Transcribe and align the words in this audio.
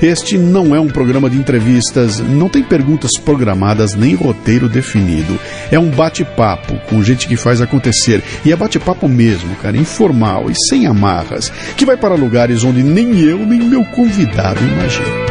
Este 0.00 0.38
não 0.38 0.76
é 0.76 0.80
um 0.80 0.86
programa 0.86 1.28
de 1.28 1.36
entrevistas, 1.36 2.20
não 2.20 2.48
tem 2.48 2.62
perguntas 2.62 3.18
programadas 3.18 3.94
nem 3.94 4.14
roteiro 4.14 4.68
definido. 4.68 5.38
É 5.72 5.78
um 5.78 5.90
bate-papo 5.90 6.78
com 6.88 7.02
gente 7.02 7.26
que 7.26 7.36
faz 7.36 7.60
acontecer. 7.60 8.22
E 8.44 8.52
é 8.52 8.56
bate-papo 8.56 9.08
mesmo, 9.08 9.56
cara, 9.56 9.76
informal 9.76 10.48
e 10.48 10.54
sem 10.68 10.86
amarras, 10.86 11.52
que 11.76 11.84
vai 11.84 11.96
para 11.96 12.14
lugares 12.14 12.62
onde 12.62 12.82
nem 12.84 13.18
eu 13.18 13.38
nem 13.38 13.58
meu 13.58 13.84
convidado 13.86 14.60
imaginam. 14.64 15.28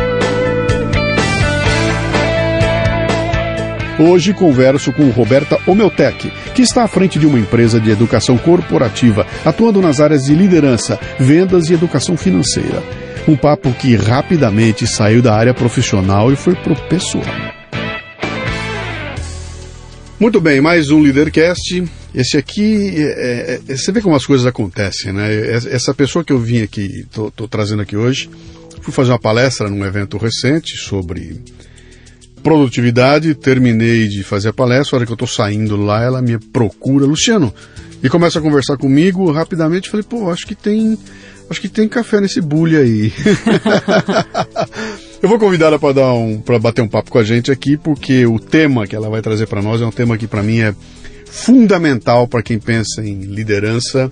Hoje 3.99 4.34
converso 4.34 4.91
com 4.91 5.09
Roberta 5.09 5.57
Omeltec, 5.65 6.31
que 6.54 6.62
está 6.62 6.84
à 6.84 6.88
frente 6.88 7.18
de 7.18 7.26
uma 7.26 7.40
empresa 7.40 7.79
de 7.79 7.90
educação 7.90 8.38
corporativa, 8.38 9.26
atuando 9.43 9.81
nas 9.81 9.99
áreas 10.02 10.23
de 10.23 10.35
liderança, 10.35 10.99
vendas 11.18 11.70
e 11.70 11.73
educação 11.73 12.15
financeira. 12.15 13.06
Um 13.27 13.36
papo 13.36 13.73
que 13.73 13.94
rapidamente 13.95 14.88
saiu 14.88 15.22
da 15.22 15.35
área 15.35 15.54
profissional 15.54 16.31
e 16.31 16.35
foi 16.38 16.55
pro 16.55 16.76
pessoal. 16.88 17.26
Muito 20.18 20.40
bem, 20.40 20.62
mais 20.62 20.90
um 20.90 21.01
Leadercast. 21.01 21.84
Esse 22.16 22.38
aqui, 22.38 22.93
é, 22.96 23.60
é, 23.68 23.76
você 23.76 23.91
vê 23.91 24.01
como 24.01 24.16
as 24.16 24.26
coisas 24.26 24.48
acontecem, 24.48 25.12
né? 25.12 25.27
Essa 25.70 25.93
pessoa 25.93 26.24
que 26.24 26.32
eu 26.32 26.40
vim 26.40 26.62
aqui, 26.62 27.05
estou 27.05 27.48
trazendo 27.49 27.82
aqui 27.82 27.98
hoje, 27.98 28.29
fui 28.82 28.93
fazer 28.93 29.12
uma 29.12 29.20
palestra 29.20 29.70
num 29.70 29.85
evento 29.85 30.18
recente 30.18 30.77
sobre 30.77 31.44
produtividade, 32.41 33.35
terminei 33.35 34.07
de 34.07 34.23
fazer 34.23 34.49
a 34.49 34.54
palestra, 34.54 34.96
a 34.96 34.98
hora 34.98 35.05
que 35.05 35.12
eu 35.12 35.16
estou 35.16 35.27
saindo 35.27 35.76
lá, 35.76 36.01
ela 36.01 36.21
me 36.21 36.40
procura, 36.40 37.05
Luciano, 37.05 37.54
e 38.01 38.07
começa 38.07 38.40
a 38.40 38.41
conversar 38.41 38.77
comigo 38.77 39.29
rapidamente, 39.32 39.90
falei, 39.90 40.05
pô, 40.07 40.32
acho 40.32 40.48
que 40.48 40.55
tem, 40.55 40.98
acho 41.49 41.62
que 41.62 41.70
tem 41.70 41.87
café 41.87 42.20
nesse 42.20 42.41
bully 42.41 42.77
aí. 42.77 43.13
eu 45.21 45.29
vou 45.29 45.40
convidar 45.40 45.67
ela 45.67 45.79
para 45.79 45.93
dar 45.93 46.13
um, 46.13 46.39
para 46.39 46.59
bater 46.59 46.81
um 46.81 46.87
papo 46.87 47.12
com 47.12 47.17
a 47.17 47.23
gente 47.23 47.51
aqui, 47.51 47.77
porque 47.77 48.26
o 48.26 48.39
tema 48.39 48.87
que 48.87 48.95
ela 48.95 49.09
vai 49.09 49.21
trazer 49.21 49.48
para 49.48 49.62
nós 49.62 49.81
é 49.81 49.85
um 49.85 49.91
tema 49.91 50.17
que 50.17 50.27
para 50.27 50.43
mim 50.43 50.59
é 50.59 50.73
fundamental 51.26 52.27
para 52.27 52.41
quem 52.41 52.59
pensa 52.59 53.04
em 53.04 53.21
liderança, 53.21 54.09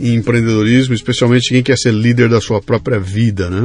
em 0.00 0.14
empreendedorismo, 0.14 0.94
especialmente 0.94 1.50
quem 1.50 1.62
quer 1.62 1.76
ser 1.76 1.92
líder 1.92 2.28
da 2.28 2.40
sua 2.40 2.60
própria 2.60 2.98
vida, 2.98 3.50
né? 3.50 3.64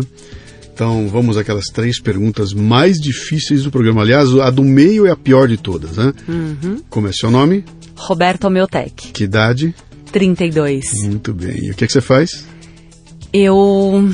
Então 0.73 1.07
vamos 1.07 1.37
àquelas 1.37 1.65
três 1.65 2.01
perguntas 2.01 2.51
mais 2.51 2.97
difíceis 2.97 3.63
do 3.63 3.69
programa. 3.69 4.01
Aliás, 4.01 4.29
a 4.39 4.49
do 4.49 4.63
meio 4.63 5.05
é 5.05 5.11
a 5.11 5.15
pior 5.15 5.47
de 5.47 5.57
todas, 5.57 5.97
né? 5.97 6.11
Uhum. 6.27 6.81
Como 6.89 7.07
é 7.07 7.11
seu 7.11 7.29
nome? 7.29 7.63
Roberto 7.95 8.49
Meutec. 8.49 9.11
Que 9.11 9.25
idade? 9.25 9.73
32. 10.11 10.83
Muito 11.03 11.33
bem. 11.33 11.65
E 11.65 11.71
o 11.71 11.75
que, 11.75 11.83
é 11.83 11.87
que 11.87 11.93
você 11.93 12.01
faz? 12.01 12.45
Eu. 13.33 14.09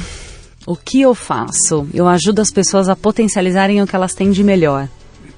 O 0.65 0.75
que 0.75 1.01
eu 1.01 1.13
faço? 1.13 1.87
Eu 1.93 2.07
ajudo 2.07 2.41
as 2.41 2.51
pessoas 2.51 2.87
a 2.89 2.95
potencializarem 2.95 3.81
o 3.81 3.87
que 3.87 3.95
elas 3.95 4.13
têm 4.13 4.31
de 4.31 4.43
melhor. 4.43 4.87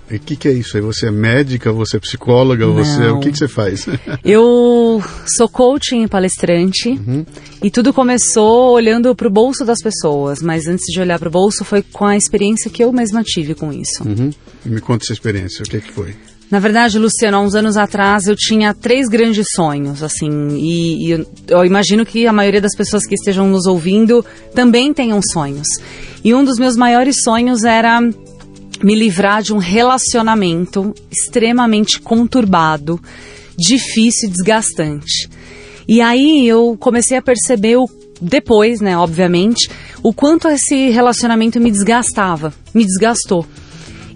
E 0.10 0.18
o 0.18 0.20
que, 0.20 0.36
que, 0.36 0.48
é 0.50 0.52
isso 0.52 0.76
aí? 0.76 0.84
Você 0.84 1.08
é 1.08 1.12
médica, 1.12 1.72
você 1.72 1.96
é 1.96 2.00
psicóloga, 2.02 2.66
Não. 2.66 2.74
você 2.74 3.08
o 3.08 3.20
que, 3.22 3.32
que 3.32 3.38
você 3.38 3.48
faz? 3.48 3.86
Eu 4.26 5.02
sou 5.38 5.48
coaching 5.48 6.04
e 6.04 6.08
palestrante 6.08 6.90
Uhum. 6.90 7.26
e 7.64 7.72
tudo 7.72 7.94
começou 7.94 8.74
olhando 8.74 9.16
para 9.16 9.28
o 9.28 9.32
bolso 9.32 9.64
das 9.64 9.82
pessoas, 9.82 10.42
mas 10.42 10.68
antes 10.68 10.86
de 10.92 11.00
olhar 11.00 11.18
para 11.18 11.30
o 11.30 11.32
bolso 11.32 11.64
foi 11.64 11.82
com 11.82 12.04
a 12.04 12.18
experiência 12.18 12.70
que 12.70 12.84
eu 12.84 12.92
mesma 12.92 13.24
tive 13.24 13.56
com 13.56 13.72
isso. 13.72 14.04
Uhum. 14.06 14.32
Me 14.66 14.82
conta 14.82 15.06
essa 15.06 15.14
experiência, 15.14 15.64
o 15.64 15.70
que, 15.70 15.80
que 15.80 15.92
foi? 15.94 16.14
Na 16.52 16.60
verdade, 16.60 17.00
Luciano, 17.00 17.38
há 17.38 17.40
uns 17.40 17.56
anos 17.56 17.78
atrás 17.78 18.28
eu 18.28 18.36
tinha 18.36 18.74
três 18.74 19.08
grandes 19.08 19.48
sonhos, 19.56 20.04
assim, 20.04 20.50
e, 20.58 21.08
e 21.08 21.12
eu, 21.12 21.26
eu 21.48 21.66
imagino 21.66 22.06
que 22.06 22.28
a 22.28 22.34
maioria 22.34 22.60
das 22.60 22.76
pessoas 22.76 23.06
que 23.06 23.16
estejam 23.16 23.48
nos 23.48 23.66
ouvindo 23.66 24.24
também 24.54 24.94
tenham 24.94 25.22
sonhos. 25.22 25.68
E 26.22 26.34
um 26.34 26.44
dos 26.44 26.60
meus 26.60 26.76
maiores 26.76 27.24
sonhos 27.24 27.64
era 27.64 28.02
me 28.02 28.96
livrar 28.96 29.42
de 29.42 29.54
um 29.54 29.60
relacionamento 29.60 30.94
extremamente 31.10 32.02
conturbado, 32.02 33.02
difícil 33.58 34.28
e 34.28 34.32
desgastante. 34.34 35.30
E 35.88 36.02
aí 36.02 36.46
eu 36.46 36.76
comecei 36.78 37.16
a 37.18 37.22
perceber 37.22 37.78
o 37.78 37.90
depois, 38.22 38.82
né, 38.82 38.96
obviamente, 38.96 39.68
o 40.04 40.14
quanto 40.14 40.48
esse 40.48 40.90
relacionamento 40.90 41.60
me 41.60 41.72
desgastava, 41.72 42.54
me 42.74 42.86
desgastou. 42.86 43.48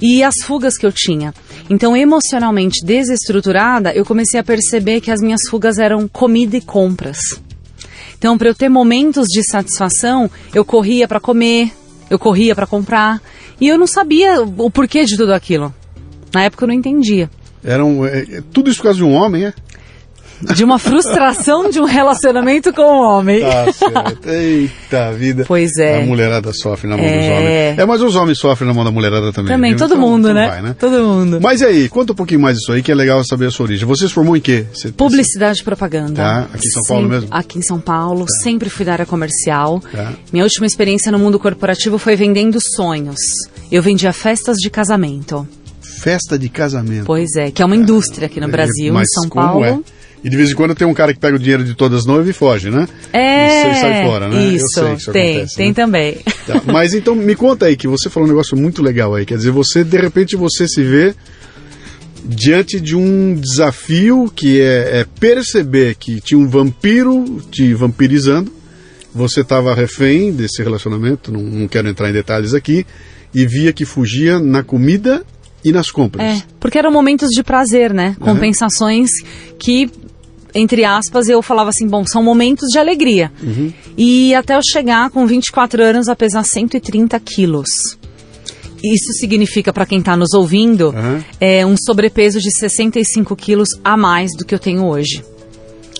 E 0.01 0.23
as 0.23 0.35
fugas 0.43 0.77
que 0.77 0.85
eu 0.85 0.91
tinha. 0.91 1.33
Então, 1.69 1.95
emocionalmente 1.95 2.85
desestruturada, 2.85 3.93
eu 3.93 4.05
comecei 4.05 4.39
a 4.39 4.43
perceber 4.43 5.01
que 5.01 5.11
as 5.11 5.21
minhas 5.21 5.41
fugas 5.49 5.77
eram 5.77 6.07
comida 6.07 6.57
e 6.57 6.61
compras. 6.61 7.17
Então, 8.17 8.37
para 8.37 8.49
eu 8.49 8.55
ter 8.55 8.69
momentos 8.69 9.27
de 9.27 9.43
satisfação, 9.43 10.29
eu 10.53 10.63
corria 10.63 11.07
para 11.07 11.19
comer, 11.19 11.71
eu 12.09 12.17
corria 12.17 12.55
para 12.55 12.67
comprar, 12.67 13.21
e 13.59 13.67
eu 13.67 13.77
não 13.77 13.87
sabia 13.87 14.41
o 14.41 14.69
porquê 14.69 15.05
de 15.05 15.17
tudo 15.17 15.33
aquilo. 15.33 15.73
Na 16.33 16.43
época 16.43 16.63
eu 16.63 16.67
não 16.67 16.75
entendia. 16.75 17.29
Era 17.63 17.83
um, 17.83 18.05
é, 18.05 18.41
tudo 18.53 18.69
isso 18.69 18.79
por 18.79 18.85
causa 18.85 18.97
de 18.97 19.03
um 19.03 19.13
homem, 19.13 19.45
é? 19.45 19.53
De 20.41 20.63
uma 20.63 20.77
frustração 20.77 21.69
de 21.69 21.79
um 21.79 21.85
relacionamento 21.85 22.73
com 22.73 22.81
um 22.81 23.01
homem. 23.09 23.39
Tá 23.41 23.71
certo. 23.71 24.29
Eita 24.29 25.11
vida. 25.13 25.45
Pois 25.47 25.71
é. 25.77 26.01
A 26.03 26.05
mulherada 26.05 26.51
sofre 26.53 26.89
na 26.89 26.97
mão 26.97 27.05
É. 27.05 27.17
dos 27.17 27.25
homens. 27.37 27.79
É, 27.79 27.85
mas 27.85 28.01
os 28.01 28.15
homens 28.15 28.37
sofrem 28.37 28.67
na 28.67 28.73
mão 28.73 28.83
da 28.83 28.91
mulherada 28.91 29.31
também. 29.31 29.51
Também, 29.53 29.71
viu? 29.71 29.79
todo 29.79 29.95
Então- 29.95 30.07
mundo, 30.07 30.29
então 30.29 30.33
né? 30.33 30.61
vai, 30.61 30.73
Todo 30.73 31.03
mundo. 31.03 31.39
Mas 31.41 31.61
e 31.61 31.65
aí, 31.65 31.89
conta 31.89 32.11
um 32.11 32.15
pouquinho 32.15 32.39
mais 32.41 32.57
disso 32.57 32.71
aí, 32.73 32.83
que 32.83 32.91
é 32.91 32.95
legal 32.95 33.23
saber 33.23 33.47
a 33.47 33.51
sua 33.51 33.65
origem. 33.65 33.87
Você 33.87 34.07
se 34.07 34.13
formou 34.13 34.35
em 34.35 34.41
quê? 34.41 34.65
Você- 34.73 34.91
Publicidade 34.91 35.61
e 35.61 35.63
propaganda. 35.63 36.15
Tá, 36.15 36.47
aqui 36.53 36.67
em 36.67 36.71
São 36.71 36.81
Paulo 36.87 37.03
Sempre- 37.03 37.15
mesmo? 37.19 37.27
Aqui 37.35 37.59
em 37.59 37.61
São 37.61 37.79
Paulo, 37.79 38.25
sempre 38.43 38.69
fui 38.69 38.85
da 38.85 38.93
área 38.93 39.05
comercial. 39.05 39.81
Tá. 39.91 40.13
Minha 40.33 40.43
última 40.43 40.65
experiência 40.65 41.11
no 41.11 41.17
mundo 41.19 41.39
corporativo 41.39 41.97
foi 41.97 42.15
vendendo 42.15 42.59
sonhos. 42.75 43.15
Eu 43.71 43.81
vendia 43.81 44.11
festas 44.13 44.57
de 44.57 44.69
casamento. 44.69 45.47
Festa 45.81 46.37
de 46.37 46.49
casamento. 46.49 47.05
Pois 47.05 47.35
é, 47.35 47.49
que 47.51 47.61
é 47.61 47.65
uma 47.65 47.75
indústria 47.75 48.27
aqui 48.27 48.39
no 48.39 48.47
Brasil, 48.47 48.93
Mas 48.93 49.07
em 49.09 49.21
São 49.21 49.29
como 49.29 49.45
Paulo. 49.47 49.65
é? 49.65 49.79
E 50.25 50.29
de 50.29 50.35
vez 50.35 50.49
em 50.49 50.55
quando 50.55 50.73
tem 50.73 50.87
um 50.87 50.93
cara 50.93 51.13
que 51.13 51.19
pega 51.19 51.35
o 51.35 51.39
dinheiro 51.39 51.63
de 51.63 51.75
todas 51.75 51.99
as 51.99 52.05
noivas 52.07 52.27
e 52.27 52.33
foge, 52.33 52.71
né? 52.71 52.87
É, 53.13 53.71
E 53.71 53.75
sai 53.75 54.05
fora, 54.07 54.27
né? 54.27 54.35
Eu 54.35 54.55
Isso, 54.55 54.67
sei 54.73 54.83
que 54.83 54.95
isso 54.95 55.11
tem, 55.11 55.31
acontece, 55.33 55.55
tem 55.55 55.67
né? 55.67 55.73
também. 55.75 56.17
Tá, 56.47 56.61
Mas 56.65 56.95
então 56.95 57.15
me 57.15 57.35
conta 57.35 57.67
aí 57.67 57.77
que 57.77 57.87
você 57.87 58.09
falou 58.09 58.27
um 58.27 58.31
negócio 58.31 58.57
muito 58.57 58.81
legal 58.81 59.13
aí. 59.13 59.23
Quer 59.23 59.37
dizer, 59.37 59.51
você 59.51 59.83
de 59.83 59.97
repente 59.97 60.35
você 60.35 60.67
se 60.67 60.81
vê 60.83 61.13
diante 62.23 62.81
de 62.81 62.95
um 62.95 63.35
desafio 63.35 64.31
que 64.35 64.59
é, 64.59 65.01
é 65.01 65.05
perceber 65.19 65.93
que 65.93 66.19
tinha 66.19 66.39
um 66.39 66.47
vampiro 66.47 67.39
te 67.51 67.75
vampirizando. 67.75 68.51
Você 69.13 69.41
estava 69.41 69.75
refém 69.75 70.33
desse 70.33 70.63
relacionamento, 70.63 71.31
não, 71.31 71.41
não 71.41 71.67
quero 71.67 71.87
entrar 71.87 72.09
em 72.09 72.13
detalhes 72.13 72.55
aqui, 72.55 72.83
e 73.31 73.45
via 73.45 73.71
que 73.71 73.85
fugia 73.85 74.39
na 74.39 74.63
comida 74.63 75.23
e 75.63 75.71
nas 75.71 75.89
compras. 75.89 76.23
É, 76.23 76.43
porque 76.59 76.77
eram 76.77 76.91
momentos 76.91 77.29
de 77.29 77.43
prazer, 77.43 77.91
né? 77.91 78.15
Compensações 78.19 79.09
que, 79.57 79.89
entre 80.55 80.85
aspas, 80.85 81.27
eu 81.27 81.41
falava 81.41 81.69
assim, 81.69 81.85
bom, 81.85 82.05
são 82.07 82.23
momentos 82.23 82.69
de 82.71 82.79
alegria. 82.79 83.31
Uhum. 83.43 83.71
E 83.97 84.33
até 84.33 84.55
eu 84.55 84.61
chegar 84.63 85.09
com 85.09 85.27
24 85.27 85.83
anos 85.83 86.07
a 86.07 86.15
pesar 86.15 86.43
130 86.43 87.19
quilos. 87.19 87.67
Isso 88.83 89.13
significa, 89.19 89.73
para 89.73 89.85
quem 89.85 89.99
está 89.99 90.15
nos 90.15 90.33
ouvindo, 90.33 90.89
Aham. 90.89 91.23
é 91.39 91.65
um 91.65 91.75
sobrepeso 91.75 92.39
de 92.39 92.51
65 92.57 93.35
quilos 93.35 93.69
a 93.83 93.97
mais 93.97 94.31
do 94.37 94.45
que 94.45 94.53
eu 94.53 94.59
tenho 94.59 94.85
hoje. 94.85 95.23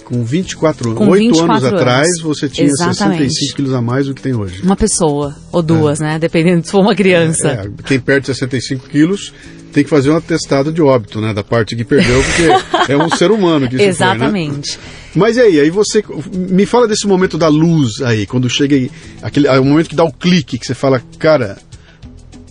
Com 0.03 0.23
24 0.23 0.89
anos, 0.89 0.97
Com 0.99 1.09
8 1.09 1.19
24 1.19 1.51
anos 1.51 1.63
anos. 1.63 1.81
atrás, 1.81 2.07
você 2.21 2.47
tinha 2.47 2.67
Exatamente. 2.67 3.23
65 3.23 3.55
quilos 3.55 3.73
a 3.73 3.81
mais 3.81 4.05
do 4.05 4.13
que 4.13 4.21
tem 4.21 4.35
hoje. 4.35 4.61
Uma 4.61 4.75
pessoa, 4.75 5.35
ou 5.51 5.63
duas, 5.63 5.99
né? 5.99 6.19
Dependendo 6.19 6.63
se 6.63 6.71
for 6.71 6.81
uma 6.81 6.95
criança. 6.95 7.47
É, 7.47 7.83
quem 7.87 7.99
perde 7.99 8.27
65 8.27 8.87
quilos 8.87 9.33
tem 9.75 9.83
que 9.83 9.89
fazer 9.89 10.09
um 10.09 10.15
atestado 10.15 10.71
de 10.71 10.81
óbito, 10.81 11.19
né? 11.19 11.33
Da 11.33 11.43
parte 11.43 11.75
que 11.75 11.83
perdeu, 11.83 12.23
porque 12.23 12.47
é 12.93 12.95
um 12.95 13.09
ser 13.09 13.29
humano 13.29 13.67
que 13.67 13.75
isso 13.75 13.83
Exatamente. 13.83 14.77
foi, 14.77 14.85
né? 14.85 14.89
Mas 15.13 15.35
e 15.35 15.41
aí, 15.41 15.59
aí 15.59 15.69
você 15.69 16.01
me 16.33 16.65
fala 16.65 16.87
desse 16.87 17.05
momento 17.05 17.37
da 17.37 17.49
luz 17.49 18.01
aí, 18.01 18.25
quando 18.25 18.49
chega 18.49 18.73
aí, 18.73 18.89
aquele 19.21 19.47
é 19.47 19.59
o 19.59 19.65
momento 19.65 19.89
que 19.89 19.95
dá 19.95 20.05
o 20.05 20.13
clique, 20.13 20.57
que 20.57 20.65
você 20.65 20.73
fala, 20.73 21.03
cara, 21.19 21.57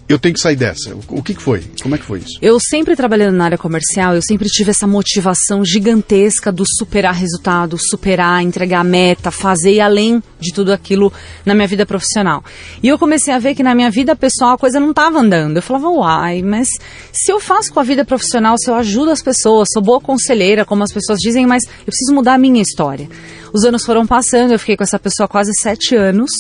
eu 0.09 0.19
tenho 0.19 0.35
que 0.35 0.41
sair 0.41 0.57
dessa. 0.57 0.95
O, 1.09 1.23
que, 1.23 1.35
que 1.35 1.43
foi? 1.43 1.63
Como 1.83 1.95
é 1.95 1.99
que 1.99 2.05
foi 2.05 2.19
isso? 2.19 2.39
Eu 2.43 2.59
sempre 2.61 2.95
trabalhando 2.95 3.37
na 3.37 3.45
área 3.45 3.59
comercial, 3.59 4.15
eu 4.15 4.23
sempre 4.23 4.49
tive 4.49 4.71
essa 4.71 4.87
motivação 4.87 5.65
gigantesca 5.65 6.53
do 6.53 6.65
superar 6.67 7.15
resultado, 7.15 7.79
superar, 7.79 8.43
entregar 8.43 8.85
meta, 8.85 9.31
fazer 9.31 9.81
além 9.81 10.23
de 10.39 10.53
tudo 10.53 10.73
aquilo 10.73 11.13
na 11.45 11.55
minha 11.55 11.67
vida 11.67 11.87
profissional. 11.87 12.45
E 12.83 12.89
eu 12.89 12.99
comecei 12.99 13.33
a 13.33 13.39
ver 13.39 13.55
que 13.55 13.63
na 13.63 13.75
minha 13.75 13.91
vida 13.91 14.15
pessoal 14.15 14.55
a 14.55 14.59
coisa 14.59 14.79
não 14.79 14.91
estava 14.91 15.19
andando. 15.19 15.57
Eu 15.57 15.63
falava, 15.63 15.89
uai, 15.89 16.43
mas 16.43 16.69
se 17.13 17.33
eu 17.33 17.41
faço 17.41 17.73
com 17.73 17.81
a 17.81 17.85
vida 17.85 18.05
profissional, 18.05 18.57
se 18.59 18.71
eu 18.71 18.75
ajudo 18.75 19.11
as 19.11 19.23
pessoas, 19.23 19.69
sou 19.73 19.83
boa 19.83 20.01
conselheira, 20.01 20.65
como 20.65 20.83
as 20.83 20.93
pessoas 20.93 21.19
dizem, 21.19 21.47
mas 21.47 21.65
eu 21.65 21.87
preciso 21.87 22.15
mudar 22.15 22.35
a 22.35 22.39
minha 22.39 22.61
história. 22.61 23.09
Os 23.55 23.65
anos 23.65 23.85
foram 23.85 24.07
passando, 24.07 24.53
eu 24.53 24.59
fiquei 24.59 24.77
com 24.77 24.85
essa 24.85 24.99
pessoa 24.99 25.29
quase 25.29 25.53
sete 25.63 25.95
anos. 25.95 26.31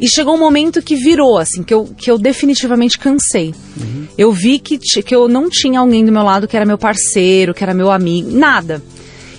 E 0.00 0.08
chegou 0.08 0.34
um 0.34 0.38
momento 0.38 0.82
que 0.82 0.94
virou, 0.94 1.38
assim, 1.38 1.62
que 1.62 1.72
eu, 1.72 1.84
que 1.96 2.10
eu 2.10 2.18
definitivamente 2.18 2.98
cansei. 2.98 3.54
Uhum. 3.76 4.06
Eu 4.16 4.32
vi 4.32 4.58
que, 4.58 4.78
que 4.78 5.14
eu 5.14 5.28
não 5.28 5.48
tinha 5.48 5.80
alguém 5.80 6.04
do 6.04 6.12
meu 6.12 6.22
lado 6.22 6.46
que 6.46 6.56
era 6.56 6.66
meu 6.66 6.78
parceiro, 6.78 7.54
que 7.54 7.62
era 7.62 7.72
meu 7.72 7.90
amigo, 7.90 8.30
nada. 8.30 8.82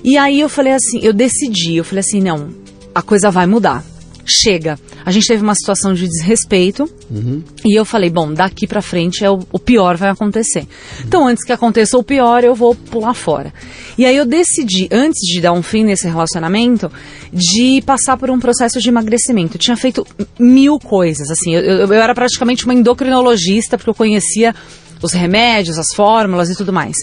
E 0.03 0.17
aí 0.17 0.39
eu 0.39 0.49
falei 0.49 0.73
assim, 0.73 0.99
eu 1.01 1.13
decidi, 1.13 1.77
eu 1.77 1.83
falei 1.83 1.99
assim, 1.99 2.21
não, 2.21 2.49
a 2.93 3.01
coisa 3.01 3.29
vai 3.29 3.45
mudar 3.45 3.83
chega. 4.31 4.79
A 5.05 5.11
gente 5.11 5.27
teve 5.27 5.41
uma 5.41 5.55
situação 5.55 5.93
de 5.93 6.07
desrespeito 6.07 6.89
uhum. 7.09 7.43
e 7.65 7.77
eu 7.77 7.85
falei, 7.85 8.09
bom, 8.09 8.33
daqui 8.33 8.67
para 8.67 8.81
frente 8.81 9.23
é 9.23 9.29
o, 9.29 9.39
o, 9.51 9.59
pior 9.59 9.95
vai 9.97 10.09
acontecer. 10.09 10.61
Uhum. 10.61 11.05
Então, 11.05 11.27
antes 11.27 11.43
que 11.43 11.51
aconteça 11.51 11.97
o 11.97 12.03
pior, 12.03 12.43
eu 12.43 12.53
vou 12.53 12.75
pular 12.75 13.13
fora. 13.13 13.53
E 13.97 14.05
aí 14.05 14.15
eu 14.15 14.25
decidi, 14.25 14.87
antes 14.91 15.21
de 15.21 15.41
dar 15.41 15.53
um 15.53 15.63
fim 15.63 15.83
nesse 15.83 16.07
relacionamento, 16.07 16.91
de 17.31 17.81
passar 17.85 18.17
por 18.17 18.29
um 18.29 18.39
processo 18.39 18.79
de 18.79 18.89
emagrecimento. 18.89 19.55
Eu 19.55 19.59
tinha 19.59 19.77
feito 19.77 20.05
mil 20.39 20.79
coisas, 20.79 21.29
assim, 21.29 21.55
eu, 21.55 21.61
eu, 21.61 21.87
eu 21.87 21.93
era 21.93 22.13
praticamente 22.13 22.65
uma 22.65 22.73
endocrinologista, 22.73 23.77
porque 23.77 23.89
eu 23.89 23.95
conhecia 23.95 24.53
os 25.01 25.13
remédios, 25.13 25.77
as 25.77 25.93
fórmulas 25.93 26.49
e 26.49 26.55
tudo 26.55 26.73
mais. 26.73 26.95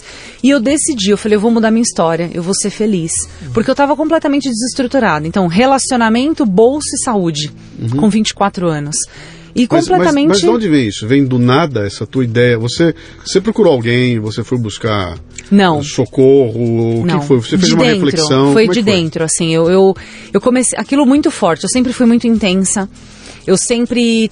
E 0.43 0.49
eu 0.49 0.59
decidi, 0.59 1.11
eu 1.11 1.17
falei, 1.17 1.35
eu 1.35 1.41
vou 1.41 1.51
mudar 1.51 1.71
minha 1.71 1.83
história, 1.83 2.29
eu 2.33 2.43
vou 2.43 2.53
ser 2.53 2.69
feliz. 2.69 3.11
Porque 3.53 3.69
eu 3.69 3.73
estava 3.73 3.95
completamente 3.95 4.49
desestruturada. 4.49 5.27
Então, 5.27 5.47
relacionamento, 5.47 6.45
bolsa 6.45 6.95
e 6.95 7.03
saúde, 7.03 7.51
uhum. 7.79 7.97
com 7.97 8.09
24 8.09 8.67
anos. 8.67 8.95
E 9.55 9.67
mas, 9.71 9.87
completamente. 9.87 10.27
Mas, 10.27 10.41
mas 10.41 10.41
de 10.41 10.49
onde 10.49 10.67
vem 10.67 10.87
isso? 10.87 11.07
Vem 11.07 11.23
do 11.23 11.39
nada 11.39 11.85
essa 11.85 12.05
tua 12.05 12.25
ideia? 12.25 12.59
Você, 12.59 12.93
você 13.25 13.39
procurou 13.39 13.71
alguém? 13.71 14.19
Você 14.19 14.43
foi 14.43 14.57
buscar 14.57 15.17
não. 15.49 15.81
socorro? 15.81 17.01
O 17.01 17.05
não. 17.05 17.19
que 17.19 17.25
foi? 17.25 17.37
Você 17.37 17.57
fez 17.57 17.67
de 17.69 17.73
uma 17.73 17.85
dentro. 17.85 18.05
reflexão? 18.05 18.51
Foi 18.51 18.65
é 18.65 18.67
de 18.67 18.81
dentro, 18.81 19.23
assim. 19.23 19.55
Eu, 19.55 19.69
eu, 19.69 19.95
eu 20.33 20.41
comecei. 20.41 20.77
Aquilo 20.77 21.05
muito 21.05 21.31
forte. 21.31 21.63
Eu 21.63 21.69
sempre 21.69 21.93
fui 21.93 22.05
muito 22.05 22.27
intensa. 22.27 22.89
Eu 23.47 23.55
sempre 23.55 24.29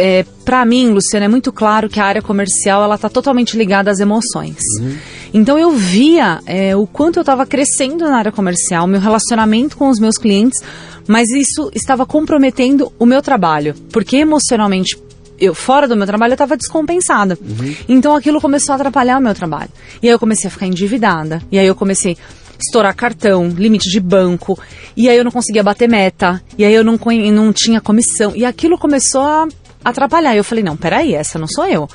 é, 0.00 0.24
para 0.44 0.64
mim, 0.64 0.88
Luciana, 0.88 1.26
é 1.26 1.28
muito 1.28 1.52
claro 1.52 1.88
que 1.88 2.00
a 2.00 2.04
área 2.04 2.22
comercial 2.22 2.82
ela 2.82 2.94
está 2.94 3.10
totalmente 3.10 3.56
ligada 3.56 3.90
às 3.90 4.00
emoções. 4.00 4.56
Uhum. 4.80 4.96
Então 5.34 5.58
eu 5.58 5.72
via 5.72 6.40
é, 6.46 6.74
o 6.74 6.86
quanto 6.86 7.18
eu 7.18 7.20
estava 7.20 7.44
crescendo 7.44 8.04
na 8.04 8.16
área 8.16 8.32
comercial, 8.32 8.86
meu 8.86 8.98
relacionamento 8.98 9.76
com 9.76 9.88
os 9.90 10.00
meus 10.00 10.16
clientes, 10.16 10.58
mas 11.06 11.28
isso 11.30 11.70
estava 11.74 12.06
comprometendo 12.06 12.90
o 12.98 13.04
meu 13.04 13.20
trabalho, 13.20 13.74
porque 13.92 14.16
emocionalmente 14.16 14.96
eu 15.38 15.54
fora 15.54 15.86
do 15.86 15.96
meu 15.96 16.06
trabalho 16.06 16.32
eu 16.32 16.34
estava 16.34 16.56
descompensada. 16.56 17.38
Uhum. 17.40 17.74
Então 17.88 18.14
aquilo 18.14 18.40
começou 18.40 18.72
a 18.72 18.76
atrapalhar 18.76 19.18
o 19.18 19.22
meu 19.22 19.34
trabalho. 19.34 19.70
E 20.02 20.06
aí 20.06 20.12
eu 20.12 20.18
comecei 20.18 20.48
a 20.48 20.50
ficar 20.50 20.66
endividada. 20.66 21.42
E 21.50 21.58
aí 21.58 21.66
eu 21.66 21.74
comecei 21.74 22.12
a 22.12 22.62
estourar 22.62 22.94
cartão, 22.94 23.48
limite 23.48 23.88
de 23.88 24.00
banco. 24.00 24.58
E 24.94 25.08
aí 25.08 25.16
eu 25.16 25.24
não 25.24 25.30
conseguia 25.30 25.62
bater 25.62 25.88
meta. 25.88 26.42
E 26.58 26.64
aí 26.64 26.74
eu 26.74 26.84
não, 26.84 26.98
não 27.32 27.52
tinha 27.52 27.80
comissão. 27.80 28.32
E 28.36 28.44
aquilo 28.44 28.76
começou 28.76 29.22
a 29.22 29.48
atrapalhar. 29.84 30.36
Eu 30.36 30.44
falei, 30.44 30.64
não, 30.64 30.76
peraí, 30.76 31.14
essa 31.14 31.38
não 31.38 31.46
sou 31.46 31.66
eu. 31.66 31.88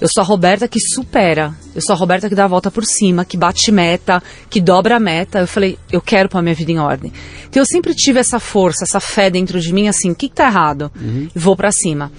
Eu 0.00 0.08
sou 0.12 0.20
a 0.20 0.26
Roberta 0.26 0.66
que 0.66 0.80
supera. 0.80 1.54
Eu 1.76 1.80
sou 1.80 1.94
a 1.94 1.96
Roberta 1.96 2.28
que 2.28 2.34
dá 2.34 2.44
a 2.44 2.48
volta 2.48 2.72
por 2.72 2.84
cima, 2.84 3.24
que 3.24 3.36
bate 3.36 3.70
meta, 3.70 4.20
que 4.50 4.60
dobra 4.60 4.96
a 4.96 5.00
meta. 5.00 5.38
Eu 5.38 5.46
falei, 5.46 5.78
eu 5.92 6.00
quero 6.00 6.28
pôr 6.28 6.38
a 6.38 6.42
minha 6.42 6.56
vida 6.56 6.72
em 6.72 6.78
ordem. 6.78 7.12
Então 7.48 7.62
eu 7.62 7.66
sempre 7.66 7.94
tive 7.94 8.18
essa 8.18 8.40
força, 8.40 8.82
essa 8.82 8.98
fé 8.98 9.30
dentro 9.30 9.60
de 9.60 9.72
mim, 9.72 9.86
assim, 9.86 10.10
o 10.10 10.14
que, 10.14 10.28
que 10.28 10.34
tá 10.34 10.46
errado? 10.46 10.90
Uhum. 11.00 11.28
Vou 11.36 11.54
para 11.54 11.70
cima. 11.70 12.10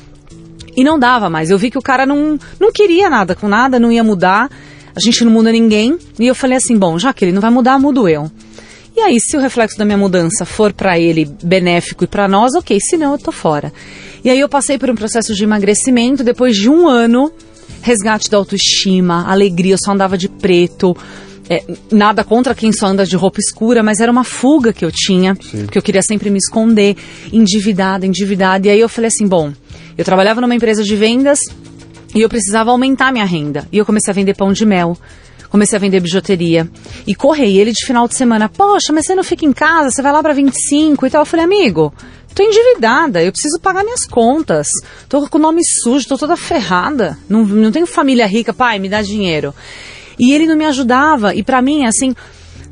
E 0.77 0.81
não 0.81 0.97
dava 0.97 1.29
mais. 1.29 1.49
Eu 1.49 1.57
vi 1.57 1.69
que 1.69 1.77
o 1.77 1.81
cara 1.81 2.05
não, 2.05 2.39
não 2.57 2.71
queria 2.71 3.09
nada 3.09 3.35
com 3.35 3.49
nada, 3.49 3.77
não 3.77 3.91
ia 3.91 4.03
mudar. 4.03 4.49
A 4.95 4.99
gente 5.01 5.25
não 5.25 5.31
muda 5.33 5.51
ninguém. 5.51 5.97
E 6.17 6.25
eu 6.25 6.35
falei 6.35 6.57
assim, 6.57 6.77
bom, 6.77 6.97
já 6.97 7.11
que 7.11 7.25
ele 7.25 7.33
não 7.33 7.41
vai 7.41 7.51
mudar, 7.51 7.77
mudo 7.77 8.07
eu. 8.07 8.31
E 8.95 9.01
aí, 9.01 9.19
se 9.19 9.35
o 9.35 9.39
reflexo 9.39 9.77
da 9.77 9.83
minha 9.83 9.97
mudança 9.97 10.45
for 10.45 10.71
para 10.71 10.97
ele 10.99 11.25
benéfico 11.43 12.03
e 12.03 12.07
para 12.07 12.27
nós, 12.27 12.53
ok. 12.55 12.77
Se 12.79 12.95
não, 12.95 13.13
eu 13.13 13.17
tô 13.17 13.31
fora. 13.31 13.73
E 14.23 14.29
aí 14.29 14.39
eu 14.39 14.47
passei 14.47 14.77
por 14.77 14.89
um 14.89 14.95
processo 14.95 15.33
de 15.33 15.43
emagrecimento, 15.43 16.23
depois 16.23 16.55
de 16.55 16.69
um 16.69 16.87
ano, 16.87 17.31
resgate 17.81 18.29
da 18.29 18.37
autoestima, 18.37 19.29
alegria, 19.29 19.73
eu 19.73 19.77
só 19.77 19.91
andava 19.91 20.17
de 20.17 20.29
preto. 20.29 20.95
É, 21.49 21.61
nada 21.91 22.23
contra 22.23 22.55
quem 22.55 22.71
só 22.71 22.87
anda 22.87 23.05
de 23.05 23.17
roupa 23.17 23.39
escura, 23.39 23.83
mas 23.83 23.99
era 23.99 24.09
uma 24.09 24.23
fuga 24.23 24.71
que 24.71 24.85
eu 24.85 24.91
tinha, 24.91 25.35
Sim. 25.35 25.65
porque 25.65 25.77
eu 25.77 25.81
queria 25.81 26.01
sempre 26.01 26.29
me 26.29 26.37
esconder, 26.37 26.95
endividada, 27.33 28.05
endividada. 28.05 28.67
E 28.67 28.69
aí 28.71 28.79
eu 28.79 28.87
falei 28.87 29.09
assim: 29.09 29.27
bom, 29.27 29.51
eu 29.97 30.05
trabalhava 30.05 30.39
numa 30.39 30.55
empresa 30.55 30.83
de 30.83 30.95
vendas 30.95 31.39
e 32.15 32.21
eu 32.21 32.29
precisava 32.29 32.71
aumentar 32.71 33.11
minha 33.11 33.25
renda. 33.25 33.67
E 33.73 33.77
eu 33.77 33.85
comecei 33.85 34.09
a 34.09 34.15
vender 34.15 34.37
pão 34.37 34.53
de 34.53 34.65
mel, 34.65 34.97
comecei 35.49 35.75
a 35.75 35.79
vender 35.79 35.99
bijuteria. 35.99 36.69
E 37.05 37.13
correi 37.13 37.59
ele 37.59 37.73
de 37.73 37.85
final 37.85 38.07
de 38.07 38.15
semana: 38.15 38.47
poxa, 38.47 38.93
mas 38.93 39.05
você 39.05 39.13
não 39.13 39.23
fica 39.23 39.45
em 39.45 39.51
casa, 39.51 39.91
você 39.91 40.01
vai 40.01 40.13
lá 40.13 40.23
para 40.23 40.33
25 40.33 41.05
e 41.05 41.09
tal. 41.09 41.23
Eu 41.23 41.25
falei: 41.25 41.43
amigo, 41.43 41.93
Tô 42.33 42.41
endividada, 42.41 43.23
eu 43.23 43.31
preciso 43.31 43.59
pagar 43.59 43.83
minhas 43.83 44.05
contas. 44.05 44.67
Tô 45.07 45.27
com 45.29 45.37
o 45.37 45.41
nome 45.41 45.61
sujo, 45.63 46.07
tô 46.07 46.17
toda 46.17 46.35
ferrada. 46.35 47.17
Não, 47.29 47.45
não 47.45 47.71
tenho 47.71 47.85
família 47.85 48.25
rica, 48.25 48.53
pai, 48.53 48.79
me 48.79 48.89
dá 48.89 49.01
dinheiro. 49.01 49.53
E 50.17 50.33
ele 50.33 50.47
não 50.47 50.55
me 50.55 50.65
ajudava. 50.65 51.35
E 51.35 51.43
para 51.43 51.61
mim, 51.61 51.85
assim, 51.85 52.15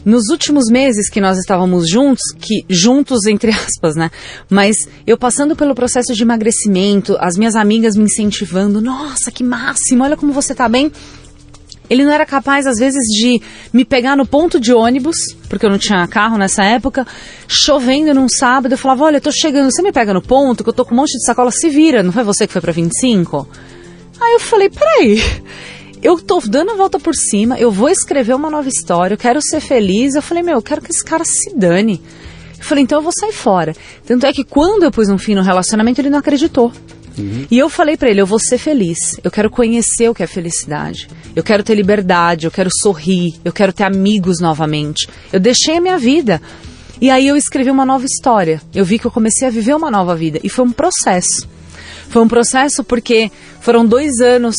nos 0.03 0.29
últimos 0.29 0.67
meses 0.67 1.09
que 1.09 1.21
nós 1.21 1.37
estávamos 1.37 1.87
juntos, 1.87 2.23
que 2.39 2.65
juntos 2.67 3.25
entre 3.25 3.51
aspas, 3.53 3.95
né? 3.95 4.09
Mas 4.49 4.75
eu 5.05 5.17
passando 5.17 5.55
pelo 5.55 5.75
processo 5.75 6.13
de 6.13 6.23
emagrecimento, 6.23 7.15
as 7.19 7.37
minhas 7.37 7.55
amigas 7.55 7.95
me 7.95 8.05
incentivando, 8.05 8.81
nossa, 8.81 9.31
que 9.31 9.43
máximo, 9.43 10.03
olha 10.03 10.17
como 10.17 10.33
você 10.33 10.55
tá 10.55 10.67
bem. 10.67 10.91
Ele 11.91 12.05
não 12.05 12.13
era 12.13 12.25
capaz, 12.25 12.65
às 12.65 12.77
vezes, 12.77 13.03
de 13.07 13.41
me 13.73 13.83
pegar 13.83 14.15
no 14.15 14.25
ponto 14.25 14.61
de 14.61 14.73
ônibus, 14.73 15.35
porque 15.49 15.65
eu 15.65 15.69
não 15.69 15.77
tinha 15.77 16.07
carro 16.07 16.37
nessa 16.37 16.63
época, 16.63 17.05
chovendo 17.49 18.13
num 18.13 18.29
sábado. 18.29 18.71
Eu 18.71 18.77
falava: 18.77 19.03
Olha, 19.03 19.17
eu 19.17 19.21
tô 19.21 19.29
chegando, 19.29 19.69
você 19.69 19.81
me 19.81 19.91
pega 19.91 20.13
no 20.13 20.21
ponto, 20.21 20.63
que 20.63 20.69
eu 20.69 20.73
tô 20.73 20.85
com 20.85 20.93
um 20.93 20.97
monte 20.99 21.17
de 21.17 21.25
sacola, 21.25 21.51
se 21.51 21.67
vira, 21.67 22.01
não 22.01 22.13
foi 22.13 22.23
você 22.23 22.47
que 22.47 22.53
foi 22.53 22.61
pra 22.61 22.71
25? 22.71 23.45
Aí 24.21 24.31
eu 24.31 24.39
falei: 24.39 24.69
Peraí. 24.69 25.21
Eu 26.01 26.17
tô 26.17 26.39
dando 26.39 26.71
a 26.71 26.75
volta 26.75 26.97
por 26.97 27.13
cima, 27.13 27.59
eu 27.59 27.69
vou 27.69 27.87
escrever 27.87 28.33
uma 28.33 28.49
nova 28.49 28.67
história, 28.67 29.13
eu 29.13 29.19
quero 29.19 29.39
ser 29.39 29.59
feliz. 29.59 30.15
Eu 30.15 30.21
falei, 30.23 30.41
meu, 30.41 30.55
eu 30.55 30.61
quero 30.61 30.81
que 30.81 30.89
esse 30.89 31.05
cara 31.05 31.23
se 31.23 31.55
dane. 31.55 32.01
Eu 32.57 32.63
falei, 32.63 32.83
então 32.83 32.97
eu 32.97 33.03
vou 33.03 33.11
sair 33.11 33.31
fora. 33.31 33.75
Tanto 34.03 34.25
é 34.25 34.33
que 34.33 34.43
quando 34.43 34.81
eu 34.81 34.89
pus 34.89 35.09
um 35.09 35.17
fim 35.19 35.35
no 35.35 35.43
relacionamento, 35.43 36.01
ele 36.01 36.09
não 36.09 36.17
acreditou. 36.17 36.71
Uhum. 37.21 37.47
E 37.49 37.57
eu 37.57 37.69
falei 37.69 37.95
para 37.95 38.09
ele: 38.09 38.21
eu 38.21 38.25
vou 38.25 38.39
ser 38.39 38.57
feliz. 38.57 38.97
Eu 39.23 39.31
quero 39.31 39.49
conhecer 39.49 40.09
o 40.09 40.13
que 40.13 40.23
é 40.23 40.27
felicidade. 40.27 41.07
Eu 41.35 41.43
quero 41.43 41.63
ter 41.63 41.75
liberdade. 41.75 42.45
Eu 42.45 42.51
quero 42.51 42.69
sorrir. 42.81 43.35
Eu 43.43 43.51
quero 43.51 43.71
ter 43.71 43.83
amigos 43.83 44.39
novamente. 44.39 45.07
Eu 45.31 45.39
deixei 45.39 45.77
a 45.77 45.81
minha 45.81 45.97
vida. 45.97 46.41
E 46.99 47.09
aí 47.09 47.27
eu 47.27 47.35
escrevi 47.35 47.71
uma 47.71 47.85
nova 47.85 48.05
história. 48.05 48.61
Eu 48.73 48.85
vi 48.85 48.99
que 48.99 49.05
eu 49.05 49.11
comecei 49.11 49.47
a 49.47 49.51
viver 49.51 49.75
uma 49.75 49.89
nova 49.89 50.15
vida. 50.15 50.39
E 50.43 50.49
foi 50.49 50.65
um 50.65 50.71
processo. 50.71 51.47
Foi 52.09 52.21
um 52.21 52.27
processo 52.27 52.83
porque 52.83 53.31
foram 53.59 53.85
dois 53.85 54.19
anos 54.19 54.55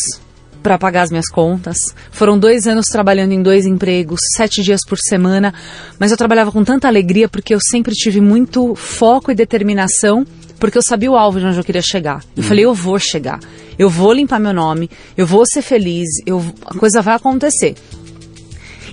para 0.62 0.78
pagar 0.78 1.02
as 1.02 1.11
minhas 1.11 1.28
contas. 1.28 1.76
Foram 2.11 2.38
dois 2.38 2.66
anos 2.66 2.87
trabalhando 2.87 3.33
em 3.33 3.42
dois 3.42 3.66
empregos, 3.66 4.21
sete 4.37 4.62
dias 4.62 4.81
por 4.87 4.99
semana. 4.99 5.52
Mas 5.99 6.11
eu 6.11 6.16
trabalhava 6.16 6.52
com 6.52 6.64
tanta 6.64 6.87
alegria 6.88 7.28
porque 7.28 7.54
eu 7.54 7.59
sempre 7.61 7.95
tive 7.95 8.21
muito 8.21 8.75
foco 8.75 9.31
e 9.31 9.35
determinação 9.35 10.25
porque 10.59 10.78
eu 10.78 10.83
sabia 10.83 11.11
o 11.11 11.16
alvo 11.16 11.40
de 11.40 11.47
onde 11.47 11.59
eu 11.59 11.64
queria 11.64 11.83
chegar. 11.83 12.23
Eu 12.37 12.45
hum. 12.45 12.47
falei, 12.47 12.64
eu 12.64 12.73
vou 12.73 12.97
chegar, 12.97 13.40
eu 13.76 13.90
vou 13.90 14.12
limpar 14.12 14.38
meu 14.38 14.52
nome, 14.52 14.88
eu 15.16 15.26
vou 15.26 15.45
ser 15.45 15.61
feliz, 15.61 16.09
eu, 16.25 16.40
a 16.64 16.78
coisa 16.78 17.02
vai 17.02 17.16
acontecer. 17.16 17.75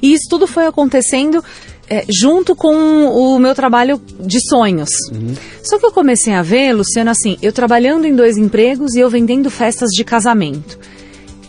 E 0.02 0.12
isso 0.12 0.28
tudo 0.28 0.48
foi 0.48 0.66
acontecendo 0.66 1.44
é, 1.88 2.06
junto 2.10 2.56
com 2.56 2.74
o 2.74 3.38
meu 3.38 3.54
trabalho 3.54 4.02
de 4.20 4.40
sonhos. 4.48 4.90
Uhum. 5.12 5.36
Só 5.64 5.78
que 5.78 5.86
eu 5.86 5.92
comecei 5.92 6.34
a 6.34 6.42
ver, 6.42 6.74
Luciano, 6.74 7.12
assim, 7.12 7.38
eu 7.42 7.52
trabalhando 7.52 8.06
em 8.06 8.16
dois 8.16 8.38
empregos 8.38 8.96
e 8.96 9.00
eu 9.00 9.10
vendendo 9.10 9.50
festas 9.52 9.90
de 9.90 10.04
casamento. 10.04 10.80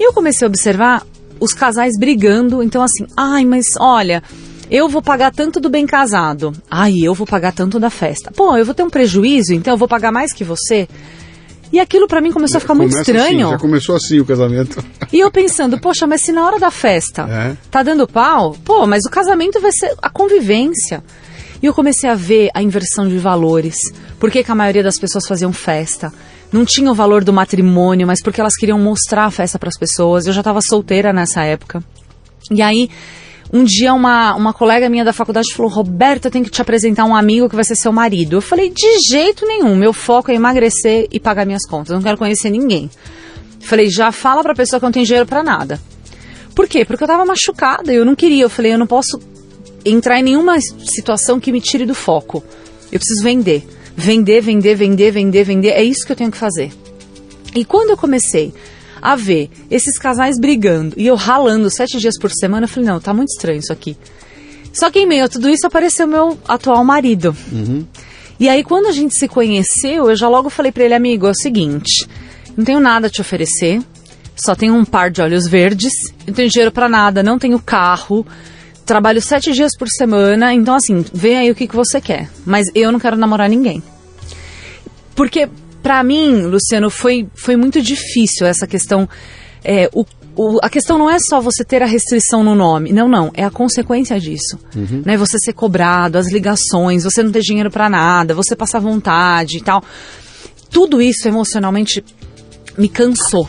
E 0.01 0.09
eu 0.09 0.15
comecei 0.15 0.47
a 0.47 0.49
observar 0.49 1.07
os 1.39 1.53
casais 1.53 1.99
brigando, 1.99 2.63
então 2.63 2.83
assim, 2.83 3.07
ai, 3.15 3.45
mas 3.45 3.67
olha, 3.79 4.23
eu 4.71 4.89
vou 4.89 5.03
pagar 5.03 5.31
tanto 5.31 5.61
do 5.61 5.69
bem 5.69 5.87
casado. 5.87 6.55
Ai, 6.71 6.95
eu 7.03 7.13
vou 7.13 7.27
pagar 7.27 7.53
tanto 7.53 7.79
da 7.79 7.91
festa. 7.91 8.33
Pô, 8.35 8.57
eu 8.57 8.65
vou 8.65 8.75
ter 8.75 8.83
um 8.83 8.89
prejuízo, 8.89 9.53
então 9.53 9.75
eu 9.75 9.77
vou 9.77 9.87
pagar 9.87 10.11
mais 10.11 10.33
que 10.33 10.43
você. 10.43 10.89
E 11.71 11.79
aquilo 11.79 12.09
para 12.09 12.23
mim 12.23 12.33
começou 12.33 12.57
a 12.57 12.61
ficar 12.61 12.75
muito 12.75 12.97
estranho. 12.97 13.49
Assim, 13.49 13.57
já 13.57 13.59
começou 13.59 13.95
assim 13.95 14.19
o 14.21 14.25
casamento. 14.25 14.83
E 15.13 15.19
eu 15.19 15.31
pensando, 15.31 15.79
poxa, 15.79 16.07
mas 16.07 16.23
se 16.23 16.33
na 16.33 16.47
hora 16.47 16.59
da 16.59 16.71
festa 16.71 17.29
é. 17.29 17.57
tá 17.71 17.83
dando 17.83 18.09
pau, 18.09 18.57
pô, 18.65 18.87
mas 18.87 19.05
o 19.05 19.11
casamento 19.11 19.61
vai 19.61 19.71
ser 19.71 19.95
a 20.01 20.09
convivência. 20.09 21.05
E 21.63 21.67
eu 21.67 21.75
comecei 21.75 22.09
a 22.09 22.15
ver 22.15 22.49
a 22.55 22.63
inversão 22.63 23.07
de 23.07 23.19
valores. 23.19 23.77
Por 24.19 24.31
que, 24.31 24.43
que 24.43 24.51
a 24.51 24.55
maioria 24.55 24.83
das 24.83 24.99
pessoas 24.99 25.27
faziam 25.27 25.53
festa? 25.53 26.11
Não 26.53 26.65
tinha 26.65 26.91
o 26.91 26.95
valor 26.95 27.23
do 27.23 27.33
matrimônio, 27.33 28.07
mas 28.07 28.23
porque 28.23 28.41
elas 28.41 28.57
queriam 28.57 28.79
mostrar 28.79 29.25
a 29.25 29.31
festa 29.31 29.59
para 29.59 29.69
as 29.69 29.79
pessoas. 29.79 30.27
Eu 30.27 30.33
já 30.33 30.41
estava 30.41 30.61
solteira 30.61 31.13
nessa 31.13 31.43
época. 31.45 31.83
E 32.51 32.61
aí, 32.61 32.91
um 33.53 33.65
dia 33.65 33.93
uma, 33.93 34.35
uma 34.35 34.53
colega 34.53 34.89
minha 34.89 35.05
da 35.05 35.13
faculdade 35.13 35.53
falou: 35.55 35.71
Roberta, 35.71 36.29
eu 36.29 36.33
tenho 36.33 36.45
que 36.45 36.51
te 36.51 36.63
apresentar 36.63 37.05
um 37.05 37.15
amigo 37.15 37.49
que 37.49 37.55
vai 37.55 37.65
ser 37.65 37.77
seu 37.77 37.93
marido. 37.93 38.37
Eu 38.37 38.41
falei: 38.41 38.71
de 38.71 38.99
jeito 39.09 39.47
nenhum, 39.47 39.77
meu 39.77 39.93
foco 39.93 40.31
é 40.31 40.35
emagrecer 40.35 41.09
e 41.11 41.21
pagar 41.21 41.47
minhas 41.47 41.67
contas. 41.67 41.91
Eu 41.91 41.97
não 41.97 42.03
quero 42.03 42.19
conhecer 42.19 42.51
ninguém. 42.51 42.91
Falei: 43.61 43.89
já 43.91 44.11
fala 44.13 44.43
pra 44.43 44.55
pessoa 44.55 44.79
que 44.79 44.85
eu 44.85 44.89
não 44.89 44.93
tenho 44.93 45.07
dinheiro 45.07 45.27
para 45.27 45.43
nada. 45.43 45.81
Por 46.55 46.69
quê? 46.69 46.85
Porque 46.85 47.03
eu 47.03 47.09
tava 47.09 47.25
machucada, 47.25 47.93
eu 47.93 48.05
não 48.05 48.15
queria. 48.15 48.45
Eu 48.45 48.51
falei: 48.51 48.73
eu 48.73 48.79
não 48.79 48.87
posso 48.87 49.21
entrar 49.85 50.19
em 50.21 50.23
nenhuma 50.23 50.61
situação 50.61 51.41
que 51.41 51.53
me 51.53 51.61
tire 51.61 51.87
do 51.87 51.95
foco. 51.95 52.43
Eu 52.93 52.99
preciso 52.99 53.23
vender. 53.23 53.67
Vender, 53.97 54.41
vender, 54.41 54.75
vender, 54.75 55.11
vender, 55.11 55.45
vender. 55.45 55.71
É 55.71 55.83
isso 55.83 56.07
que 56.07 56.13
eu 56.13 56.17
tenho 56.17 56.31
que 56.31 56.37
fazer. 56.37 56.73
E 57.55 57.65
quando 57.65 57.91
eu 57.91 57.97
comecei 57.97 58.53
a 59.03 59.17
ver 59.17 59.51
esses 59.71 59.99
casais 59.99 60.39
brigando 60.39 60.95
e 60.97 61.07
eu 61.07 61.15
ralando 61.15 61.71
sete 61.71 61.99
dias 61.99 62.19
por 62.19 62.31
semana, 62.31 62.65
eu 62.65 62.69
falei, 62.69 62.89
não, 62.89 63.01
tá 63.01 63.13
muito 63.13 63.31
estranho 63.31 63.59
isso 63.59 63.73
aqui. 63.73 63.97
Só 64.73 64.91
que 64.91 65.01
em 65.01 65.07
meio 65.07 65.25
a 65.25 65.29
tudo 65.29 65.49
isso 65.49 65.67
apareceu 65.67 66.07
meu 66.07 66.39
atual 66.47 66.85
marido. 66.85 67.37
Uhum. 67.51 67.85
E 68.39 68.49
aí, 68.49 68.65
quando 68.65 68.87
a 68.87 68.93
gente 68.93 69.19
se 69.19 69.29
conheceu, 69.29 70.09
eu 70.09 70.17
já 70.17 70.29
logo 70.29 70.49
falei 70.49 70.73
para 70.73 70.85
ele, 70.85 70.95
amigo, 70.95 71.27
é 71.27 71.31
o 71.31 71.35
seguinte, 71.35 72.09
não 72.57 72.65
tenho 72.65 72.81
nada 72.81 73.09
a 73.09 73.11
te 73.11 73.21
oferecer, 73.21 73.83
só 74.35 74.55
tenho 74.55 74.75
um 74.75 74.85
par 74.85 75.11
de 75.11 75.21
olhos 75.21 75.47
verdes, 75.47 75.93
não 76.27 76.33
tenho 76.33 76.49
dinheiro 76.49 76.73
para 76.73 76.89
nada, 76.89 77.23
não 77.23 77.39
tenho 77.39 77.59
carro, 77.59 78.27
trabalho 78.91 79.23
sete 79.23 79.53
dias 79.53 79.77
por 79.79 79.89
semana, 79.89 80.53
então 80.53 80.75
assim, 80.75 81.05
vê 81.15 81.37
aí 81.37 81.49
o 81.49 81.55
que, 81.55 81.69
que 81.69 81.77
você 81.77 82.01
quer. 82.01 82.29
Mas 82.45 82.67
eu 82.75 82.91
não 82.91 82.99
quero 82.99 83.17
namorar 83.17 83.49
ninguém. 83.49 83.81
Porque, 85.15 85.49
para 85.81 86.03
mim, 86.03 86.43
Luciano, 86.43 86.91
foi, 86.91 87.29
foi 87.37 87.55
muito 87.55 87.81
difícil 87.81 88.49
essa 88.49 88.67
questão. 88.67 89.09
É, 89.63 89.89
o, 89.95 90.05
o, 90.35 90.59
a 90.61 90.69
questão 90.69 90.99
não 90.99 91.09
é 91.09 91.19
só 91.21 91.41
você 91.41 91.65
ter 91.65 91.85
a 91.85 91.87
restrição 91.87 92.43
no 92.43 92.57
nome. 92.57 92.93
Não, 92.93 93.09
não. 93.09 93.31
É 93.33 93.45
a 93.45 93.51
consequência 93.51 94.19
disso. 94.19 94.59
Uhum. 94.75 95.03
Né? 95.07 95.17
Você 95.17 95.39
ser 95.39 95.53
cobrado, 95.53 96.19
as 96.19 96.29
ligações, 96.29 97.05
você 97.05 97.23
não 97.23 97.31
ter 97.31 97.43
dinheiro 97.43 97.71
para 97.71 97.89
nada, 97.89 98.35
você 98.35 98.57
passar 98.57 98.81
vontade 98.81 99.59
e 99.59 99.61
tal. 99.61 99.85
Tudo 100.69 101.01
isso 101.01 101.29
emocionalmente 101.29 102.05
me 102.77 102.89
cansou, 102.89 103.49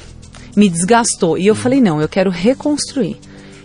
me 0.55 0.69
desgastou. 0.69 1.35
E 1.35 1.47
eu 1.47 1.55
falei, 1.55 1.81
não, 1.81 1.99
eu 1.99 2.07
quero 2.07 2.29
reconstruir. 2.29 3.17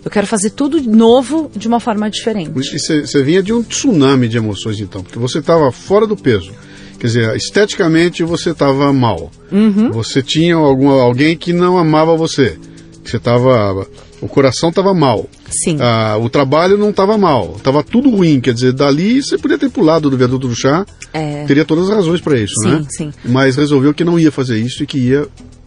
Eu 0.07 0.11
quero 0.11 0.25
fazer 0.25 0.51
tudo 0.51 0.81
novo 0.81 1.51
de 1.57 1.67
uma 1.67 1.81
forma 1.81 2.09
diferente. 2.09 2.53
Você 2.53 3.23
vinha 3.25 3.43
de 3.43 3.53
um 3.53 3.61
tsunami 3.61 4.29
de 4.29 4.37
emoções, 4.37 4.79
então, 4.79 5.03
porque 5.03 5.19
você 5.19 5.41
estava 5.41 5.73
fora 5.73 6.07
do 6.07 6.17
peso. 6.17 6.53
Quer 7.01 7.09
dizer, 7.09 7.37
esteticamente 7.37 8.23
você 8.23 8.51
estava 8.51 8.93
mal. 8.93 9.33
Uhum. 9.51 9.91
Você 9.91 10.23
tinha 10.23 10.55
algum, 10.55 10.91
alguém 10.91 11.37
que 11.37 11.53
não 11.53 11.77
amava 11.77 12.17
você. 12.17 12.57
Você 13.05 13.17
estava. 13.17 13.85
O 14.23 14.29
coração 14.29 14.69
estava 14.69 14.95
mal. 14.95 15.29
Sim. 15.51 15.77
Ah, 15.81 16.17
o 16.23 16.31
trabalho 16.31 16.79
não 16.79 16.91
estava 16.91 17.19
mal. 17.19 17.55
Estava 17.57 17.83
tudo 17.83 18.09
ruim. 18.09 18.41
Quer 18.41 18.55
dizer, 18.55 18.73
dali 18.75 19.21
você 19.21 19.37
podia 19.37 19.59
ter 19.59 19.71
pulado 19.71 20.09
do 20.09 20.17
viaduto 20.17 20.47
do 20.47 20.55
chá. 20.55 20.87
É. 21.13 21.45
Teria 21.47 21.65
todas 21.65 21.91
as 21.91 21.97
razões 21.97 22.21
para 22.21 22.39
isso, 22.39 22.55
sim, 22.63 22.69
né? 22.71 22.87
Sim. 22.89 23.13
Mas 23.25 23.57
resolveu 23.57 23.93
que 23.93 24.05
não 24.05 24.21
ia 24.21 24.31
fazer 24.31 24.57
isso 24.57 24.85
e 24.85 24.87
que 24.87 24.99
ia 24.99 25.27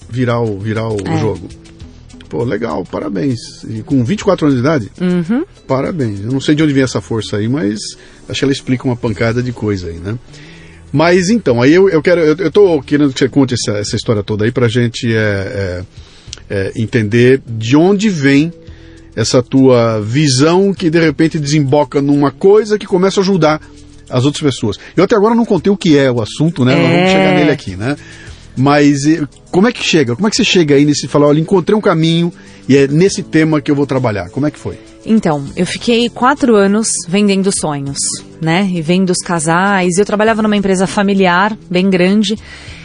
virar 0.10 0.40
o, 0.40 0.58
virar 0.58 0.88
o 0.88 0.98
É. 1.06 1.18
jogo. 1.20 1.46
Pô, 2.30 2.44
legal, 2.44 2.86
parabéns. 2.86 3.64
E 3.68 3.82
com 3.82 4.04
24 4.04 4.46
anos 4.46 4.56
de 4.56 4.62
idade? 4.62 4.92
Uhum. 5.02 5.44
Parabéns. 5.68 6.20
Eu 6.22 6.32
não 6.32 6.40
sei 6.40 6.54
de 6.54 6.62
onde 6.64 6.74
vem 6.74 6.84
essa 6.84 7.02
força 7.02 7.38
aí, 7.38 7.50
mas 7.50 7.80
acho 8.30 8.40
que 8.40 8.46
ela 8.46 8.54
explica 8.54 8.86
uma 8.86 8.96
pancada 8.96 9.42
de 9.42 9.52
coisa 9.52 9.88
aí, 9.88 9.96
né? 9.96 10.16
Mas 10.92 11.30
então, 11.30 11.62
aí 11.62 11.74
eu, 11.74 11.90
eu 11.90 12.02
quero. 12.02 12.22
Eu, 12.22 12.36
eu 12.38 12.52
tô 12.52 12.82
querendo 12.82 13.12
que 13.12 13.20
você 13.20 13.28
conte 13.30 13.56
essa, 13.56 13.78
essa 13.80 13.96
história 13.96 14.22
toda 14.24 14.46
aí 14.46 14.52
pra 14.52 14.68
gente 14.68 15.12
é, 15.12 15.18
é, 15.18 15.84
é, 16.50 16.72
entender 16.76 17.42
de 17.48 17.76
onde 17.76 18.10
vem 18.10 18.52
essa 19.16 19.42
tua 19.44 20.00
visão 20.00 20.74
que 20.74 20.90
de 20.90 21.00
repente 21.00 21.40
desemboca 21.40 22.02
numa 22.02 22.32
coisa 22.32 22.78
que 22.78 22.86
começa 22.86 23.20
a 23.20 23.24
ajudar 23.24 23.60
as 24.10 24.24
outras 24.26 24.42
pessoas. 24.44 24.78
Eu 24.96 25.04
até 25.04 25.16
agora 25.16 25.36
não 25.36 25.46
contei 25.46 25.72
o 25.72 25.78
que 25.78 25.98
é 25.98 26.12
o 26.12 26.22
assunto, 26.22 26.64
né? 26.66 26.74
Nós 26.76 26.84
vamos 26.84 26.98
É. 26.98 27.08
chegar 27.12 27.36
nele 27.36 27.52
aqui, 27.52 27.76
né? 27.76 27.96
Mas 28.60 29.06
eh, 29.06 29.26
como 29.50 29.68
é 29.68 29.72
que 29.72 29.82
chega? 29.82 30.16
Como 30.16 30.28
é 30.28 30.30
que 30.30 30.36
você 30.36 30.44
chega 30.44 30.76
aí 30.76 30.84
nesse 30.84 31.08
falar, 31.08 31.28
olha, 31.28 31.40
encontrei 31.40 31.78
um 31.78 31.82
caminho 31.82 32.32
e 32.68 32.76
é 32.76 32.88
nesse 32.88 33.24
tema 33.24 33.62
que 33.62 33.72
eu 33.72 33.76
vou 33.76 33.88
trabalhar? 33.88 34.30
Como 34.30 34.46
é 34.46 34.52
que 34.52 34.60
foi? 34.60 34.78
Então, 35.06 35.46
eu 35.56 35.66
fiquei 35.66 36.10
quatro 36.10 36.58
anos 36.58 36.90
vendendo 37.08 37.50
sonhos, 37.58 37.98
né? 38.42 38.70
E 38.70 38.82
vendo 38.82 39.12
os 39.12 39.20
casais. 39.20 39.98
Eu 39.98 40.06
trabalhava 40.06 40.42
numa 40.42 40.58
empresa 40.58 40.86
familiar, 40.86 41.58
bem 41.72 41.90
grande, 41.90 42.38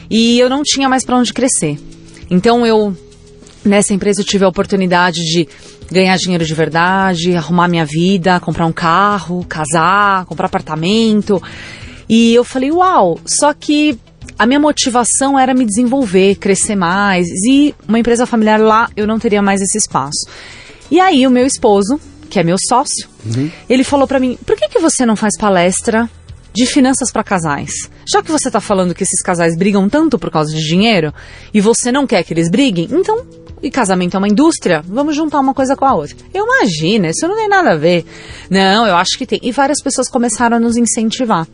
e 0.09 0.39
eu 0.39 0.49
não 0.49 0.63
tinha 0.63 0.89
mais 0.89 1.05
para 1.05 1.17
onde 1.17 1.33
crescer. 1.33 1.77
Então, 2.31 2.65
eu, 2.65 2.97
nessa 3.65 3.93
empresa, 3.93 4.21
eu 4.21 4.25
tive 4.25 4.45
a 4.45 4.49
oportunidade 4.49 5.17
de 5.23 5.49
ganhar 5.91 6.17
dinheiro 6.17 6.45
de 6.45 6.55
verdade, 6.55 7.35
arrumar 7.35 7.67
minha 7.67 7.85
vida, 7.85 8.39
comprar 8.39 8.67
um 8.67 8.73
carro, 8.73 9.45
casar, 9.49 10.25
comprar 10.27 10.47
apartamento. 10.47 11.43
E 12.09 12.33
eu 12.33 12.45
falei, 12.45 12.71
uau! 12.71 13.19
Só 13.27 13.53
que 13.53 13.99
a 14.39 14.47
minha 14.47 14.61
motivação 14.61 15.39
era 15.39 15.55
me 15.55 15.65
desenvolver, 15.65 16.37
crescer 16.37 16.77
mais. 16.77 17.27
E 17.47 17.75
uma 17.89 17.99
empresa 17.99 18.27
familiar 18.27 18.61
lá, 18.61 18.89
eu 18.97 19.07
não 19.07 19.19
teria 19.19 19.43
mais 19.43 19.61
esse 19.61 19.79
espaço. 19.79 20.27
E 20.91 21.01
aí 21.01 21.27
o 21.27 21.31
meu 21.31 21.47
esposo, 21.47 22.01
que 22.29 22.39
é 22.39 22.43
meu 22.43 22.57
sócio, 22.69 23.09
ele 23.69 23.85
falou 23.85 24.07
pra 24.07 24.21
mim: 24.21 24.39
"Por 24.45 24.57
que 24.57 24.69
que 24.69 24.79
você 24.79 25.07
não 25.07 25.17
faz 25.17 25.37
palestra 25.39 26.09
de 26.53 26.67
finanças 26.67 27.11
para 27.11 27.25
casais? 27.25 27.71
Já 28.07 28.23
que 28.23 28.31
você 28.31 28.51
tá 28.51 28.61
falando 28.61 28.95
que 28.95 29.03
esses 29.03 29.23
casais 29.23 29.57
brigam 29.57 29.89
tanto 29.89 30.19
por 30.19 30.31
causa 30.31 30.53
de 30.53 30.61
dinheiro 30.61 31.13
e 31.53 31.61
você 31.61 31.91
não 31.91 32.07
quer 32.07 32.23
que 32.23 32.33
eles 32.33 32.51
briguem, 32.51 32.89
então 32.93 33.25
e 33.63 33.71
casamento 33.71 34.15
é 34.15 34.19
uma 34.19 34.29
indústria, 34.29 34.85
vamos 34.87 35.17
juntar 35.17 35.41
uma 35.41 35.55
coisa 35.55 35.75
com 35.75 35.87
a 35.87 35.95
outra. 35.95 36.17
Eu 36.35 36.45
imagino, 36.45 37.07
isso 37.07 37.27
não 37.27 37.35
tem 37.35 37.49
nada 37.49 37.73
a 37.73 37.77
ver. 37.77 38.05
Não, 38.51 38.87
eu 38.87 38.95
acho 38.95 39.17
que 39.17 39.25
tem. 39.25 39.41
E 39.43 39.51
várias 39.53 39.81
pessoas 39.81 40.09
começaram 40.09 40.59
a 40.59 40.61
nos 40.61 40.77
incentivar. 40.77 41.49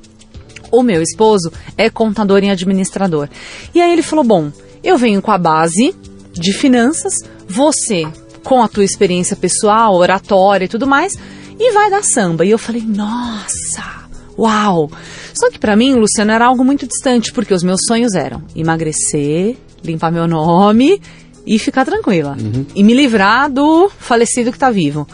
O 0.71 0.83
meu 0.83 1.03
esposo 1.03 1.53
é 1.77 1.91
contador 1.91 2.43
e 2.43 2.51
administrador. 2.51 3.29
E 3.75 3.81
aí 3.81 3.93
ele 3.93 4.03
falou: 4.03 4.25
Bom, 4.25 4.53
eu 4.83 4.97
venho 4.97 5.21
com 5.21 5.31
a 5.31 5.39
base 5.39 5.95
de 6.33 6.53
finanças, 6.53 7.15
você 7.49 8.07
com 8.43 8.63
a 8.63 8.69
tua 8.69 8.85
experiência 8.85 9.37
pessoal, 9.37 9.95
oratória 9.95 10.65
e 10.65 10.69
tudo 10.69 10.87
mais, 10.87 11.13
e 11.59 11.73
vai 11.73 11.91
dar 11.91 12.05
samba. 12.05 12.45
E 12.45 12.51
eu 12.51 12.59
falei: 12.59 12.83
Nossa, 12.83 14.09
uau! 14.39 14.91
Só 15.35 15.51
que 15.51 15.59
pra 15.59 15.77
mim, 15.77 15.95
Luciano, 15.95 16.33
era 16.33 16.47
algo 16.47 16.65
muito 16.65 16.87
distante, 16.87 17.33
porque 17.33 17.55
os 17.55 17.63
meus 17.63 17.81
sonhos 17.87 18.15
eram 18.15 18.43
emagrecer, 18.55 19.57
limpar 19.83 20.11
meu 20.11 20.27
nome 20.27 21.01
e 21.47 21.59
ficar 21.59 21.85
tranquila. 21.85 22.37
E 22.75 22.83
me 22.83 22.95
livrar 22.95 23.51
do 23.51 23.89
falecido 23.89 24.53
que 24.53 24.59
tá 24.59 24.71
vivo. 24.71 25.07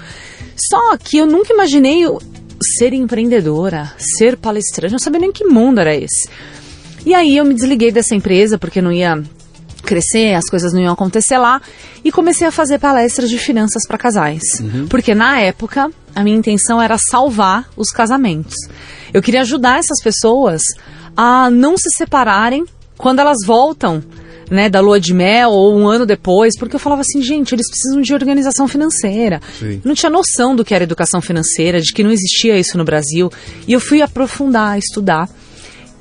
Só 0.56 0.96
que 0.96 1.18
eu 1.18 1.26
nunca 1.26 1.52
imaginei 1.52 2.04
ser 2.78 2.92
empreendedora, 2.92 3.92
ser 3.96 4.36
palestrante, 4.36 4.92
eu 4.92 4.92
não 4.92 4.98
sabia 4.98 5.20
nem 5.20 5.32
que 5.32 5.44
mundo 5.44 5.80
era 5.80 5.94
esse. 5.94 6.28
E 7.04 7.14
aí 7.14 7.36
eu 7.36 7.44
me 7.44 7.54
desliguei 7.54 7.92
dessa 7.92 8.14
empresa 8.14 8.58
porque 8.58 8.82
não 8.82 8.90
ia 8.90 9.22
crescer, 9.82 10.34
as 10.34 10.50
coisas 10.50 10.72
não 10.72 10.80
iam 10.80 10.92
acontecer 10.92 11.38
lá 11.38 11.62
e 12.04 12.10
comecei 12.10 12.46
a 12.46 12.50
fazer 12.50 12.78
palestras 12.78 13.30
de 13.30 13.38
finanças 13.38 13.86
para 13.86 13.96
casais. 13.96 14.42
Porque 14.88 15.14
na 15.14 15.40
época 15.40 15.90
a 16.14 16.24
minha 16.24 16.36
intenção 16.36 16.82
era 16.82 16.96
salvar 16.98 17.68
os 17.76 17.90
casamentos. 17.90 18.54
Eu 19.14 19.22
queria 19.22 19.42
ajudar 19.42 19.78
essas 19.78 20.02
pessoas 20.02 20.62
a 21.16 21.48
não 21.48 21.78
se 21.78 21.88
separarem 21.96 22.66
quando 22.98 23.20
elas 23.20 23.38
voltam 23.46 24.02
né, 24.50 24.68
da 24.68 24.80
lua 24.80 25.00
de 25.00 25.12
mel 25.12 25.50
ou 25.50 25.76
um 25.76 25.88
ano 25.88 26.06
depois, 26.06 26.56
porque 26.58 26.76
eu 26.76 26.80
falava 26.80 27.02
assim, 27.02 27.22
gente, 27.22 27.54
eles 27.54 27.68
precisam 27.68 28.00
de 28.00 28.14
organização 28.14 28.68
financeira. 28.68 29.40
Sim. 29.58 29.80
Não 29.84 29.94
tinha 29.94 30.10
noção 30.10 30.54
do 30.54 30.64
que 30.64 30.74
era 30.74 30.84
educação 30.84 31.20
financeira, 31.20 31.80
de 31.80 31.92
que 31.92 32.02
não 32.02 32.10
existia 32.10 32.58
isso 32.58 32.78
no 32.78 32.84
Brasil. 32.84 33.30
E 33.66 33.72
eu 33.72 33.80
fui 33.80 34.02
aprofundar, 34.02 34.78
estudar. 34.78 35.28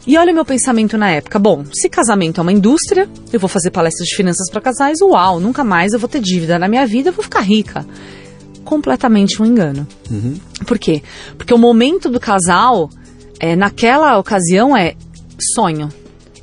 E 0.08 0.18
olha 0.18 0.32
o 0.32 0.36
meu 0.36 0.46
pensamento 0.46 0.98
na 0.98 1.10
época. 1.10 1.40
Bom, 1.40 1.66
se 1.74 1.90
casamento 1.90 2.40
é 2.40 2.42
uma 2.44 2.52
indústria, 2.52 3.10
eu 3.34 3.40
vou 3.40 3.50
fazer 3.50 3.72
palestras 3.72 4.08
de 4.08 4.16
finanças 4.16 4.50
para 4.52 4.62
casais, 4.62 5.00
uau, 5.02 5.40
nunca 5.40 5.64
mais 5.64 5.94
eu 5.94 6.00
vou 6.00 6.08
ter 6.08 6.22
dívida 6.22 6.60
na 6.60 6.68
minha 6.68 6.86
vida, 6.86 7.10
eu 7.10 7.14
vou 7.14 7.24
ficar 7.24 7.42
rica. 7.42 7.86
Completamente 8.64 9.42
um 9.42 9.46
engano. 9.46 9.88
Por 10.66 10.78
quê? 10.78 11.02
Porque 11.38 11.54
o 11.54 11.58
momento 11.58 12.10
do 12.10 12.20
casal, 12.20 12.90
é, 13.40 13.56
naquela 13.56 14.18
ocasião, 14.20 14.78
é 14.78 14.96
sonho. 15.56 15.90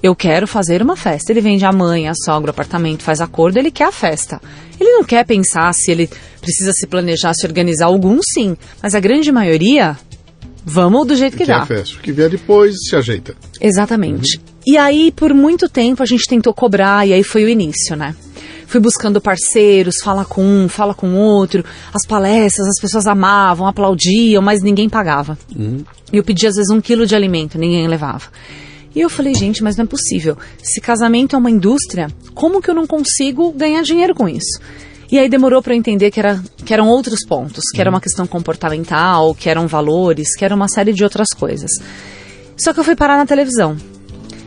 Eu 0.03 0.17
quero 0.17 0.47
fazer 0.49 0.83
uma 0.83 0.97
festa. 0.97 1.33
Ele 1.33 1.41
vende 1.41 1.65
a 1.65 1.71
mãe, 1.73 2.09
a 2.09 2.15
sogra, 2.15 2.49
o 2.49 2.51
apartamento, 2.51 3.03
faz 3.03 3.21
acordo, 3.21 3.57
ele 3.59 3.71
quer 3.71 3.85
a 3.85 3.93
festa. 3.93 4.41
Ele 4.81 4.91
não 4.91 5.05
quer 5.05 5.25
pensar 5.25 5.73
se 5.73 5.91
ele 5.93 6.11
precisa 6.41 6.73
se 6.73 6.87
planejar, 6.87 7.33
se 7.35 7.47
organizar. 7.47 7.87
Alguns 7.87 8.25
sim, 8.35 8.57
mas 8.83 8.95
a 8.97 9.01
grande 9.01 9.31
maioria, 9.31 9.97
vamos 10.65 11.07
do 11.07 11.15
jeito 11.15 11.37
que, 11.37 11.45
Que 11.45 11.53
é 11.53 11.55
dá. 11.55 11.63
a 11.63 11.67
festa. 11.67 11.97
O 11.97 12.01
que 12.01 12.11
vier 12.11 12.29
depois 12.29 12.75
se 12.89 12.97
ajeita. 12.97 13.37
Exatamente. 13.61 14.41
E 14.67 14.77
aí, 14.77 15.13
por 15.13 15.33
muito 15.33 15.69
tempo, 15.69 16.03
a 16.03 16.07
gente 16.07 16.25
tentou 16.29 16.53
cobrar, 16.53 17.07
e 17.07 17.13
aí 17.13 17.23
foi 17.23 17.45
o 17.45 17.49
início, 17.49 17.95
né? 17.97 18.15
Fui 18.67 18.81
buscando 18.81 19.21
parceiros, 19.21 19.97
fala 20.03 20.25
com 20.25 20.43
um, 20.45 20.69
fala 20.69 20.95
com 20.95 21.15
outro. 21.15 21.65
As 21.93 22.07
palestras, 22.07 22.67
as 22.67 22.81
pessoas 22.81 23.07
amavam, 23.07 23.67
aplaudiam, 23.67 24.41
mas 24.43 24.63
ninguém 24.63 24.89
pagava. 24.89 25.37
E 26.13 26.17
eu 26.17 26.25
pedia, 26.25 26.49
às 26.49 26.57
vezes, 26.57 26.71
um 26.71 26.81
quilo 26.81 27.07
de 27.07 27.15
alimento, 27.15 27.59
ninguém 27.59 27.87
levava. 27.87 28.23
E 28.95 29.01
eu 29.01 29.09
falei, 29.09 29.35
gente, 29.35 29.63
mas 29.63 29.77
não 29.77 29.85
é 29.85 29.89
possível. 29.89 30.37
Se 30.63 30.81
casamento 30.81 31.35
é 31.35 31.39
uma 31.39 31.51
indústria, 31.51 32.09
como 32.35 32.61
que 32.61 32.71
eu 32.71 32.75
não 32.75 32.87
consigo 32.87 33.53
ganhar 33.53 33.83
dinheiro 33.83 34.15
com 34.15 34.29
isso? 34.29 34.61
E 35.11 35.19
aí 35.19 35.29
demorou 35.29 35.63
para 35.63 35.75
eu 35.75 35.79
entender 35.79 36.11
que, 36.11 36.19
era, 36.19 36.43
que 36.65 36.73
eram 36.73 36.89
outros 36.89 37.21
pontos, 37.27 37.65
que 37.75 37.81
era 37.81 37.91
uma 37.91 38.01
questão 38.01 38.27
comportamental, 38.27 39.35
que 39.35 39.49
eram 39.51 39.67
valores, 39.67 40.35
que 40.35 40.45
era 40.45 40.55
uma 40.55 40.69
série 40.69 40.93
de 40.93 41.05
outras 41.05 41.29
coisas. 41.29 41.71
Só 42.57 42.73
que 42.73 42.81
eu 42.81 42.85
fui 42.85 42.97
parar 42.97 43.19
na 43.19 43.27
televisão. 43.27 43.77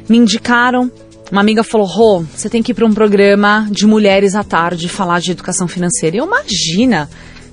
Me 0.10 0.18
indicaram, 0.18 0.92
uma 1.32 1.42
amiga 1.42 1.64
falou: 1.64 1.86
Rô, 1.86 2.22
você 2.22 2.50
tem 2.50 2.64
que 2.64 2.72
ir 2.72 2.76
para 2.76 2.86
um 2.86 2.94
programa 2.94 3.68
de 3.70 3.86
mulheres 3.86 4.36
à 4.36 4.44
tarde 4.44 4.90
falar 4.90 5.20
de 5.20 5.32
educação 5.32 5.68
financeira. 5.68 6.16
E 6.16 6.20
eu, 6.20 6.26
imagina, 6.26 7.10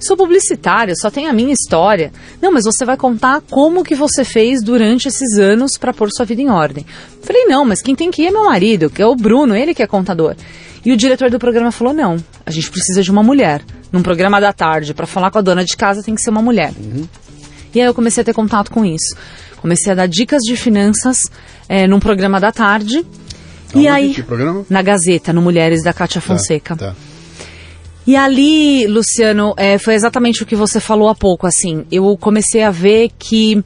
sou 0.07 0.17
publicitária, 0.17 0.95
só 0.97 1.11
tenho 1.11 1.31
a 1.31 1.33
minha 1.33 1.53
história. 1.53 2.13
Não, 2.41 2.53
mas 2.53 2.65
você 2.65 2.85
vai 2.85 2.97
contar 2.97 3.41
como 3.51 3.85
que 3.85 3.95
você 3.95 4.25
fez 4.25 4.63
durante 4.63 5.09
esses 5.09 5.39
anos 5.39 5.73
para 5.79 5.93
pôr 5.93 6.09
sua 6.11 6.27
vida 6.27 6.43
em 6.43 6.51
ordem. 6.51 6.87
Falei, 7.23 7.45
não, 7.45 7.65
mas 7.65 7.81
quem 7.81 7.95
tem 7.95 8.11
que 8.11 8.23
ir 8.23 8.27
é 8.27 8.31
meu 8.31 8.45
marido, 8.45 8.91
que 8.91 9.01
é 9.01 9.07
o 9.07 9.15
Bruno, 9.15 9.55
ele 9.55 9.75
que 9.75 9.83
é 9.83 9.87
contador. 9.87 10.35
E 10.85 10.93
o 10.93 10.97
diretor 10.97 11.31
do 11.31 11.39
programa 11.39 11.71
falou: 11.71 11.93
não, 11.93 12.17
a 12.45 12.51
gente 12.51 12.71
precisa 12.71 13.03
de 13.03 13.11
uma 13.11 13.23
mulher. 13.23 13.63
Num 13.91 14.03
programa 14.03 14.41
da 14.41 14.53
tarde, 14.53 14.95
para 14.95 15.07
falar 15.07 15.31
com 15.31 15.39
a 15.39 15.43
dona 15.43 15.65
de 15.65 15.77
casa, 15.77 16.03
tem 16.03 16.15
que 16.15 16.23
ser 16.23 16.31
uma 16.31 16.43
mulher. 16.43 16.73
Uhum. 16.77 17.07
E 17.75 17.81
aí 17.81 17.87
eu 17.87 17.95
comecei 17.95 18.23
a 18.23 18.25
ter 18.25 18.35
contato 18.35 18.71
com 18.71 18.85
isso. 18.85 19.15
Comecei 19.59 19.93
a 19.93 19.95
dar 19.95 20.07
dicas 20.07 20.41
de 20.43 20.57
finanças 20.57 21.17
é, 21.69 21.87
num 21.87 22.01
programa 22.01 22.41
da 22.41 22.51
tarde. 22.51 23.07
Aonde, 23.73 23.87
e 23.87 23.89
aí, 23.89 24.15
que 24.15 24.23
programa? 24.23 24.67
na 24.69 24.83
Gazeta, 24.83 25.33
no 25.33 25.41
Mulheres 25.41 25.83
da 25.83 25.93
Cátia 25.93 26.21
tá, 26.21 26.27
Fonseca. 26.27 26.77
Tá, 26.77 26.87
tá. 26.89 26.97
E 28.07 28.17
ali, 28.17 28.87
Luciano, 28.87 29.55
é, 29.57 29.79
foi 29.79 29.95
exatamente 29.95 30.43
o 30.43 30.47
que 30.47 30.57
você 30.57 30.81
falou 30.81 31.09
há 31.09 31.15
pouco, 31.15 31.47
assim. 31.47 31.85
Eu 31.91 32.17
comecei 32.17 32.63
a 32.63 32.71
ver 32.71 33.11
que 33.19 33.63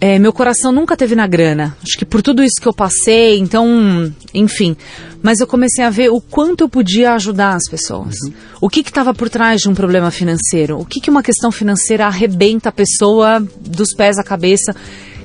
é, 0.00 0.18
meu 0.18 0.32
coração 0.32 0.72
nunca 0.72 0.96
teve 0.96 1.14
na 1.14 1.28
grana. 1.28 1.76
Acho 1.80 1.96
que 1.96 2.04
por 2.04 2.22
tudo 2.22 2.42
isso 2.42 2.60
que 2.60 2.66
eu 2.66 2.72
passei, 2.72 3.38
então, 3.38 4.12
enfim. 4.34 4.76
Mas 5.22 5.38
eu 5.38 5.46
comecei 5.46 5.84
a 5.84 5.90
ver 5.90 6.10
o 6.10 6.20
quanto 6.20 6.62
eu 6.62 6.68
podia 6.68 7.14
ajudar 7.14 7.54
as 7.54 7.68
pessoas. 7.70 8.14
Uhum. 8.24 8.32
O 8.60 8.68
que 8.68 8.80
estava 8.80 9.14
por 9.14 9.30
trás 9.30 9.60
de 9.60 9.68
um 9.68 9.74
problema 9.74 10.10
financeiro? 10.10 10.76
O 10.78 10.84
que, 10.84 11.00
que 11.00 11.08
uma 11.08 11.22
questão 11.22 11.52
financeira 11.52 12.06
arrebenta 12.06 12.68
a 12.70 12.72
pessoa 12.72 13.40
dos 13.60 13.94
pés 13.94 14.18
à 14.18 14.24
cabeça? 14.24 14.74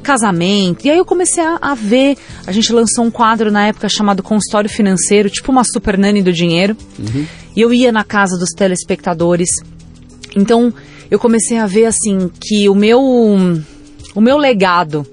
Casamento. 0.08 0.88
E 0.88 0.90
aí 0.90 0.98
eu 0.98 1.04
comecei 1.04 1.44
a, 1.44 1.58
a, 1.62 1.76
ver. 1.76 2.18
A 2.46 2.52
gente 2.54 2.72
lançou 2.72 3.04
um 3.04 3.12
quadro 3.12 3.52
na 3.52 3.68
época 3.68 3.90
chamado 3.90 4.24
Consultório 4.24 4.70
Financeiro, 4.70 5.30
tipo 5.30 5.52
uma 5.52 5.66
super 5.66 5.98
nani 5.98 6.22
do 6.22 6.32
dinheiro. 6.32 6.78
Uhum. 6.98 7.26
E 7.54 7.60
eu 7.60 7.74
ia 7.74 7.92
na 7.92 8.06
casa 8.06 8.38
dos 8.38 8.52
telespectadores. 8.52 9.50
Então 10.34 10.74
eu 11.12 11.20
comecei 11.20 11.58
a 11.58 11.68
ver 11.68 11.86
assim 11.86 12.32
que 12.40 12.70
o 12.70 12.76
meu 12.76 13.02
o 14.16 14.22
meu 14.22 14.38
legado, 14.38 15.06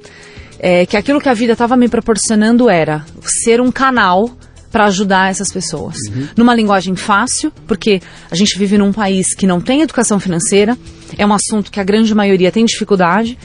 é, 0.61 0.87
que 0.87 0.97
aquilo 0.97 1.21
que 1.21 1.29
a 1.29 1.35
vida 1.35 1.55
estava 1.55 1.77
me 1.77 1.89
proporcionando 1.89 2.71
era 2.71 3.05
ser 3.21 3.61
um 3.61 3.73
canal 3.73 4.31
para 4.71 4.87
ajudar 4.87 5.31
essas 5.31 5.53
pessoas. 5.53 5.97
Uhum. 6.09 6.29
Numa 6.37 6.55
linguagem 6.55 6.95
fácil, 6.95 7.53
porque 7.67 8.01
a 8.31 8.35
gente 8.37 8.57
vive 8.57 8.79
num 8.79 8.93
país 8.93 9.35
que 9.35 9.47
não 9.47 9.61
tem 9.61 9.83
educação 9.83 10.21
financeira, 10.21 10.79
é 11.19 11.27
um 11.27 11.33
assunto 11.33 11.71
que 11.71 11.81
a 11.81 11.85
grande 11.85 12.15
maioria 12.15 12.51
tem 12.53 12.65
dificuldade. 12.65 13.37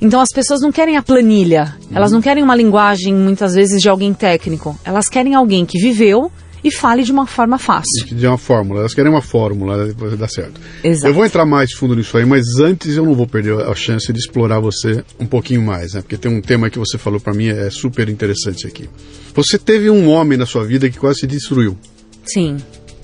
Então 0.00 0.20
as 0.20 0.28
pessoas 0.30 0.60
não 0.60 0.72
querem 0.72 0.96
a 0.96 1.02
planilha, 1.02 1.74
elas 1.92 2.12
não 2.12 2.20
querem 2.20 2.42
uma 2.42 2.54
linguagem 2.54 3.14
muitas 3.14 3.54
vezes 3.54 3.80
de 3.80 3.88
alguém 3.88 4.12
técnico, 4.12 4.78
elas 4.84 5.08
querem 5.08 5.34
alguém 5.34 5.64
que 5.64 5.78
viveu 5.78 6.30
e 6.64 6.70
fale 6.70 7.02
de 7.02 7.12
uma 7.12 7.26
forma 7.26 7.58
fácil. 7.58 8.06
De 8.06 8.26
uma 8.26 8.38
fórmula, 8.38 8.80
elas 8.80 8.94
querem 8.94 9.10
uma 9.10 9.20
fórmula, 9.20 9.92
vai 9.92 10.16
dar 10.16 10.28
certo. 10.28 10.58
Exato. 10.82 11.06
Eu 11.06 11.14
vou 11.14 11.26
entrar 11.26 11.44
mais 11.44 11.72
fundo 11.72 11.94
nisso 11.94 12.16
aí, 12.16 12.24
mas 12.24 12.58
antes 12.58 12.96
eu 12.96 13.04
não 13.04 13.14
vou 13.14 13.26
perder 13.26 13.60
a 13.60 13.74
chance 13.74 14.10
de 14.10 14.18
explorar 14.18 14.60
você 14.60 15.04
um 15.20 15.26
pouquinho 15.26 15.60
mais, 15.60 15.92
né? 15.92 16.00
Porque 16.00 16.16
tem 16.16 16.34
um 16.34 16.40
tema 16.40 16.70
que 16.70 16.78
você 16.78 16.96
falou 16.96 17.20
para 17.20 17.34
mim 17.34 17.48
é 17.48 17.68
super 17.68 18.08
interessante 18.08 18.66
aqui. 18.66 18.88
Você 19.34 19.58
teve 19.58 19.90
um 19.90 20.08
homem 20.08 20.38
na 20.38 20.46
sua 20.46 20.64
vida 20.64 20.88
que 20.88 20.98
quase 20.98 21.20
se 21.20 21.26
destruiu. 21.26 21.76
Sim. 22.24 22.56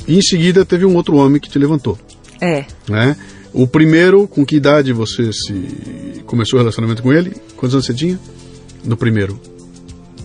E 0.09 0.16
em 0.16 0.23
seguida 0.23 0.64
teve 0.64 0.87
um 0.87 0.97
outro 0.97 1.16
homem 1.16 1.38
que 1.38 1.50
te 1.50 1.59
levantou. 1.59 1.99
É. 2.40 2.64
Né? 2.88 3.14
O 3.52 3.66
primeiro, 3.66 4.28
com 4.28 4.45
que 4.45 4.57
idade 4.57 4.92
você 4.92 5.33
se 5.33 6.23
começou 6.26 6.59
o 6.59 6.62
relacionamento 6.62 7.02
com 7.02 7.12
ele? 7.12 7.35
Quantos 7.57 7.75
anos 7.75 7.87
você 7.87 7.95
tinha? 7.95 8.19
No 8.85 8.97
primeiro. 8.97 9.40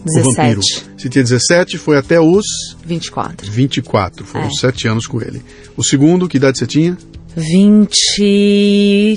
17. 0.06 0.86
Você 0.96 1.10
tinha 1.10 1.24
17, 1.24 1.78
foi 1.80 1.98
até 1.98 2.20
os 2.20 2.46
24. 2.86 3.52
24, 3.52 4.26
foram 4.26 4.46
é. 4.46 4.52
7 4.52 4.88
anos 4.88 5.08
com 5.08 5.20
ele. 5.20 5.42
O 5.76 5.84
segundo, 5.84 6.28
que 6.28 6.38
idade 6.38 6.60
você 6.60 6.68
tinha? 6.68 6.96
27. 7.36 9.12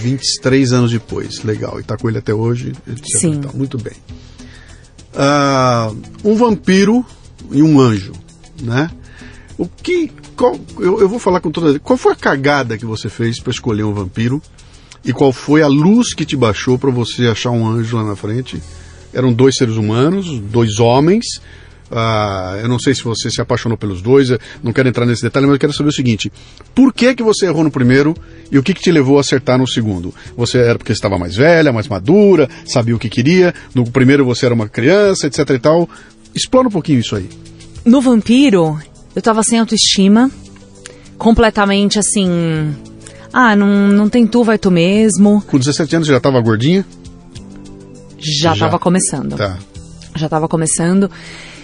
23 0.00 0.72
anos 0.72 0.92
depois, 0.92 1.42
legal. 1.42 1.80
E 1.80 1.82
tá 1.82 1.96
com 1.96 2.08
ele 2.08 2.18
até 2.18 2.34
hoje, 2.34 2.72
etc. 2.86 3.18
Sim. 3.18 3.40
Muito 3.54 3.78
bem. 3.78 3.94
Uh, 5.12 5.96
um 6.24 6.34
vampiro 6.36 7.04
e 7.50 7.62
um 7.62 7.80
anjo, 7.80 8.12
né? 8.62 8.90
O 9.60 9.68
que. 9.68 10.10
Qual, 10.34 10.58
eu, 10.78 11.02
eu 11.02 11.06
vou 11.06 11.18
falar 11.18 11.38
com 11.38 11.50
toda. 11.50 11.78
Qual 11.80 11.98
foi 11.98 12.14
a 12.14 12.16
cagada 12.16 12.78
que 12.78 12.86
você 12.86 13.10
fez 13.10 13.38
para 13.38 13.50
escolher 13.50 13.82
um 13.82 13.92
vampiro? 13.92 14.40
E 15.04 15.12
qual 15.12 15.34
foi 15.34 15.60
a 15.60 15.66
luz 15.66 16.14
que 16.14 16.24
te 16.24 16.34
baixou 16.34 16.78
para 16.78 16.90
você 16.90 17.26
achar 17.26 17.50
um 17.50 17.68
anjo 17.68 17.98
lá 17.98 18.02
na 18.02 18.16
frente? 18.16 18.58
Eram 19.12 19.30
dois 19.30 19.56
seres 19.56 19.74
humanos, 19.74 20.40
dois 20.40 20.80
homens. 20.80 21.26
Uh, 21.90 22.56
eu 22.62 22.68
não 22.70 22.78
sei 22.78 22.94
se 22.94 23.04
você 23.04 23.30
se 23.30 23.38
apaixonou 23.38 23.76
pelos 23.76 24.00
dois, 24.00 24.30
não 24.62 24.72
quero 24.72 24.88
entrar 24.88 25.04
nesse 25.04 25.22
detalhe, 25.22 25.44
mas 25.44 25.56
eu 25.56 25.60
quero 25.60 25.74
saber 25.74 25.90
o 25.90 25.92
seguinte: 25.92 26.32
por 26.74 26.90
que 26.94 27.14
que 27.14 27.22
você 27.22 27.44
errou 27.44 27.62
no 27.62 27.70
primeiro 27.70 28.14
e 28.50 28.56
o 28.56 28.62
que 28.62 28.72
que 28.72 28.80
te 28.80 28.90
levou 28.90 29.18
a 29.18 29.20
acertar 29.20 29.58
no 29.58 29.68
segundo? 29.68 30.14
Você 30.38 30.56
era 30.56 30.78
porque 30.78 30.92
estava 30.92 31.18
mais 31.18 31.36
velha, 31.36 31.70
mais 31.70 31.86
madura, 31.86 32.48
sabia 32.64 32.96
o 32.96 32.98
que 32.98 33.10
queria. 33.10 33.54
No 33.74 33.84
primeiro 33.84 34.24
você 34.24 34.46
era 34.46 34.54
uma 34.54 34.70
criança, 34.70 35.26
etc 35.26 35.50
e 35.50 35.58
tal. 35.58 35.86
Explora 36.34 36.68
um 36.68 36.70
pouquinho 36.70 37.00
isso 37.00 37.14
aí. 37.14 37.28
No 37.84 38.00
Vampiro, 38.00 38.78
eu 39.14 39.22
tava 39.22 39.42
sem 39.42 39.58
autoestima, 39.58 40.30
completamente 41.18 41.98
assim. 41.98 42.74
Ah, 43.32 43.54
não, 43.54 43.88
não 43.88 44.08
tem 44.08 44.26
tu, 44.26 44.42
vai 44.42 44.58
tu 44.58 44.70
mesmo. 44.70 45.42
Com 45.46 45.58
17 45.58 45.96
anos 45.96 46.08
você 46.08 46.14
já 46.14 46.20
tava 46.20 46.40
gordinha? 46.40 46.84
Já, 48.18 48.54
já. 48.54 48.66
tava 48.66 48.78
começando. 48.78 49.36
Tá. 49.36 49.56
Já 50.16 50.28
tava 50.28 50.48
começando. 50.48 51.10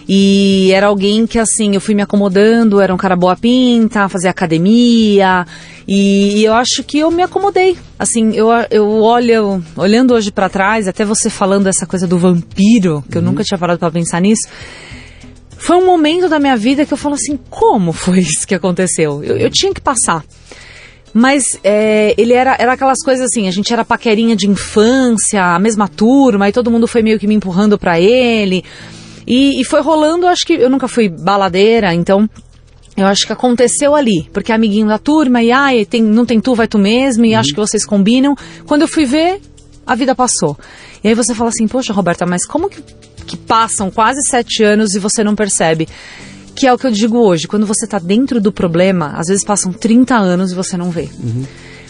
E 0.08 0.70
era 0.72 0.86
alguém 0.86 1.26
que, 1.26 1.36
assim, 1.36 1.74
eu 1.74 1.80
fui 1.80 1.92
me 1.92 2.02
acomodando, 2.02 2.80
era 2.80 2.94
um 2.94 2.96
cara 2.96 3.16
boa 3.16 3.34
pinta, 3.36 4.08
fazia 4.08 4.30
academia. 4.30 5.44
E, 5.86 6.38
e 6.38 6.44
eu 6.44 6.54
acho 6.54 6.84
que 6.84 7.00
eu 7.00 7.10
me 7.10 7.24
acomodei. 7.24 7.76
Assim, 7.98 8.32
eu, 8.32 8.48
eu 8.70 8.86
olho, 9.02 9.62
olhando 9.76 10.14
hoje 10.14 10.30
para 10.30 10.48
trás, 10.48 10.86
até 10.86 11.04
você 11.04 11.28
falando 11.28 11.66
essa 11.66 11.86
coisa 11.86 12.06
do 12.06 12.18
vampiro, 12.18 13.02
que 13.10 13.18
uhum. 13.18 13.24
eu 13.24 13.30
nunca 13.30 13.42
tinha 13.42 13.58
parado 13.58 13.80
para 13.80 13.90
pensar 13.90 14.20
nisso 14.20 14.46
foi 15.58 15.76
um 15.76 15.86
momento 15.86 16.28
da 16.28 16.38
minha 16.38 16.56
vida 16.56 16.84
que 16.84 16.92
eu 16.92 16.98
falo 16.98 17.14
assim, 17.14 17.38
como 17.50 17.92
foi 17.92 18.20
isso 18.20 18.46
que 18.46 18.54
aconteceu? 18.54 19.22
Eu, 19.24 19.36
eu 19.36 19.50
tinha 19.50 19.72
que 19.72 19.80
passar. 19.80 20.24
Mas 21.12 21.44
é, 21.64 22.14
ele 22.18 22.34
era, 22.34 22.56
era 22.58 22.74
aquelas 22.74 23.02
coisas 23.02 23.24
assim, 23.24 23.48
a 23.48 23.50
gente 23.50 23.72
era 23.72 23.84
paquerinha 23.84 24.36
de 24.36 24.48
infância, 24.48 25.42
a 25.42 25.58
mesma 25.58 25.88
turma, 25.88 26.48
e 26.48 26.52
todo 26.52 26.70
mundo 26.70 26.86
foi 26.86 27.02
meio 27.02 27.18
que 27.18 27.26
me 27.26 27.34
empurrando 27.34 27.78
para 27.78 27.98
ele. 27.98 28.62
E, 29.26 29.60
e 29.60 29.64
foi 29.64 29.80
rolando, 29.80 30.26
acho 30.26 30.44
que 30.44 30.52
eu 30.52 30.68
nunca 30.68 30.86
fui 30.86 31.08
baladeira, 31.08 31.94
então 31.94 32.28
eu 32.96 33.06
acho 33.06 33.26
que 33.26 33.32
aconteceu 33.32 33.94
ali, 33.94 34.28
porque 34.32 34.52
é 34.52 34.54
amiguinho 34.54 34.86
da 34.86 34.98
turma, 34.98 35.42
e 35.42 35.50
ai, 35.50 35.84
tem, 35.84 36.02
não 36.02 36.26
tem 36.26 36.40
tu, 36.40 36.54
vai 36.54 36.68
tu 36.68 36.78
mesmo, 36.78 37.24
e 37.24 37.32
uhum. 37.32 37.40
acho 37.40 37.54
que 37.54 37.60
vocês 37.60 37.84
combinam. 37.84 38.36
Quando 38.66 38.82
eu 38.82 38.88
fui 38.88 39.06
ver, 39.06 39.40
a 39.86 39.94
vida 39.94 40.14
passou. 40.14 40.56
E 41.02 41.08
aí 41.08 41.14
você 41.14 41.34
fala 41.34 41.48
assim, 41.48 41.66
poxa, 41.66 41.92
Roberta, 41.92 42.26
mas 42.26 42.46
como 42.46 42.68
que 42.68 42.82
que 43.26 43.36
passam 43.36 43.90
quase 43.90 44.20
sete 44.28 44.62
anos 44.62 44.94
e 44.94 44.98
você 44.98 45.22
não 45.22 45.34
percebe. 45.34 45.88
Que 46.54 46.66
é 46.66 46.72
o 46.72 46.78
que 46.78 46.86
eu 46.86 46.90
digo 46.90 47.18
hoje, 47.18 47.46
quando 47.46 47.66
você 47.66 47.84
está 47.84 47.98
dentro 47.98 48.40
do 48.40 48.50
problema, 48.50 49.12
às 49.16 49.26
vezes 49.26 49.44
passam 49.44 49.72
30 49.72 50.16
anos 50.16 50.52
e 50.52 50.54
você 50.54 50.76
não 50.76 50.90
vê. 50.90 51.10
Uhum. 51.22 51.44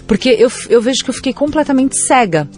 Porque 0.06 0.30
eu, 0.30 0.50
eu 0.68 0.80
vejo 0.80 1.04
que 1.04 1.10
eu 1.10 1.14
fiquei 1.14 1.32
completamente 1.32 1.96
cega. 1.96 2.48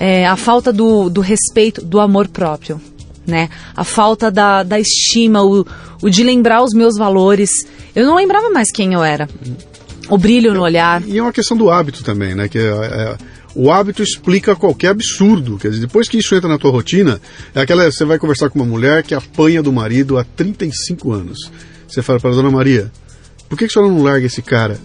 É, 0.00 0.26
a 0.26 0.36
falta 0.36 0.72
do, 0.72 1.10
do 1.10 1.20
respeito, 1.20 1.84
do 1.84 2.00
amor 2.00 2.28
próprio. 2.28 2.80
Né? 3.26 3.50
A 3.76 3.84
falta 3.84 4.30
da, 4.30 4.62
da 4.62 4.78
estima, 4.80 5.42
o, 5.42 5.66
o 6.00 6.08
de 6.08 6.22
lembrar 6.22 6.62
os 6.62 6.72
meus 6.72 6.96
valores. 6.96 7.50
Eu 7.94 8.06
não 8.06 8.16
lembrava 8.16 8.48
mais 8.48 8.70
quem 8.72 8.94
eu 8.94 9.02
era. 9.02 9.28
O 10.08 10.16
brilho 10.16 10.54
no 10.54 10.62
olhar. 10.62 11.02
E 11.06 11.18
é 11.18 11.22
uma 11.22 11.32
questão 11.32 11.56
do 11.56 11.68
hábito 11.70 12.02
também, 12.02 12.34
né? 12.34 12.48
Que 12.48 12.58
é, 12.58 12.62
é 12.62 13.16
o 13.60 13.72
hábito 13.72 14.04
explica 14.04 14.54
qualquer 14.54 14.90
absurdo. 14.90 15.58
Quer 15.58 15.70
dizer, 15.70 15.80
depois 15.80 16.08
que 16.08 16.16
isso 16.16 16.32
entra 16.32 16.48
na 16.48 16.58
tua 16.58 16.70
rotina, 16.70 17.20
é 17.52 17.60
aquela. 17.60 17.90
Você 17.90 18.04
vai 18.04 18.16
conversar 18.16 18.50
com 18.50 18.60
uma 18.60 18.64
mulher 18.64 19.02
que 19.02 19.16
apanha 19.16 19.60
do 19.60 19.72
marido 19.72 20.16
há 20.16 20.22
35 20.22 21.12
anos. 21.12 21.50
Você 21.88 22.00
fala 22.00 22.20
para 22.20 22.30
a 22.30 22.34
dona 22.34 22.52
Maria, 22.52 22.92
por 23.48 23.58
que, 23.58 23.66
que 23.66 23.72
a 23.72 23.74
senhora 23.74 23.92
não 23.92 24.00
larga 24.00 24.26
esse 24.26 24.42
cara? 24.42 24.78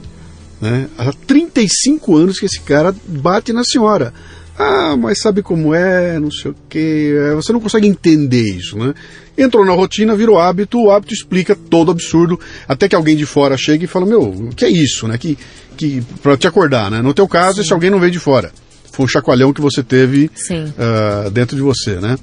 Né? 0.59 0.88
Há 0.97 1.13
35 1.13 2.17
anos 2.17 2.39
que 2.39 2.47
esse 2.47 2.59
cara 2.62 2.95
bate 3.05 3.53
na 3.53 3.63
senhora. 3.63 4.12
Ah, 4.57 4.97
mas 4.97 5.19
sabe 5.19 5.43
como 5.43 5.75
é, 5.75 6.19
não 6.19 6.31
sei 6.31 6.49
o 6.49 6.55
quê. 6.67 7.13
É, 7.15 7.36
você 7.36 7.53
não 7.53 7.59
consegue 7.59 7.86
entender 7.86 8.55
isso, 8.55 8.75
né? 8.75 8.95
Entrou 9.38 9.63
na 9.63 9.73
rotina, 9.73 10.15
virou 10.15 10.39
hábito, 10.39 10.79
o 10.81 10.89
hábito 10.89 11.13
explica 11.13 11.55
todo 11.55 11.91
absurdo, 11.91 12.39
até 12.67 12.89
que 12.89 12.95
alguém 12.95 13.15
de 13.15 13.25
fora 13.27 13.55
chega 13.55 13.83
e 13.83 13.88
fala, 13.88 14.07
meu, 14.07 14.23
o 14.23 14.49
que 14.49 14.65
é 14.65 14.69
isso, 14.69 15.07
né? 15.07 15.15
Que, 15.17 15.38
que, 15.77 16.01
pra 16.23 16.36
te 16.36 16.47
acordar, 16.47 16.89
né? 16.89 17.03
No 17.03 17.13
teu 17.13 17.27
caso, 17.27 17.57
Sim. 17.57 17.62
esse 17.62 17.73
alguém 17.73 17.91
não 17.91 17.99
veio 17.99 18.12
de 18.12 18.19
fora. 18.19 18.51
Foi 18.93 19.06
um 19.06 19.08
chacoalhão 19.08 19.51
que 19.51 19.60
você 19.60 19.82
teve 19.82 20.29
uh, 20.51 21.29
dentro 21.32 21.56
de 21.56 21.62
você, 21.63 21.95
né? 21.95 22.15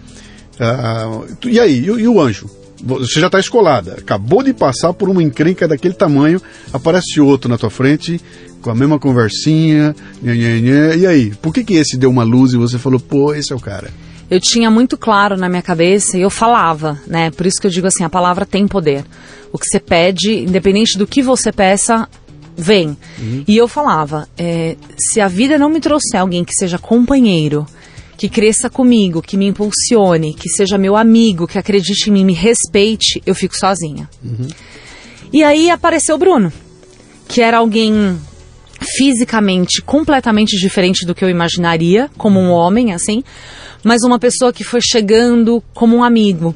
Ah, 0.58 1.22
e 1.44 1.58
aí, 1.58 1.80
e, 1.80 1.86
e 1.86 2.08
o 2.08 2.20
anjo? 2.20 2.48
Você 2.82 3.20
já 3.20 3.26
está 3.26 3.40
escolada, 3.40 3.94
acabou 3.94 4.42
de 4.42 4.54
passar 4.54 4.92
por 4.92 5.08
uma 5.08 5.22
encrenca 5.22 5.66
daquele 5.66 5.94
tamanho, 5.94 6.40
aparece 6.72 7.20
outro 7.20 7.50
na 7.50 7.58
tua 7.58 7.70
frente 7.70 8.20
com 8.62 8.70
a 8.70 8.74
mesma 8.74 8.98
conversinha, 8.98 9.94
nhê, 10.22 10.34
nhê, 10.34 10.60
nhê, 10.60 10.96
e 10.98 11.06
aí? 11.06 11.30
Por 11.42 11.52
que, 11.52 11.64
que 11.64 11.74
esse 11.74 11.96
deu 11.96 12.08
uma 12.10 12.22
luz 12.22 12.52
e 12.52 12.56
você 12.56 12.78
falou, 12.78 13.00
pô, 13.00 13.34
esse 13.34 13.52
é 13.52 13.56
o 13.56 13.60
cara? 13.60 13.90
Eu 14.30 14.38
tinha 14.38 14.70
muito 14.70 14.96
claro 14.96 15.36
na 15.36 15.48
minha 15.48 15.62
cabeça 15.62 16.16
e 16.16 16.20
eu 16.20 16.30
falava, 16.30 17.00
né? 17.06 17.30
Por 17.32 17.46
isso 17.46 17.60
que 17.60 17.66
eu 17.66 17.70
digo 17.70 17.88
assim, 17.88 18.04
a 18.04 18.08
palavra 18.08 18.46
tem 18.46 18.68
poder. 18.68 19.04
O 19.52 19.58
que 19.58 19.66
você 19.66 19.80
pede, 19.80 20.44
independente 20.44 20.96
do 20.96 21.06
que 21.06 21.20
você 21.20 21.50
peça, 21.50 22.08
vem. 22.60 22.96
Uhum. 23.18 23.44
E 23.46 23.56
eu 23.56 23.66
falava, 23.66 24.28
é, 24.36 24.76
se 24.98 25.20
a 25.20 25.28
vida 25.28 25.58
não 25.58 25.68
me 25.68 25.80
trouxer 25.80 26.20
alguém 26.20 26.44
que 26.44 26.54
seja 26.54 26.78
companheiro, 26.78 27.66
que 28.16 28.28
cresça 28.28 28.68
comigo, 28.68 29.22
que 29.22 29.36
me 29.36 29.46
impulsione, 29.46 30.34
que 30.34 30.48
seja 30.50 30.76
meu 30.76 30.94
amigo, 30.94 31.46
que 31.46 31.58
acredite 31.58 32.10
em 32.10 32.12
mim, 32.12 32.24
me 32.24 32.34
respeite, 32.34 33.22
eu 33.24 33.34
fico 33.34 33.56
sozinha. 33.56 34.08
Uhum. 34.22 34.48
E 35.32 35.42
aí 35.42 35.70
apareceu 35.70 36.16
o 36.16 36.18
Bruno, 36.18 36.52
que 37.26 37.40
era 37.40 37.58
alguém 37.58 38.18
fisicamente 38.96 39.80
completamente 39.82 40.58
diferente 40.58 41.06
do 41.06 41.14
que 41.14 41.24
eu 41.24 41.30
imaginaria, 41.30 42.10
como 42.18 42.38
um 42.38 42.50
homem, 42.50 42.92
assim, 42.92 43.22
mas 43.82 44.02
uma 44.02 44.18
pessoa 44.18 44.52
que 44.52 44.64
foi 44.64 44.80
chegando 44.82 45.62
como 45.72 45.96
um 45.96 46.04
amigo. 46.04 46.54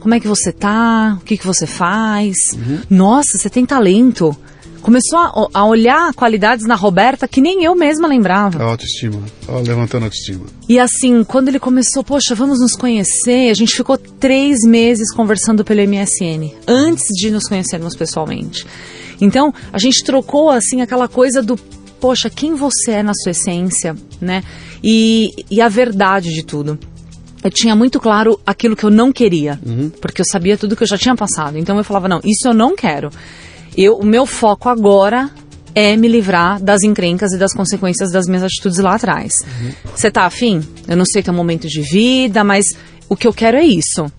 Como 0.00 0.14
é 0.14 0.20
que 0.20 0.28
você 0.28 0.52
tá? 0.52 1.18
O 1.20 1.24
que, 1.24 1.36
que 1.36 1.46
você 1.46 1.66
faz? 1.66 2.36
Uhum. 2.52 2.80
Nossa, 2.90 3.38
você 3.38 3.48
tem 3.48 3.64
talento 3.64 4.36
começou 4.82 5.18
a, 5.18 5.48
a, 5.54 5.64
olhar 5.66 6.12
qualidades 6.14 6.66
na 6.66 6.74
Roberta 6.74 7.28
que 7.28 7.40
nem 7.40 7.64
eu 7.64 7.74
mesma 7.74 8.08
lembrava. 8.08 8.62
A 8.62 8.66
autoestima, 8.66 9.20
ó, 9.48 9.58
levantando 9.60 10.02
a 10.02 10.06
autoestima. 10.06 10.46
E 10.68 10.78
assim, 10.78 11.24
quando 11.24 11.48
ele 11.48 11.58
começou, 11.58 12.02
poxa, 12.04 12.34
vamos 12.34 12.60
nos 12.60 12.74
conhecer, 12.74 13.50
a 13.50 13.54
gente 13.54 13.74
ficou 13.74 13.96
três 13.96 14.60
meses 14.64 15.12
conversando 15.14 15.64
pelo 15.64 15.80
MSN, 15.80 16.52
antes 16.66 17.06
de 17.14 17.30
nos 17.30 17.44
conhecermos 17.48 17.96
pessoalmente. 17.96 18.66
Então, 19.20 19.52
a 19.72 19.78
gente 19.78 20.04
trocou 20.04 20.50
assim 20.50 20.80
aquela 20.80 21.08
coisa 21.08 21.42
do, 21.42 21.56
poxa, 22.00 22.30
quem 22.30 22.54
você 22.54 22.92
é 22.92 23.02
na 23.02 23.12
sua 23.14 23.32
essência, 23.32 23.96
né? 24.20 24.42
E, 24.82 25.30
e 25.50 25.60
a 25.60 25.68
verdade 25.68 26.32
de 26.32 26.44
tudo 26.44 26.78
eu 27.42 27.50
tinha 27.50 27.74
muito 27.76 28.00
claro 28.00 28.38
aquilo 28.44 28.74
que 28.74 28.84
eu 28.84 28.90
não 28.90 29.12
queria, 29.12 29.58
uhum. 29.64 29.90
porque 30.00 30.20
eu 30.20 30.26
sabia 30.26 30.56
tudo 30.56 30.76
que 30.76 30.82
eu 30.82 30.88
já 30.88 30.98
tinha 30.98 31.14
passado. 31.14 31.56
Então 31.56 31.76
eu 31.78 31.84
falava, 31.84 32.08
não, 32.08 32.20
isso 32.24 32.46
eu 32.46 32.54
não 32.54 32.74
quero. 32.74 33.10
Eu, 33.80 33.94
o 33.94 34.04
meu 34.04 34.26
foco 34.26 34.68
agora 34.68 35.30
é 35.72 35.96
me 35.96 36.08
livrar 36.08 36.60
das 36.60 36.82
encrencas 36.82 37.32
e 37.32 37.38
das 37.38 37.54
consequências 37.54 38.10
das 38.10 38.26
minhas 38.26 38.42
atitudes 38.42 38.78
lá 38.78 38.96
atrás. 38.96 39.32
Você 39.94 40.08
uhum. 40.08 40.12
tá 40.12 40.24
afim? 40.24 40.60
Eu 40.88 40.96
não 40.96 41.04
sei 41.04 41.22
que 41.22 41.30
é 41.30 41.32
um 41.32 41.36
momento 41.36 41.68
de 41.68 41.80
vida, 41.80 42.42
mas 42.42 42.64
o 43.08 43.14
que 43.14 43.28
eu 43.28 43.32
quero 43.32 43.56
é 43.56 43.64
isso. 43.64 44.10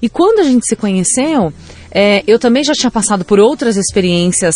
E 0.00 0.08
quando 0.08 0.38
a 0.38 0.44
gente 0.44 0.64
se 0.64 0.76
conheceu, 0.76 1.52
é, 1.90 2.22
eu 2.28 2.38
também 2.38 2.62
já 2.62 2.72
tinha 2.74 2.92
passado 2.92 3.24
por 3.24 3.40
outras 3.40 3.76
experiências 3.76 4.54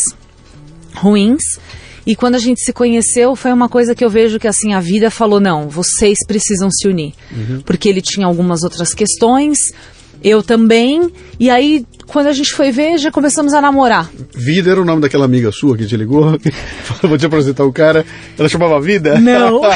ruins. 0.95 1.43
E 2.07 2.15
quando 2.15 2.37
a 2.37 2.39
gente 2.39 2.61
se 2.61 2.73
conheceu, 2.73 3.35
foi 3.35 3.53
uma 3.53 3.69
coisa 3.69 3.97
que 3.97 4.05
eu 4.05 4.11
vejo 4.11 4.39
que 4.39 4.47
assim 4.47 4.75
a 4.75 4.81
vida 4.81 5.11
falou: 5.11 5.41
não, 5.41 5.69
vocês 5.69 6.19
precisam 6.25 6.71
se 6.71 6.87
unir. 6.87 7.15
Uhum. 7.33 7.63
Porque 7.63 7.89
ele 7.89 8.01
tinha 8.01 8.27
algumas 8.27 8.63
outras 8.63 8.95
questões, 8.95 9.59
eu 10.23 10.43
também. 10.43 11.11
E 11.39 11.51
aí, 11.51 11.85
quando 12.07 12.27
a 12.27 12.33
gente 12.33 12.53
foi 12.53 12.71
ver, 12.71 12.99
já 12.99 13.11
começamos 13.11 13.55
a 13.55 13.61
namorar. 13.61 14.11
Vida 14.35 14.71
era 14.71 14.81
o 14.81 14.85
nome 14.85 15.01
daquela 15.01 15.25
amiga 15.25 15.51
sua 15.51 15.77
que 15.77 15.87
te 15.87 15.97
ligou? 15.97 16.39
Vou 17.03 17.19
te 17.19 17.27
apresentar 17.27 17.65
o 17.65 17.73
cara. 17.73 18.05
Ela 18.39 18.49
chamava 18.49 18.81
Vida? 18.81 19.19
Não. 19.19 19.63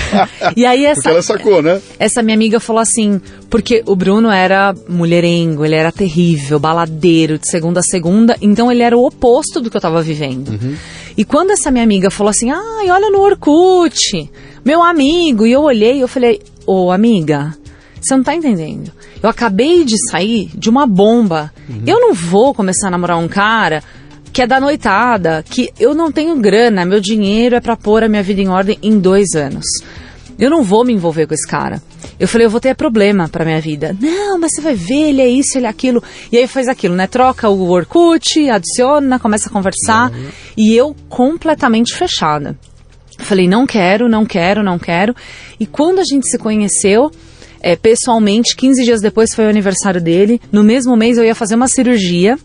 E 0.56 0.64
aí 0.64 0.84
essa. 0.84 1.02
Porque 1.02 1.08
ela 1.08 1.22
sacou, 1.22 1.62
né? 1.62 1.80
Essa 1.98 2.22
minha 2.22 2.34
amiga 2.34 2.60
falou 2.60 2.80
assim: 2.80 3.20
porque 3.50 3.82
o 3.86 3.96
Bruno 3.96 4.30
era 4.30 4.74
mulherengo, 4.88 5.64
ele 5.64 5.74
era 5.74 5.90
terrível, 5.90 6.58
baladeiro, 6.58 7.38
de 7.38 7.50
segunda 7.50 7.80
a 7.80 7.82
segunda, 7.82 8.36
então 8.40 8.70
ele 8.70 8.82
era 8.82 8.96
o 8.96 9.04
oposto 9.04 9.60
do 9.60 9.70
que 9.70 9.76
eu 9.76 9.80
tava 9.80 10.02
vivendo. 10.02 10.48
Uhum. 10.48 10.74
E 11.16 11.24
quando 11.24 11.50
essa 11.50 11.70
minha 11.70 11.84
amiga 11.84 12.10
falou 12.10 12.30
assim: 12.30 12.50
ai, 12.50 12.90
olha 12.90 13.10
no 13.10 13.20
Orkut, 13.20 14.30
meu 14.64 14.82
amigo, 14.82 15.46
e 15.46 15.52
eu 15.52 15.62
olhei, 15.62 16.02
eu 16.02 16.08
falei: 16.08 16.40
ô 16.66 16.90
amiga 16.90 17.56
você 18.00 18.16
não 18.16 18.22
tá 18.22 18.34
entendendo. 18.34 18.92
Eu 19.22 19.28
acabei 19.28 19.84
de 19.84 19.96
sair 20.10 20.50
de 20.54 20.70
uma 20.70 20.86
bomba. 20.86 21.52
Uhum. 21.68 21.82
Eu 21.86 22.00
não 22.00 22.14
vou 22.14 22.54
começar 22.54 22.88
a 22.88 22.90
namorar 22.90 23.18
um 23.18 23.28
cara 23.28 23.82
que 24.32 24.42
é 24.42 24.46
da 24.46 24.60
noitada, 24.60 25.42
que 25.48 25.72
eu 25.80 25.94
não 25.94 26.12
tenho 26.12 26.36
grana, 26.36 26.84
meu 26.84 27.00
dinheiro 27.00 27.56
é 27.56 27.60
para 27.60 27.74
pôr 27.74 28.04
a 28.04 28.08
minha 28.08 28.22
vida 28.22 28.42
em 28.42 28.48
ordem 28.48 28.78
em 28.82 28.98
dois 28.98 29.34
anos. 29.34 29.64
Eu 30.38 30.50
não 30.50 30.62
vou 30.62 30.84
me 30.84 30.92
envolver 30.92 31.26
com 31.26 31.32
esse 31.32 31.46
cara. 31.48 31.82
Eu 32.20 32.28
falei, 32.28 32.46
eu 32.46 32.50
vou 32.50 32.60
ter 32.60 32.74
problema 32.74 33.28
pra 33.30 33.46
minha 33.46 33.60
vida. 33.60 33.96
Não, 33.98 34.38
mas 34.38 34.52
você 34.54 34.60
vai 34.60 34.74
ver, 34.74 35.08
ele 35.08 35.22
é 35.22 35.28
isso, 35.28 35.56
ele 35.56 35.64
é 35.64 35.70
aquilo. 35.70 36.02
E 36.30 36.36
aí 36.36 36.46
faz 36.46 36.68
aquilo, 36.68 36.94
né? 36.94 37.06
Troca 37.06 37.48
o 37.48 37.70
Orkut, 37.70 38.50
adiciona, 38.50 39.18
começa 39.18 39.48
a 39.48 39.52
conversar. 39.52 40.10
Uhum. 40.10 40.28
E 40.54 40.76
eu 40.76 40.94
completamente 41.08 41.94
fechada. 41.94 42.58
Falei, 43.18 43.48
não 43.48 43.66
quero, 43.66 44.08
não 44.08 44.26
quero, 44.26 44.62
não 44.62 44.78
quero. 44.78 45.16
E 45.58 45.64
quando 45.64 46.00
a 46.00 46.04
gente 46.04 46.28
se 46.28 46.36
conheceu, 46.36 47.10
é, 47.66 47.74
pessoalmente. 47.74 48.54
15 48.54 48.84
dias 48.84 49.00
depois 49.00 49.34
foi 49.34 49.44
o 49.44 49.48
aniversário 49.48 50.00
dele. 50.00 50.40
No 50.52 50.62
mesmo 50.62 50.96
mês 50.96 51.18
eu 51.18 51.24
ia 51.24 51.34
fazer 51.34 51.56
uma 51.56 51.66
cirurgia. 51.66 52.38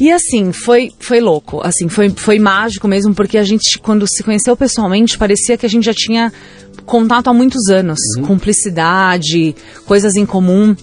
E 0.00 0.10
assim, 0.10 0.50
foi, 0.50 0.90
foi 0.98 1.20
louco, 1.20 1.60
assim, 1.62 1.88
foi, 1.88 2.08
foi 2.08 2.38
mágico 2.38 2.88
mesmo, 2.88 3.14
porque 3.14 3.36
a 3.36 3.44
gente, 3.44 3.78
quando 3.78 4.06
se 4.08 4.22
conheceu 4.22 4.56
pessoalmente, 4.56 5.18
parecia 5.18 5.58
que 5.58 5.66
a 5.66 5.68
gente 5.68 5.84
já 5.84 5.92
tinha 5.94 6.32
contato 6.86 7.28
há 7.28 7.34
muitos 7.34 7.68
anos, 7.68 7.98
uhum. 8.16 8.24
cumplicidade, 8.24 9.54
coisas 9.84 10.16
em 10.16 10.24
comum. 10.24 10.74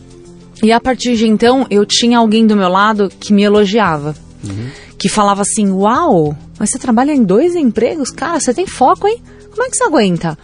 E 0.62 0.72
a 0.72 0.80
partir 0.80 1.18
de 1.18 1.28
então, 1.28 1.66
eu 1.72 1.86
tinha 1.86 2.20
alguém 2.20 2.46
do 2.46 2.56
meu 2.56 2.70
lado 2.70 3.12
que 3.20 3.34
me 3.34 3.42
elogiava. 3.42 4.16
Uhum. 4.44 4.70
Que 4.98 5.10
falava 5.10 5.42
assim, 5.42 5.70
uau, 5.72 6.38
mas 6.60 6.70
você 6.70 6.78
trabalha 6.78 7.12
em 7.12 7.24
dois 7.24 7.56
empregos? 7.56 8.12
Cara, 8.12 8.40
você 8.40 8.54
tem 8.54 8.68
foco, 8.68 9.08
hein? 9.08 9.22
Como 9.50 9.64
é 9.64 9.70
que 9.70 9.76
você 9.76 9.84
aguenta? 9.84 10.38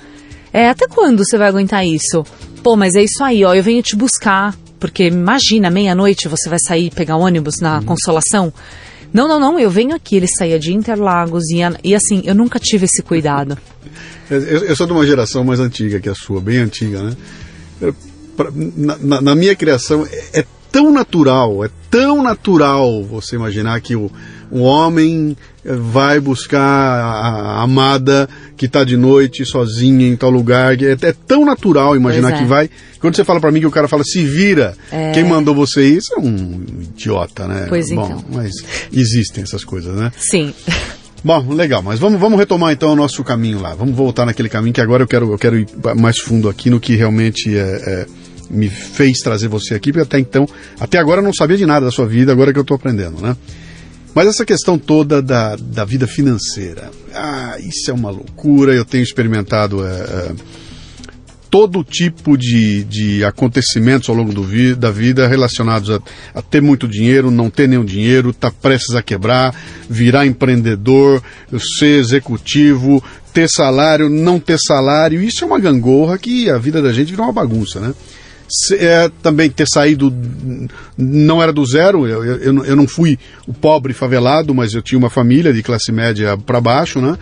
É, 0.55 0.69
até 0.69 0.87
quando 0.87 1.21
você 1.21 1.37
vai 1.37 1.49
aguentar 1.49 1.85
isso? 1.85 2.25
Pô, 2.63 2.77
mas 2.77 2.95
é 2.95 3.03
isso 3.03 3.21
aí, 3.21 3.43
ó, 3.43 3.53
eu 3.53 3.61
venho 3.61 3.83
te 3.83 3.93
buscar. 3.93 4.55
Porque 4.79 5.07
imagina, 5.07 5.69
meia-noite 5.69 6.29
você 6.29 6.47
vai 6.47 6.59
sair 6.59 6.89
pegar 6.91 7.17
ônibus 7.17 7.55
na 7.59 7.79
uhum. 7.79 7.83
Consolação. 7.83 8.53
Não, 9.11 9.27
não, 9.27 9.37
não, 9.37 9.59
eu 9.59 9.69
venho 9.69 9.93
aqui. 9.93 10.15
Ele 10.15 10.27
saía 10.29 10.57
de 10.57 10.73
Interlagos 10.73 11.43
e, 11.49 11.57
e 11.83 11.93
assim, 11.93 12.21
eu 12.23 12.33
nunca 12.33 12.57
tive 12.57 12.85
esse 12.85 13.03
cuidado. 13.03 13.57
Eu, 14.27 14.39
eu, 14.41 14.75
sou 14.75 14.87
de 14.87 14.91
uma 14.91 15.05
geração 15.05 15.43
mais 15.43 15.59
antiga 15.59 15.99
que 15.99 16.09
a 16.09 16.15
sua, 16.15 16.41
bem 16.41 16.57
antiga, 16.57 17.03
né? 17.03 17.15
na, 18.75 18.97
na, 18.97 19.21
na, 19.21 19.35
minha 19.35 19.55
criação, 19.55 20.03
é, 20.11 20.39
é, 20.39 20.45
tão 20.71 20.91
natural, 20.91 21.63
é 21.63 21.69
tão 21.91 22.23
natural 22.23 23.03
você 23.03 23.35
imaginar 23.35 23.79
que 23.81 23.95
o, 23.95 24.11
um 24.55 24.61
homem 24.61 25.35
vai 25.65 26.17
buscar 26.17 26.61
a 26.61 27.61
amada 27.61 28.29
que 28.55 28.67
está 28.67 28.85
de 28.85 28.95
noite 28.95 29.45
sozinha 29.45 30.07
em 30.07 30.15
tal 30.15 30.29
lugar. 30.29 30.81
É, 30.81 30.93
é 30.93 31.13
tão 31.27 31.43
natural 31.43 31.93
imaginar 31.95 32.33
é. 32.33 32.37
que 32.37 32.45
vai. 32.45 32.69
Quando 33.01 33.17
você 33.17 33.25
fala 33.25 33.41
para 33.41 33.51
mim 33.51 33.59
que 33.59 33.67
o 33.67 33.71
cara 33.71 33.89
fala 33.89 34.03
se 34.05 34.23
vira, 34.23 34.73
é. 34.89 35.11
quem 35.11 35.25
mandou 35.25 35.53
você 35.53 35.83
isso 35.85 36.13
é 36.15 36.19
um 36.19 36.63
idiota, 36.79 37.45
né? 37.47 37.65
Pois 37.67 37.89
Bom, 37.89 38.05
então. 38.05 38.23
Mas 38.31 38.53
existem 38.93 39.43
essas 39.43 39.65
coisas, 39.65 39.93
né? 39.93 40.09
Sim. 40.17 40.53
Bom, 41.21 41.53
legal, 41.53 41.81
mas 41.81 41.99
vamos, 41.99 42.19
vamos 42.19 42.39
retomar 42.39 42.71
então 42.71 42.93
o 42.93 42.95
nosso 42.95 43.23
caminho 43.23 43.59
lá. 43.59 43.73
Vamos 43.75 43.95
voltar 43.95 44.25
naquele 44.25 44.47
caminho 44.47 44.73
que 44.73 44.81
agora 44.81 45.03
eu 45.03 45.07
quero, 45.07 45.33
eu 45.33 45.37
quero 45.37 45.57
ir 45.57 45.67
mais 45.97 46.17
fundo 46.19 46.47
aqui 46.47 46.69
no 46.69 46.79
que 46.79 46.95
realmente 46.95 47.57
é, 47.57 47.61
é 47.61 48.05
me 48.49 48.69
fez 48.69 49.17
trazer 49.19 49.47
você 49.47 49.73
aqui, 49.73 49.91
porque 49.91 50.03
até 50.03 50.19
então, 50.19 50.47
até 50.79 50.97
agora 50.97 51.19
eu 51.19 51.25
não 51.25 51.33
sabia 51.33 51.57
de 51.57 51.65
nada 51.65 51.87
da 51.87 51.91
sua 51.91 52.05
vida, 52.05 52.31
agora 52.31 52.53
que 52.53 52.59
eu 52.59 52.61
estou 52.61 52.75
aprendendo, 52.75 53.21
né? 53.21 53.35
Mas 54.15 54.27
essa 54.27 54.45
questão 54.45 54.79
toda 54.79 55.21
da, 55.21 55.57
da 55.57 55.83
vida 55.83 56.07
financeira, 56.07 56.89
ah, 57.13 57.57
isso 57.59 57.91
é 57.91 57.93
uma 57.93 58.09
loucura. 58.09 58.73
Eu 58.73 58.85
tenho 58.85 59.03
experimentado 59.03 59.85
é, 59.85 59.91
é, 59.91 60.35
todo 61.49 61.83
tipo 61.83 62.37
de, 62.37 62.85
de 62.85 63.25
acontecimentos 63.25 64.07
ao 64.07 64.15
longo 64.15 64.31
do 64.31 64.41
vi, 64.41 64.73
da 64.73 64.89
vida 64.89 65.27
relacionados 65.27 65.89
a, 65.89 65.99
a, 66.33 66.41
ter 66.41 66.61
muito 66.61 66.87
dinheiro, 66.87 67.29
não 67.29 67.49
ter 67.49 67.67
nenhum 67.67 67.83
dinheiro, 67.83 68.29
estar 68.29 68.51
tá 68.51 68.57
prestes 68.61 68.95
a 68.95 69.03
quebrar, 69.03 69.53
virar 69.89 70.25
empreendedor, 70.25 71.21
ser 71.77 71.99
executivo, 71.99 73.03
ter 73.33 73.49
salário, 73.49 74.09
não 74.09 74.39
ter 74.39 74.57
salário. 74.57 75.21
Isso 75.21 75.43
é 75.43 75.47
uma 75.47 75.59
gangorra 75.59 76.17
que 76.17 76.49
a 76.49 76.57
vida 76.57 76.81
da 76.81 76.93
gente 76.93 77.11
virou 77.11 77.25
uma 77.25 77.33
bagunça, 77.33 77.81
né? 77.81 77.93
É, 78.73 79.09
também 79.21 79.49
ter 79.49 79.67
saído, 79.67 80.13
não 80.97 81.41
era 81.41 81.51
do 81.51 81.65
zero, 81.65 82.07
eu, 82.07 82.23
eu, 82.23 82.65
eu, 82.65 82.75
não 82.75 82.87
fui 82.87 83.17
o 83.47 83.53
pobre 83.53 83.93
favelado, 83.93 84.53
mas 84.53 84.73
eu 84.73 84.81
tinha 84.81 84.99
uma 84.99 85.09
família 85.09 85.51
de 85.53 85.63
classe 85.63 85.91
média 85.91 86.37
para 86.37 86.61
baixo, 86.61 87.01
né? 87.01 87.17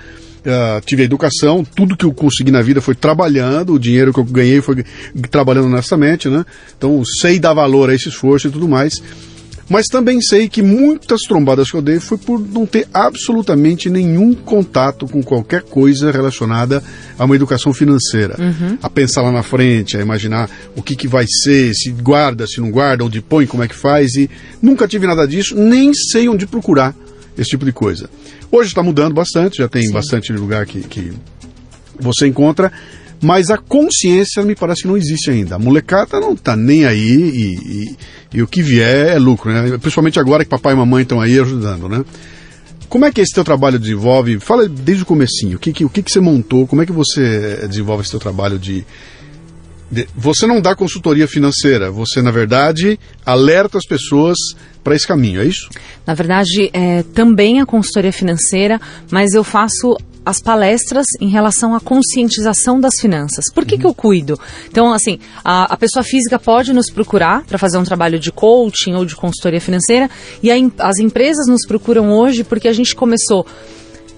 Uh, 0.46 0.82
tive 0.86 1.04
a 1.04 1.06
educação, 1.06 1.64
tudo 1.64 1.96
que 1.96 2.04
eu 2.04 2.14
consegui 2.14 2.52
na 2.52 2.62
vida 2.62 2.82
foi 2.82 2.94
trabalhando, 2.94 3.74
o 3.74 3.80
dinheiro 3.80 4.12
que 4.12 4.20
eu 4.20 4.26
ganhei 4.26 4.62
foi 4.62 4.84
trabalhando 5.32 5.68
honestamente, 5.68 6.28
né? 6.28 6.46
Então 6.78 7.02
sei 7.22 7.40
dar 7.40 7.54
valor 7.54 7.90
a 7.90 7.96
esse 7.96 8.10
esforço 8.10 8.50
e 8.50 8.52
tudo 8.52 8.68
mais. 8.68 9.02
Mas 9.70 9.88
também 9.88 10.22
sei 10.22 10.50
que 10.50 10.62
muitas 10.62 11.22
trombadas 11.22 11.72
que 11.72 11.78
eu 11.78 11.82
dei 11.82 12.00
foi 12.00 12.18
por 12.18 12.40
não 12.40 12.66
ter 12.66 12.88
absolutamente 12.94 13.90
nenhum 13.90 14.34
contato 14.34 15.08
com 15.08 15.24
qualquer 15.24 15.62
coisa 15.62 16.12
relacionada 16.12 16.84
a 17.18 17.26
uma 17.26 17.36
educação 17.36 17.74
financeira. 17.74 18.36
Uhum. 18.40 18.78
A 18.82 18.90
pensar 18.90 19.22
lá 19.22 19.32
na 19.32 19.44
frente, 19.44 19.98
a 19.98 20.02
imaginar 20.02 20.50
o 20.76 20.82
que, 20.82 20.96
que 20.96 21.08
vai 21.08 21.26
ser, 21.28 21.74
se 21.74 21.92
guarda, 21.92 22.46
se 22.46 22.60
não 22.60 22.70
guarda, 22.70 23.06
onde 23.06 23.22
põe, 23.22 23.46
como 23.46 23.64
é 23.64 23.68
que 23.68 23.76
faz. 23.76 24.16
E 24.16 24.30
nunca 24.62 24.88
tive 24.88 25.08
nada 25.08 25.28
disso, 25.28 25.56
nem 25.56 25.94
sei 25.94 26.28
onde 26.28 26.46
procurar 26.46 26.96
esse 27.38 27.52
tipo 27.52 27.66
de 27.66 27.72
coisa. 27.72 28.10
Hoje 28.52 28.70
está 28.70 28.84
mudando 28.84 29.14
bastante, 29.14 29.58
já 29.58 29.68
tem 29.68 29.84
Sim. 29.84 29.94
bastante 29.94 30.32
lugar 30.34 30.66
que, 30.66 30.82
que 30.82 31.14
você 32.00 32.28
encontra 32.28 32.72
mas 33.24 33.50
a 33.50 33.58
consciência 33.58 34.44
me 34.44 34.54
parece 34.54 34.82
que 34.82 34.88
não 34.88 34.98
existe 34.98 35.32
ainda. 35.32 35.56
A 35.56 35.60
molecada 35.60 36.20
não 36.20 36.34
está 36.34 36.56
nem 36.56 36.86
aí 36.86 37.00
e, 37.00 37.56
e, 37.56 37.98
e, 38.34 38.42
o 38.42 38.48
que 38.48 38.62
vier 38.62 39.16
é 39.16 39.18
lucro, 39.18 39.52
né? 39.52 39.78
Principalmente 39.78 40.20
agora 40.20 40.44
que 40.44 40.50
papai 40.50 40.74
e 40.74 40.76
mamãe 40.76 41.04
estão 41.04 41.22
aí 41.22 41.40
ajudando, 41.40 41.88
né? 41.88 42.04
Como 42.90 43.06
é 43.06 43.12
que 43.12 43.22
esse 43.22 43.34
teu 43.34 43.44
trabalho 43.44 43.80
desenvolve? 43.80 44.40
Fala 44.40 44.68
desde 44.68 45.04
o 45.04 45.06
comecinho. 45.06 45.56
O 45.56 45.60
que, 45.60 45.72
que, 45.72 45.86
o 45.86 45.90
que, 45.90 46.04
que 46.04 46.12
você 46.12 46.20
montou? 46.20 46.68
Como 46.68 46.82
é 46.82 46.86
que 46.86 46.92
você 46.92 47.66
desenvolve 47.68 48.04
esse 48.04 48.12
teu 48.12 48.20
trabalho 48.20 48.60
de... 48.60 48.86
Você 50.16 50.48
não 50.48 50.62
dá 50.62 50.76
consultoria 50.76 51.28
financeira. 51.28 51.92
Você, 51.92 52.22
na 52.22 52.32
verdade, 52.32 53.00
alerta 53.26 53.78
as 53.78 53.86
pessoas 53.86 54.38
para 54.84 54.96
esse 54.96 55.08
caminho, 55.08 55.42
é 55.42 55.46
isso? 55.46 55.70
Na 56.06 56.14
verdade, 56.14 56.70
é 56.74 57.04
também 57.14 57.62
a 57.62 57.66
consultoria 57.66 58.12
financeira, 58.12 58.80
mas 59.10 59.34
eu 59.34 59.44
faço 59.44 59.96
as 60.26 60.42
palestras 60.42 61.06
em 61.20 61.30
relação 61.30 61.76
à 61.76 61.80
conscientização 61.80 62.80
das 62.80 62.94
finanças. 63.00 63.46
Por 63.54 63.66
que, 63.66 63.76
uhum. 63.76 63.82
que 63.82 63.88
eu 63.88 63.94
cuido? 63.94 64.40
Então, 64.70 64.94
assim, 64.94 65.20
a, 65.44 65.74
a 65.74 65.78
pessoa 65.78 66.04
física 66.04 66.40
pode 66.40 66.72
nos 66.74 66.90
procurar 66.90 67.44
para 67.44 67.58
fazer 67.58 67.78
um 67.78 67.84
trabalho 67.84 68.20
de 68.20 68.32
coaching 68.32 68.94
ou 68.94 69.06
de 69.06 69.16
consultoria 69.16 69.60
financeira 69.60 70.10
e 70.42 70.52
a, 70.52 70.56
as 70.80 70.98
empresas 71.00 71.48
nos 71.48 71.66
procuram 71.66 72.12
hoje 72.12 72.44
porque 72.44 72.68
a 72.68 72.74
gente 72.74 72.96
começou. 72.96 73.46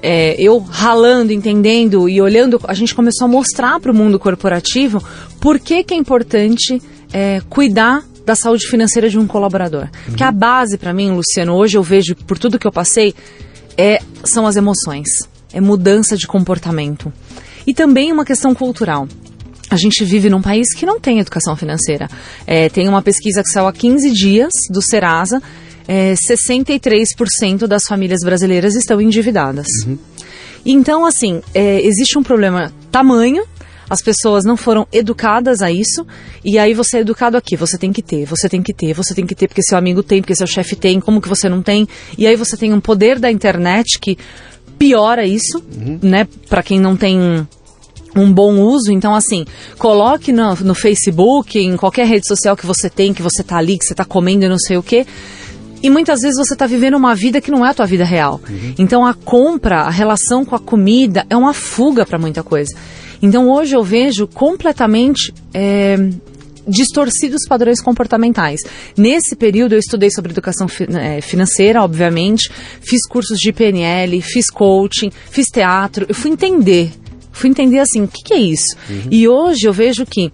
É, 0.02 0.40
eu 0.40 0.60
ralando, 0.60 1.34
entendendo 1.34 2.08
e 2.08 2.22
olhando, 2.22 2.60
a 2.68 2.74
gente 2.74 2.94
começou 2.94 3.26
a 3.26 3.28
mostrar 3.28 3.80
para 3.80 3.92
o 3.92 3.96
mundo 3.96 4.20
corporativo 4.20 5.04
por 5.40 5.60
que, 5.60 5.84
que 5.84 5.94
é 5.94 5.98
importante 5.98 6.82
é, 7.12 7.42
cuidar 7.50 8.04
da 8.26 8.36
saúde 8.36 8.68
financeira 8.68 9.10
de 9.10 9.18
um 9.18 9.26
colaborador. 9.26 9.88
Uhum. 10.08 10.16
Que 10.16 10.24
a 10.24 10.32
base 10.32 10.78
para 10.78 10.94
mim, 10.94 11.12
Luciano, 11.12 11.54
hoje 11.54 11.78
eu 11.78 11.84
vejo 11.84 12.16
por 12.16 12.38
tudo 12.38 12.60
que 12.60 12.68
eu 12.68 12.72
passei, 12.72 13.14
é, 13.78 14.00
são 14.24 14.46
as 14.46 14.56
emoções 14.56 15.08
é 15.56 15.62
mudança 15.62 16.18
de 16.18 16.28
comportamento. 16.28 17.12
E 17.66 17.74
também 17.74 18.12
uma 18.12 18.26
questão 18.26 18.54
cultural. 18.54 19.08
A 19.70 19.78
gente 19.78 20.04
vive 20.04 20.30
num 20.30 20.42
país 20.42 20.76
que 20.76 20.86
não 20.86 21.00
tem 21.00 21.20
educação 21.20 21.56
financeira. 21.56 22.10
É, 22.46 22.68
tem 22.68 22.90
uma 22.90 23.02
pesquisa 23.02 23.42
que 23.42 23.50
saiu 23.50 23.66
há 23.66 23.74
15 23.74 24.12
dias 24.12 24.52
do 24.70 24.82
Serasa. 24.82 25.42
É, 25.88 26.14
63% 26.14 27.68
das 27.68 27.84
famílias 27.86 28.22
brasileiras 28.24 28.76
estão 28.76 29.00
endividadas. 29.00 29.68
Uhum. 29.86 29.98
Então, 30.66 31.06
assim, 31.06 31.42
é, 31.54 31.80
existe 31.86 32.18
um 32.18 32.24
problema 32.24 32.74
tamanho 32.92 33.44
as 33.90 34.02
pessoas 34.02 34.44
não 34.44 34.58
foram 34.58 34.88
educadas 34.92 35.62
a 35.62 35.72
isso, 35.72 36.06
e 36.44 36.58
aí 36.58 36.74
você 36.74 36.98
é 36.98 37.00
educado 37.02 37.38
aqui, 37.38 37.56
você 37.56 37.78
tem 37.78 37.92
que 37.94 38.02
ter, 38.02 38.26
você 38.26 38.50
tem 38.50 38.62
que 38.62 38.74
ter, 38.74 38.94
você 38.94 39.14
tem 39.14 39.26
que 39.26 39.36
ter, 39.36 39.48
porque 39.48 39.62
seu 39.62 39.78
amigo 39.78 40.02
tem, 40.02 40.22
porque 40.22 40.36
seu 40.36 40.48
chefe 40.48 40.76
tem, 40.76 41.00
como 41.00 41.22
que 41.22 41.30
você 41.30 41.48
não 41.48 41.62
tem? 41.62 41.88
E 42.18 42.26
aí 42.26 42.36
você 42.36 42.58
tem 42.58 42.74
um 42.74 42.80
poder 42.80 43.20
da 43.20 43.32
internet 43.32 44.00
que 44.00 44.18
piora 44.78 45.26
isso, 45.26 45.64
uhum. 45.78 46.00
né? 46.02 46.28
Para 46.50 46.64
quem 46.64 46.80
não 46.80 46.98
tem 46.98 47.48
um 48.16 48.34
bom 48.34 48.60
uso. 48.60 48.92
Então, 48.92 49.14
assim, 49.14 49.46
coloque 49.78 50.32
no, 50.32 50.56
no, 50.56 50.74
Facebook, 50.74 51.60
em 51.60 51.78
qualquer 51.78 52.08
rede 52.08 52.28
social 52.28 52.56
que 52.56 52.66
você 52.66 52.90
tem, 52.90 53.14
que 53.14 53.22
você 53.22 53.44
tá 53.44 53.58
ali, 53.58 53.78
que 53.78 53.86
você 53.86 53.94
tá 53.94 54.06
comendo 54.06 54.46
e 54.46 54.50
não 54.50 54.58
sei 54.58 54.78
o 54.78 54.84
quê. 54.84 55.06
E 55.86 55.90
muitas 55.92 56.22
vezes 56.22 56.36
você 56.36 56.54
está 56.54 56.66
vivendo 56.66 56.96
uma 56.96 57.14
vida 57.14 57.40
que 57.40 57.52
não 57.52 57.64
é 57.64 57.70
a 57.70 57.74
tua 57.76 57.86
vida 57.86 58.04
real. 58.04 58.42
Uhum. 58.50 58.74
Então 58.80 59.06
a 59.06 59.14
compra, 59.14 59.82
a 59.82 59.92
relação 59.92 60.44
com 60.44 60.56
a 60.56 60.60
comida 60.60 61.28
é 61.30 61.38
uma 61.38 61.54
fuga 61.54 62.04
para 62.04 62.18
muita 62.18 62.42
coisa. 62.42 62.76
Então 63.22 63.48
hoje 63.52 63.76
eu 63.76 63.84
vejo 63.84 64.26
completamente 64.26 65.32
é, 65.54 65.96
distorcidos 66.68 67.46
padrões 67.48 67.84
comportamentais. 67.84 68.62
Nesse 68.98 69.36
período 69.36 69.74
eu 69.74 69.80
estudei 69.80 70.10
sobre 70.10 70.32
educação 70.32 70.68
fi 70.68 70.88
é, 70.90 71.22
financeira, 71.22 71.84
obviamente, 71.84 72.52
fiz 72.82 73.06
cursos 73.08 73.38
de 73.38 73.54
PNL, 73.54 74.20
fiz 74.24 74.50
coaching, 74.50 75.12
fiz 75.30 75.46
teatro, 75.54 76.08
eu 76.10 76.16
fui 76.16 76.32
entender, 76.32 76.94
fui 77.32 77.48
entender 77.48 77.78
assim, 77.78 78.02
o 78.02 78.08
que, 78.08 78.24
que, 78.24 78.34
é 78.34 78.40
isso? 78.40 78.76
Uhum. 78.90 79.10
E 79.12 79.28
hoje 79.28 79.68
eu 79.68 79.74
vejo 79.74 80.04
que 80.04 80.34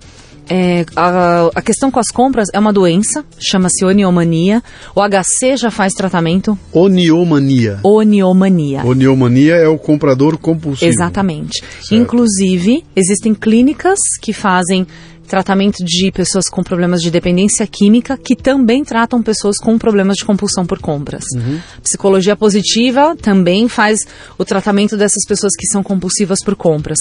é, 0.49 0.85
a, 0.95 1.49
a, 1.55 1.61
questão 1.61 1.89
com 1.89 1.99
as 1.99 2.09
compras 2.09 2.47
é 2.53 2.59
uma 2.59 2.73
doença, 2.73 3.23
chama-se 3.39 3.85
oniomania. 3.85 4.61
O 4.95 5.01
HC 5.01 5.57
já 5.57 5.71
faz 5.71 5.93
tratamento. 5.93 6.57
Oniomania. 6.73 7.79
Oniomania. 7.83 8.83
Oniomania 8.85 9.55
é 9.55 9.67
o 9.67 9.77
comprador 9.77 10.37
compulsivo. 10.37 10.91
Exatamente. 10.91 11.63
Certo. 11.81 11.95
Inclusive, 11.95 12.83
existem 12.95 13.33
clínicas 13.33 13.99
que 14.21 14.33
fazem 14.33 14.85
tratamento 15.31 15.77
de 15.85 16.11
pessoas 16.11 16.49
com 16.49 16.61
problemas 16.61 17.01
de 17.01 17.09
dependência 17.09 17.65
química, 17.65 18.17
que 18.17 18.35
também 18.35 18.83
tratam 18.83 19.23
pessoas 19.23 19.57
com 19.57 19.77
problemas 19.77 20.17
de 20.17 20.25
compulsão 20.25 20.65
por 20.65 20.79
compras. 20.79 21.23
Uhum. 21.33 21.57
Psicologia 21.81 22.35
positiva 22.35 23.15
também 23.15 23.69
faz 23.69 24.05
o 24.37 24.43
tratamento 24.43 24.97
dessas 24.97 25.25
pessoas 25.25 25.53
que 25.57 25.65
são 25.67 25.81
compulsivas 25.81 26.39
por 26.43 26.53
compras. 26.53 26.97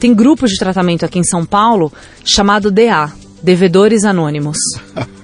Tem 0.00 0.14
grupo 0.14 0.46
de 0.46 0.56
tratamento 0.56 1.04
aqui 1.04 1.18
em 1.18 1.24
São 1.24 1.44
Paulo 1.44 1.92
chamado 2.24 2.70
DA, 2.70 3.12
Devedores 3.42 4.04
Anônimos. 4.04 4.56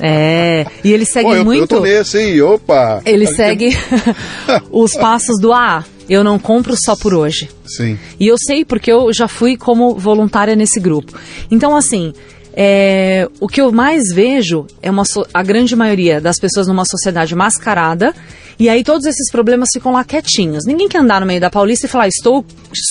É, 0.00 0.64
e 0.82 0.90
ele 0.90 1.04
segue 1.04 1.28
Pô, 1.28 1.34
eu, 1.34 1.44
muito. 1.44 1.60
Eu 1.60 1.68
tô 1.68 1.80
nesse, 1.80 2.18
hein? 2.18 2.40
Opa! 2.40 3.02
Ele 3.04 3.26
segue 3.26 3.76
os 4.72 4.94
passos 4.94 5.38
do 5.38 5.52
AA. 5.52 5.84
Eu 6.12 6.22
não 6.22 6.38
compro 6.38 6.76
só 6.76 6.94
por 6.94 7.14
hoje. 7.14 7.48
Sim. 7.64 7.98
E 8.20 8.26
eu 8.28 8.36
sei 8.36 8.66
porque 8.66 8.92
eu 8.92 9.10
já 9.14 9.26
fui 9.26 9.56
como 9.56 9.94
voluntária 9.94 10.54
nesse 10.54 10.78
grupo. 10.78 11.18
Então, 11.50 11.74
assim, 11.74 12.12
é, 12.52 13.26
o 13.40 13.48
que 13.48 13.62
eu 13.62 13.72
mais 13.72 14.12
vejo 14.12 14.66
é 14.82 14.90
uma, 14.90 15.04
a 15.32 15.42
grande 15.42 15.74
maioria 15.74 16.20
das 16.20 16.38
pessoas 16.38 16.66
numa 16.66 16.84
sociedade 16.84 17.34
mascarada. 17.34 18.14
E 18.58 18.68
aí 18.68 18.84
todos 18.84 19.06
esses 19.06 19.30
problemas 19.32 19.70
ficam 19.72 19.90
lá 19.90 20.04
quietinhos. 20.04 20.66
Ninguém 20.66 20.86
quer 20.86 20.98
andar 20.98 21.18
no 21.18 21.26
meio 21.26 21.40
da 21.40 21.48
Paulista 21.48 21.86
e 21.86 21.88
falar, 21.88 22.08
estou 22.08 22.44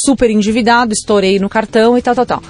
super 0.03 0.31
endividado, 0.31 0.91
estourei 0.91 1.37
no 1.37 1.47
cartão 1.47 1.95
e 1.95 2.01
tal, 2.01 2.15
tal, 2.15 2.25
tal. 2.25 2.43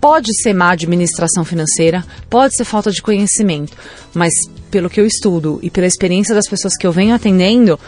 Pode 0.00 0.34
ser 0.42 0.54
má 0.54 0.72
administração 0.72 1.44
financeira, 1.44 2.04
pode 2.28 2.56
ser 2.56 2.64
falta 2.64 2.90
de 2.90 3.00
conhecimento, 3.00 3.76
mas 4.12 4.32
pelo 4.72 4.90
que 4.90 5.00
eu 5.00 5.06
estudo 5.06 5.60
e 5.62 5.70
pela 5.70 5.86
experiência 5.86 6.34
das 6.34 6.48
pessoas 6.48 6.76
que 6.76 6.86
eu 6.86 6.90
venho 6.90 7.14
atendendo, 7.14 7.78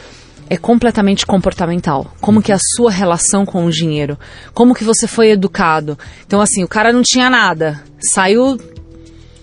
é 0.48 0.56
completamente 0.56 1.24
comportamental. 1.24 2.12
Como 2.20 2.42
que 2.42 2.52
é 2.52 2.54
a 2.54 2.60
sua 2.76 2.90
relação 2.90 3.44
com 3.46 3.64
o 3.64 3.70
dinheiro? 3.70 4.18
Como 4.52 4.74
que 4.74 4.84
você 4.84 5.06
foi 5.06 5.30
educado? 5.30 5.98
Então, 6.26 6.40
assim, 6.40 6.62
o 6.62 6.68
cara 6.68 6.92
não 6.92 7.02
tinha 7.02 7.30
nada, 7.30 7.82
saiu 8.12 8.58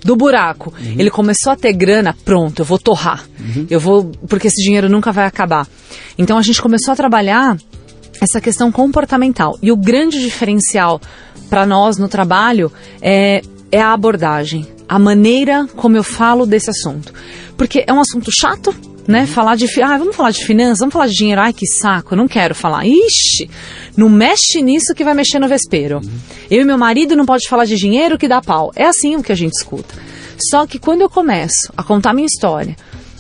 do 0.04 0.16
buraco. 0.16 0.74
Uhum. 0.80 0.96
Ele 0.98 1.10
começou 1.10 1.52
a 1.52 1.56
ter 1.56 1.74
grana, 1.74 2.16
pronto, 2.24 2.60
eu 2.60 2.66
vou 2.66 2.80
torrar. 2.80 3.26
Uhum. 3.40 3.68
Eu 3.70 3.80
vou, 3.80 4.12
porque 4.28 4.48
esse 4.48 4.62
dinheiro 4.64 4.90
nunca 4.90 5.12
vai 5.12 5.26
acabar. 5.26 5.68
Então 6.18 6.38
a 6.38 6.42
gente 6.42 6.62
começou 6.62 6.94
a 6.94 6.96
trabalhar 6.96 7.58
essa 8.22 8.42
questão 8.42 8.72
comportamental. 8.72 9.58
E 9.62 9.72
o 9.72 9.78
grande 9.78 10.20
diferencial 10.20 11.02
para 11.50 11.66
nós 11.66 11.98
no 11.98 12.08
trabalho 12.08 12.72
é, 13.02 13.42
é 13.72 13.82
a 13.82 13.94
abordagem, 13.94 14.68
a 14.88 15.00
maneira 15.00 15.68
como 15.76 15.98
eu 15.98 16.04
falo 16.04 16.46
desse 16.46 16.70
assunto. 16.70 17.14
Porque 17.58 17.84
é 17.86 17.94
um 17.94 18.00
assunto 18.00 18.30
chato, 18.32 18.74
né? 19.08 19.26
Falar 19.26 19.56
de. 19.56 19.66
Ah, 19.82 19.98
vamos 19.98 20.16
falar 20.16 20.32
de 20.32 20.46
finanças, 20.46 20.80
vamos 20.80 20.94
falar 20.94 21.08
de 21.08 21.14
dinheiro. 21.14 21.42
Ai, 21.42 21.54
que 21.54 21.66
saco, 21.66 22.16
não 22.16 22.28
quero 22.28 22.54
falar. 22.54 22.86
Ixi, 22.86 23.50
não 23.96 24.10
mexe 24.10 24.62
nisso 24.62 24.94
que 24.94 25.04
vai 25.04 25.14
mexer 25.14 25.40
no 25.40 25.48
vespeiro. 25.48 25.98
Uhum. 25.98 26.20
Eu 26.50 26.62
e 26.62 26.66
meu 26.66 26.78
marido 26.78 27.16
não 27.16 27.26
pode 27.26 27.48
falar 27.48 27.66
de 27.66 27.76
dinheiro 27.76 28.18
que 28.18 28.28
dá 28.28 28.42
pau. 28.42 28.72
É 28.76 28.86
assim 28.86 29.16
o 29.16 29.24
que 29.24 29.32
a 29.32 29.36
gente 29.36 29.54
escuta. 29.54 29.96
Só 30.50 30.66
que 30.66 30.80
quando 30.80 31.02
eu 31.02 31.10
começo 31.10 31.72
a 31.76 31.84
contar 31.84 32.14
minha 32.14 32.28
história, 32.28 32.76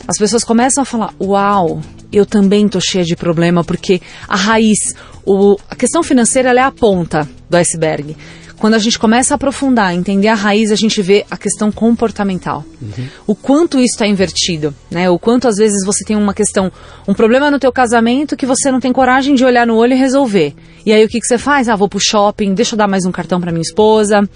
as 0.07 0.17
pessoas 0.17 0.43
começam 0.43 0.81
a 0.81 0.85
falar: 0.85 1.13
Uau, 1.21 1.81
eu 2.11 2.25
também 2.25 2.67
tô 2.67 2.79
cheia 2.79 3.03
de 3.03 3.15
problema, 3.15 3.63
porque 3.63 4.01
a 4.27 4.35
raiz, 4.35 4.77
o, 5.25 5.57
a 5.69 5.75
questão 5.75 6.01
financeira 6.01 6.51
é 6.51 6.61
a 6.61 6.71
ponta 6.71 7.29
do 7.49 7.57
iceberg. 7.57 8.15
Quando 8.59 8.73
a 8.73 8.79
gente 8.79 8.99
começa 8.99 9.33
a 9.33 9.35
aprofundar, 9.35 9.95
entender 9.95 10.27
a 10.27 10.35
raiz, 10.35 10.69
a 10.71 10.75
gente 10.75 11.01
vê 11.01 11.25
a 11.31 11.37
questão 11.37 11.71
comportamental. 11.71 12.65
Uhum. 12.81 13.07
O 13.25 13.33
quanto 13.33 13.77
isso 13.77 13.93
está 13.93 14.05
invertido, 14.05 14.75
né? 14.91 15.09
O 15.09 15.17
quanto 15.17 15.47
às 15.47 15.55
vezes 15.55 15.85
você 15.85 16.03
tem 16.03 16.17
uma 16.17 16.33
questão, 16.33 16.69
um 17.07 17.13
problema 17.13 17.49
no 17.49 17.57
teu 17.57 17.71
casamento 17.71 18.35
que 18.35 18.45
você 18.45 18.69
não 18.69 18.81
tem 18.81 18.91
coragem 18.91 19.33
de 19.33 19.45
olhar 19.45 19.65
no 19.65 19.75
olho 19.75 19.93
e 19.93 19.97
resolver. 19.97 20.53
E 20.85 20.91
aí 20.91 21.03
o 21.05 21.07
que, 21.07 21.21
que 21.21 21.25
você 21.25 21.37
faz? 21.37 21.69
Ah, 21.69 21.75
vou 21.77 21.87
pro 21.87 21.99
shopping, 22.01 22.53
deixa 22.53 22.75
eu 22.75 22.77
dar 22.77 22.87
mais 22.87 23.05
um 23.05 23.11
cartão 23.11 23.39
para 23.39 23.51
minha 23.51 23.61
esposa. 23.61 24.27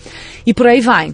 E 0.45 0.53
por 0.53 0.67
aí 0.67 0.79
vai. 0.79 1.13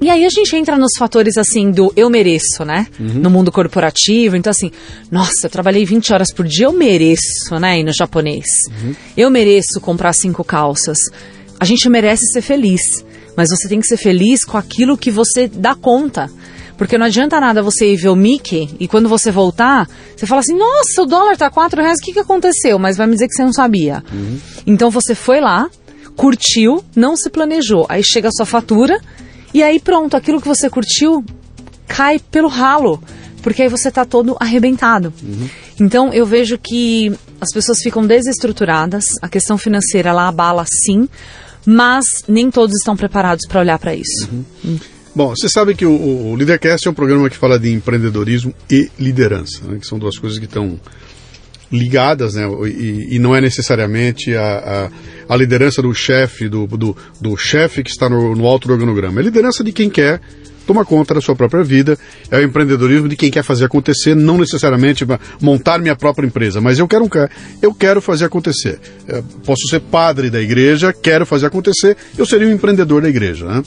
E 0.00 0.08
aí 0.08 0.24
a 0.24 0.28
gente 0.28 0.54
entra 0.54 0.78
nos 0.78 0.92
fatores 0.96 1.36
assim 1.36 1.70
do 1.70 1.92
eu 1.96 2.08
mereço, 2.08 2.64
né? 2.64 2.86
Uhum. 2.98 3.14
No 3.14 3.30
mundo 3.30 3.50
corporativo. 3.50 4.36
Então, 4.36 4.50
assim, 4.50 4.70
nossa, 5.10 5.46
eu 5.46 5.50
trabalhei 5.50 5.84
20 5.84 6.12
horas 6.12 6.32
por 6.32 6.46
dia, 6.46 6.66
eu 6.66 6.72
mereço, 6.72 7.58
né? 7.60 7.80
E 7.80 7.84
no 7.84 7.92
japonês. 7.92 8.46
Uhum. 8.68 8.94
Eu 9.16 9.30
mereço 9.30 9.80
comprar 9.80 10.12
cinco 10.12 10.44
calças. 10.44 10.98
A 11.60 11.64
gente 11.64 11.88
merece 11.88 12.24
ser 12.32 12.42
feliz. 12.42 12.80
Mas 13.36 13.50
você 13.50 13.68
tem 13.68 13.80
que 13.80 13.86
ser 13.86 13.96
feliz 13.96 14.44
com 14.44 14.58
aquilo 14.58 14.98
que 14.98 15.10
você 15.10 15.46
dá 15.46 15.74
conta. 15.74 16.30
Porque 16.76 16.96
não 16.96 17.06
adianta 17.06 17.40
nada 17.40 17.60
você 17.60 17.92
ir 17.92 17.96
ver 17.96 18.08
o 18.08 18.16
Mickey 18.16 18.70
e 18.78 18.86
quando 18.86 19.08
você 19.08 19.32
voltar, 19.32 19.88
você 20.16 20.26
fala 20.26 20.40
assim, 20.40 20.56
nossa, 20.56 21.02
o 21.02 21.06
dólar 21.06 21.36
tá 21.36 21.50
4 21.50 21.82
reais, 21.82 21.98
o 21.98 22.04
que, 22.04 22.12
que 22.12 22.20
aconteceu? 22.20 22.78
Mas 22.78 22.96
vai 22.96 23.08
me 23.08 23.14
dizer 23.14 23.26
que 23.26 23.34
você 23.34 23.42
não 23.42 23.52
sabia. 23.52 24.02
Uhum. 24.12 24.38
Então 24.64 24.88
você 24.88 25.12
foi 25.12 25.40
lá, 25.40 25.68
curtiu, 26.16 26.84
não 26.94 27.16
se 27.16 27.28
planejou. 27.30 27.84
Aí 27.88 28.02
chega 28.04 28.28
a 28.28 28.32
sua 28.32 28.46
fatura 28.46 29.00
e 29.52 29.60
aí 29.60 29.80
pronto, 29.80 30.16
aquilo 30.16 30.40
que 30.40 30.46
você 30.46 30.70
curtiu 30.70 31.24
cai 31.88 32.20
pelo 32.20 32.46
ralo. 32.46 33.02
Porque 33.42 33.62
aí 33.62 33.68
você 33.68 33.90
tá 33.90 34.04
todo 34.04 34.36
arrebentado. 34.38 35.12
Uhum. 35.20 35.48
Então 35.80 36.12
eu 36.12 36.24
vejo 36.24 36.56
que 36.58 37.12
as 37.40 37.52
pessoas 37.52 37.78
ficam 37.80 38.06
desestruturadas, 38.06 39.04
a 39.20 39.28
questão 39.28 39.58
financeira 39.58 40.10
ela 40.10 40.28
abala 40.28 40.64
sim, 40.64 41.08
mas 41.70 42.24
nem 42.26 42.50
todos 42.50 42.74
estão 42.76 42.96
preparados 42.96 43.46
para 43.46 43.60
olhar 43.60 43.78
para 43.78 43.94
isso. 43.94 44.26
Uhum. 44.32 44.44
Hum. 44.64 44.78
Bom, 45.14 45.36
você 45.36 45.50
sabe 45.50 45.74
que 45.74 45.84
o, 45.84 45.92
o 45.92 46.34
Leadercast 46.34 46.88
é 46.88 46.90
um 46.90 46.94
programa 46.94 47.28
que 47.28 47.36
fala 47.36 47.58
de 47.58 47.70
empreendedorismo 47.70 48.54
e 48.70 48.90
liderança, 48.98 49.66
né, 49.66 49.78
que 49.78 49.86
são 49.86 49.98
duas 49.98 50.16
coisas 50.16 50.38
que 50.38 50.46
estão 50.46 50.80
ligadas, 51.70 52.34
né? 52.34 52.48
E, 52.68 53.16
e, 53.16 53.18
não 53.18 53.36
é 53.36 53.40
necessariamente 53.42 54.34
a, 54.34 54.88
a, 55.28 55.34
a 55.34 55.36
liderança 55.36 55.82
do 55.82 55.92
chefe, 55.92 56.48
do, 56.48 56.66
do, 56.66 56.96
do 57.20 57.36
chefe 57.36 57.82
que 57.82 57.90
está 57.90 58.08
no, 58.08 58.34
no 58.34 58.46
alto 58.46 58.66
do 58.66 58.72
organograma. 58.72 59.20
É 59.20 59.22
a 59.22 59.24
liderança 59.24 59.62
de 59.62 59.70
quem 59.70 59.90
quer 59.90 60.22
tomar 60.68 60.84
conta 60.84 61.14
da 61.14 61.20
sua 61.20 61.34
própria 61.34 61.64
vida. 61.64 61.98
É 62.30 62.38
o 62.38 62.42
empreendedorismo 62.42 63.08
de 63.08 63.16
quem 63.16 63.30
quer 63.30 63.42
fazer 63.42 63.64
acontecer, 63.64 64.14
não 64.14 64.36
necessariamente 64.36 65.06
montar 65.40 65.78
minha 65.78 65.96
própria 65.96 66.26
empresa, 66.26 66.60
mas 66.60 66.78
eu 66.78 66.86
quero, 66.86 67.08
eu 67.62 67.74
quero 67.74 68.02
fazer 68.02 68.26
acontecer. 68.26 68.78
Eu 69.08 69.24
posso 69.44 69.66
ser 69.68 69.80
padre 69.80 70.28
da 70.28 70.40
igreja, 70.40 70.92
quero 70.92 71.24
fazer 71.24 71.46
acontecer, 71.46 71.96
eu 72.18 72.26
seria 72.26 72.46
um 72.46 72.52
empreendedor 72.52 73.00
da 73.00 73.08
igreja. 73.08 73.46
Né? 73.46 73.62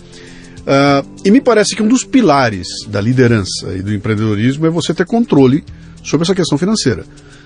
Uh, 0.61 1.09
e 1.25 1.31
me 1.31 1.41
parece 1.41 1.75
que 1.75 1.81
um 1.81 1.87
dos 1.87 2.03
pilares 2.03 2.67
da 2.87 3.01
liderança 3.01 3.73
e 3.75 3.81
do 3.81 3.91
empreendedorismo 3.91 4.67
é 4.67 4.69
você 4.69 4.93
ter 4.93 5.05
controle 5.05 5.63
sobre 6.03 6.23
essa 6.23 6.35
questão 6.35 6.57
financeira. 6.57 7.03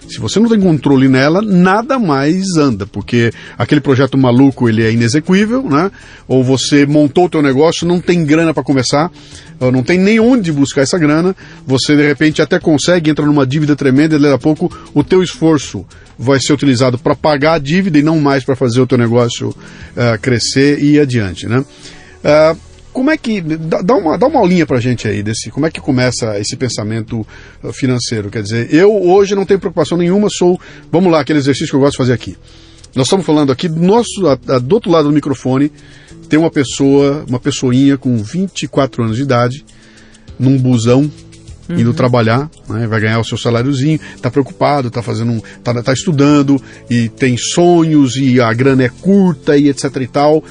Se 0.07 0.19
você 0.19 0.39
não 0.39 0.47
tem 0.47 0.59
controle 0.59 1.07
nela, 1.07 1.41
nada 1.41 1.97
mais 1.97 2.57
anda, 2.57 2.85
porque 2.85 3.31
aquele 3.57 3.81
projeto 3.81 4.17
maluco 4.17 4.69
ele 4.69 4.83
é 4.83 4.91
inexequível, 4.91 5.63
né? 5.63 5.91
Ou 6.27 6.43
você 6.43 6.85
montou 6.85 7.25
o 7.25 7.29
teu 7.29 7.41
negócio, 7.41 7.87
não 7.87 7.99
tem 7.99 8.23
grana 8.23 8.53
para 8.53 8.63
começar, 8.63 9.11
não 9.59 9.81
tem 9.81 9.97
nem 9.97 10.19
onde 10.19 10.51
buscar 10.51 10.81
essa 10.81 10.97
grana, 10.97 11.35
você 11.65 11.95
de 11.95 12.05
repente 12.05 12.41
até 12.41 12.59
consegue, 12.59 13.09
entra 13.09 13.25
numa 13.25 13.47
dívida 13.47 13.75
tremenda 13.75 14.15
e 14.15 14.19
daqui 14.19 14.33
a 14.33 14.37
pouco 14.37 14.71
o 14.93 15.03
teu 15.03 15.23
esforço 15.23 15.85
vai 16.17 16.39
ser 16.39 16.53
utilizado 16.53 16.97
para 16.97 17.15
pagar 17.15 17.53
a 17.53 17.59
dívida 17.59 17.97
e 17.97 18.03
não 18.03 18.19
mais 18.19 18.43
para 18.43 18.55
fazer 18.55 18.81
o 18.81 18.87
teu 18.87 18.97
negócio 18.97 19.49
uh, 19.49 20.19
crescer 20.21 20.79
e 20.83 20.95
ir 20.95 20.99
adiante, 20.99 21.47
né? 21.47 21.59
Uh, 21.59 22.57
como 22.95 23.11
é 23.11 23.17
que. 23.17 23.41
Dá 23.41 23.93
uma, 23.93 24.17
dá 24.17 24.25
uma 24.25 24.39
aulinha 24.39 24.65
pra 24.65 24.79
gente 24.79 25.05
aí 25.05 25.21
desse. 25.21 25.51
Como 25.51 25.65
é 25.65 25.69
que 25.69 25.81
começa 25.81 26.39
esse 26.39 26.55
pensamento 26.55 27.27
uh, 27.61 27.73
financeiro? 27.73 28.29
Quer 28.29 28.41
dizer, 28.41 28.73
eu 28.73 28.89
hoje 28.89 29.35
não 29.35 29.45
tenho 29.45 29.59
preocupação 29.59 29.97
nenhuma, 29.97 30.29
sou. 30.29 30.57
Vamos 30.89 31.11
lá, 31.11 31.19
aquele 31.19 31.39
exercício 31.39 31.67
que 31.67 31.75
eu 31.75 31.81
gosto 31.81 31.91
de 31.91 31.97
fazer 31.97 32.13
aqui. 32.13 32.37
Nós 32.95 33.07
estamos 33.07 33.25
falando 33.25 33.51
aqui 33.51 33.67
do 33.67 33.81
nosso. 33.81 34.25
A, 34.27 34.55
a, 34.55 34.59
do 34.59 34.75
outro 34.75 34.89
lado 34.89 35.09
do 35.09 35.13
microfone, 35.13 35.73
tem 36.29 36.39
uma 36.39 36.49
pessoa, 36.49 37.25
uma 37.27 37.37
pessoinha 37.37 37.97
com 37.97 38.15
24 38.15 39.03
anos 39.03 39.17
de 39.17 39.23
idade, 39.23 39.65
num 40.39 40.57
busão, 40.57 41.11
Uhum. 41.67 41.79
indo 41.79 41.93
trabalhar, 41.95 42.47
né, 42.69 42.85
vai 42.85 43.01
ganhar 43.01 43.19
o 43.19 43.23
seu 43.23 43.39
saláriozinho, 43.39 43.99
está 44.15 44.29
preocupado, 44.29 44.89
está 44.89 45.01
fazendo, 45.01 45.31
um, 45.31 45.41
tá, 45.63 45.81
tá, 45.81 45.93
estudando 45.93 46.61
e 46.87 47.09
tem 47.09 47.35
sonhos 47.39 48.17
e 48.17 48.39
a 48.39 48.53
grana 48.53 48.83
é 48.83 48.89
curta 48.89 49.57
e 49.57 49.67
etc 49.67 49.95
e 49.99 50.05
tal 50.05 50.43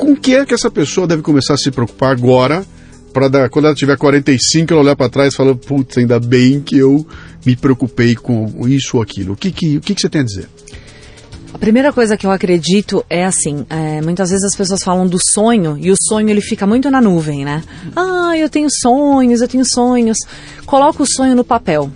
com 0.00 0.12
o 0.12 0.16
que 0.16 0.34
é 0.34 0.46
que 0.46 0.54
essa 0.54 0.70
pessoa 0.70 1.06
deve 1.06 1.20
começar 1.20 1.54
a 1.54 1.58
se 1.58 1.70
preocupar 1.70 2.12
agora, 2.12 2.64
para 3.12 3.48
quando 3.50 3.66
ela 3.66 3.74
tiver 3.74 3.98
45, 3.98 4.72
ela 4.72 4.82
olhar 4.82 4.96
para 4.96 5.10
trás 5.10 5.34
e 5.34 5.36
falar, 5.36 5.54
putz, 5.54 5.98
ainda 5.98 6.18
bem 6.18 6.60
que 6.60 6.78
eu 6.78 7.06
me 7.44 7.54
preocupei 7.54 8.14
com 8.14 8.66
isso 8.66 8.96
ou 8.96 9.02
aquilo. 9.02 9.34
O 9.34 9.36
que, 9.36 9.52
que, 9.52 9.76
o 9.76 9.80
que, 9.80 9.94
que 9.94 10.00
você 10.00 10.08
tem 10.08 10.22
a 10.22 10.24
dizer? 10.24 10.48
A 11.52 11.58
primeira 11.58 11.92
coisa 11.92 12.16
que 12.16 12.26
eu 12.26 12.30
acredito 12.30 13.04
é 13.10 13.24
assim, 13.24 13.66
é, 13.68 14.00
muitas 14.00 14.30
vezes 14.30 14.44
as 14.44 14.56
pessoas 14.56 14.82
falam 14.82 15.06
do 15.06 15.18
sonho 15.34 15.76
e 15.78 15.90
o 15.90 15.96
sonho 16.08 16.30
ele 16.30 16.40
fica 16.40 16.66
muito 16.66 16.90
na 16.90 17.00
nuvem, 17.00 17.44
né? 17.44 17.62
Ah, 17.94 18.32
eu 18.38 18.48
tenho 18.48 18.68
sonhos, 18.70 19.42
eu 19.42 19.48
tenho 19.48 19.64
sonhos. 19.66 20.16
Coloca 20.64 21.02
o 21.02 21.06
sonho 21.06 21.36
no 21.36 21.44
papel, 21.44 21.90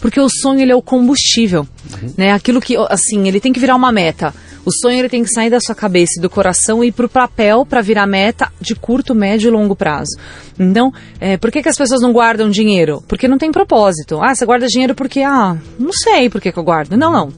porque 0.00 0.20
o 0.20 0.28
sonho 0.28 0.60
ele 0.60 0.72
é 0.72 0.76
o 0.76 0.82
combustível, 0.82 1.66
uhum. 2.02 2.12
né? 2.18 2.32
Aquilo 2.32 2.60
que, 2.60 2.76
assim, 2.90 3.26
ele 3.26 3.40
tem 3.40 3.52
que 3.52 3.60
virar 3.60 3.76
uma 3.76 3.92
meta. 3.92 4.34
O 4.66 4.72
sonho 4.72 4.98
ele 4.98 5.08
tem 5.08 5.22
que 5.22 5.30
sair 5.30 5.48
da 5.48 5.60
sua 5.60 5.76
cabeça 5.76 6.18
e 6.18 6.20
do 6.20 6.28
coração 6.28 6.82
e 6.82 6.88
ir 6.88 6.92
para 6.92 7.06
o 7.06 7.08
papel 7.08 7.64
para 7.64 7.80
virar 7.80 8.04
meta 8.04 8.50
de 8.60 8.74
curto, 8.74 9.14
médio 9.14 9.46
e 9.46 9.50
longo 9.52 9.76
prazo. 9.76 10.10
Então, 10.58 10.92
é, 11.20 11.36
por 11.36 11.52
que, 11.52 11.62
que 11.62 11.68
as 11.68 11.76
pessoas 11.76 12.00
não 12.02 12.12
guardam 12.12 12.50
dinheiro? 12.50 13.00
Porque 13.06 13.28
não 13.28 13.38
tem 13.38 13.52
propósito. 13.52 14.18
Ah, 14.20 14.34
você 14.34 14.44
guarda 14.44 14.66
dinheiro 14.66 14.94
porque, 14.94 15.20
ah, 15.20 15.56
não 15.78 15.92
sei 15.92 16.28
por 16.28 16.40
que, 16.40 16.50
que 16.50 16.58
eu 16.58 16.64
guardo. 16.64 16.96
Não, 16.96 17.12
não 17.12 17.32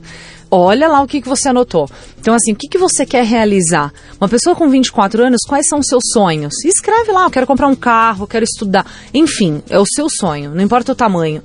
olha 0.50 0.88
lá 0.88 1.02
o 1.02 1.06
que, 1.06 1.20
que 1.20 1.28
você 1.28 1.48
anotou. 1.48 1.88
Então, 2.18 2.34
assim, 2.34 2.52
o 2.52 2.56
que, 2.56 2.68
que 2.68 2.78
você 2.78 3.04
quer 3.06 3.24
realizar? 3.24 3.92
Uma 4.20 4.28
pessoa 4.28 4.54
com 4.56 4.68
24 4.68 5.24
anos, 5.24 5.40
quais 5.46 5.66
são 5.68 5.78
os 5.78 5.86
seus 5.86 6.02
sonhos? 6.12 6.52
escreve 6.64 7.12
lá, 7.12 7.24
eu 7.24 7.30
quero 7.30 7.46
comprar 7.46 7.68
um 7.68 7.74
carro, 7.74 8.24
eu 8.24 8.26
quero 8.26 8.44
estudar. 8.44 8.86
Enfim, 9.12 9.62
é 9.68 9.78
o 9.78 9.86
seu 9.86 10.08
sonho, 10.08 10.54
não 10.54 10.62
importa 10.62 10.92
o 10.92 10.94
tamanho. 10.94 11.42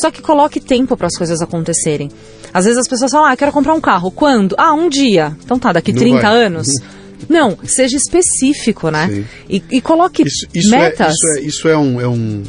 Só 0.00 0.10
que 0.10 0.20
coloque 0.20 0.60
tempo 0.60 0.96
para 0.96 1.06
as 1.06 1.16
coisas 1.16 1.40
acontecerem. 1.40 2.10
Às 2.52 2.64
vezes 2.64 2.78
as 2.78 2.88
pessoas 2.88 3.10
falam, 3.10 3.28
ah, 3.28 3.36
quero 3.36 3.52
comprar 3.52 3.74
um 3.74 3.80
carro. 3.80 4.10
Quando? 4.10 4.54
Ah, 4.58 4.72
um 4.72 4.88
dia. 4.88 5.36
Então 5.44 5.58
tá, 5.58 5.72
daqui 5.72 5.92
Não 5.92 5.98
30 5.98 6.20
vai. 6.20 6.44
anos. 6.44 6.66
Não, 7.28 7.56
seja 7.64 7.96
específico, 7.96 8.90
né? 8.90 9.24
E, 9.48 9.62
e, 9.70 9.80
coloque 9.80 10.22
isso, 10.22 10.46
isso 10.54 10.74
é- 10.74 10.78
metas. 10.78 11.08
É, 11.08 11.10
isso 11.10 11.26
é, 11.26 11.40
isso 11.40 11.68
é 11.68 11.76
um, 11.76 12.00
é 12.00 12.06
um 12.06 12.42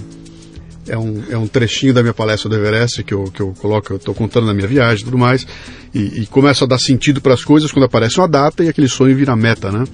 é 0.87 0.97
um, 0.97 1.23
é 1.29 1.37
um 1.37 1.47
trechinho 1.47 1.93
da 1.93 2.01
minha 2.01 2.13
palestra 2.13 2.49
do 2.49 2.55
Everest 2.55 3.03
que 3.03 3.13
eu, 3.13 3.25
que 3.25 3.41
eu 3.41 3.53
coloco, 3.59 3.93
eu 3.93 3.97
estou 3.97 4.13
contando 4.13 4.47
na 4.47 4.53
minha 4.53 4.67
viagem 4.67 5.01
e 5.01 5.05
tudo 5.05 5.17
mais, 5.17 5.45
e, 5.93 6.21
e 6.21 6.25
começa 6.25 6.65
a 6.65 6.67
dar 6.67 6.79
sentido 6.79 7.21
para 7.21 7.33
as 7.33 7.43
coisas 7.43 7.71
quando 7.71 7.85
aparece 7.85 8.19
uma 8.19 8.27
data 8.27 8.63
e 8.63 8.69
aquele 8.69 8.87
sonho 8.87 9.15
vira 9.15 9.35
meta, 9.35 9.71
né? 9.71 9.85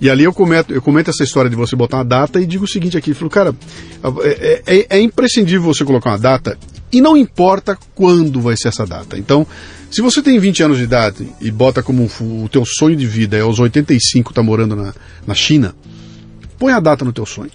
E 0.00 0.08
ali 0.08 0.22
eu 0.22 0.32
comento, 0.32 0.72
eu 0.72 0.80
comento 0.80 1.10
essa 1.10 1.24
história 1.24 1.50
de 1.50 1.56
você 1.56 1.74
botar 1.74 1.98
uma 1.98 2.04
data 2.04 2.40
e 2.40 2.46
digo 2.46 2.64
o 2.64 2.68
seguinte 2.68 2.96
aqui, 2.96 3.12
falo, 3.14 3.30
cara, 3.30 3.54
é, 4.22 4.62
é, 4.66 4.86
é 4.96 5.00
imprescindível 5.00 5.62
você 5.62 5.84
colocar 5.84 6.10
uma 6.10 6.18
data 6.18 6.56
e 6.92 7.00
não 7.00 7.16
importa 7.16 7.76
quando 7.94 8.40
vai 8.40 8.56
ser 8.56 8.68
essa 8.68 8.86
data. 8.86 9.18
Então, 9.18 9.46
se 9.90 10.00
você 10.00 10.22
tem 10.22 10.38
20 10.38 10.62
anos 10.62 10.78
de 10.78 10.84
idade 10.84 11.28
e 11.40 11.50
bota 11.50 11.82
como 11.82 12.04
o 12.04 12.48
teu 12.48 12.64
sonho 12.64 12.96
de 12.96 13.06
vida 13.06 13.36
é 13.36 13.40
aos 13.40 13.58
85 13.58 14.32
tá 14.32 14.42
morando 14.42 14.76
na, 14.76 14.94
na 15.26 15.34
China, 15.34 15.74
põe 16.58 16.72
a 16.72 16.80
data 16.80 17.04
no 17.04 17.12
teu 17.12 17.26
sonho. 17.26 17.50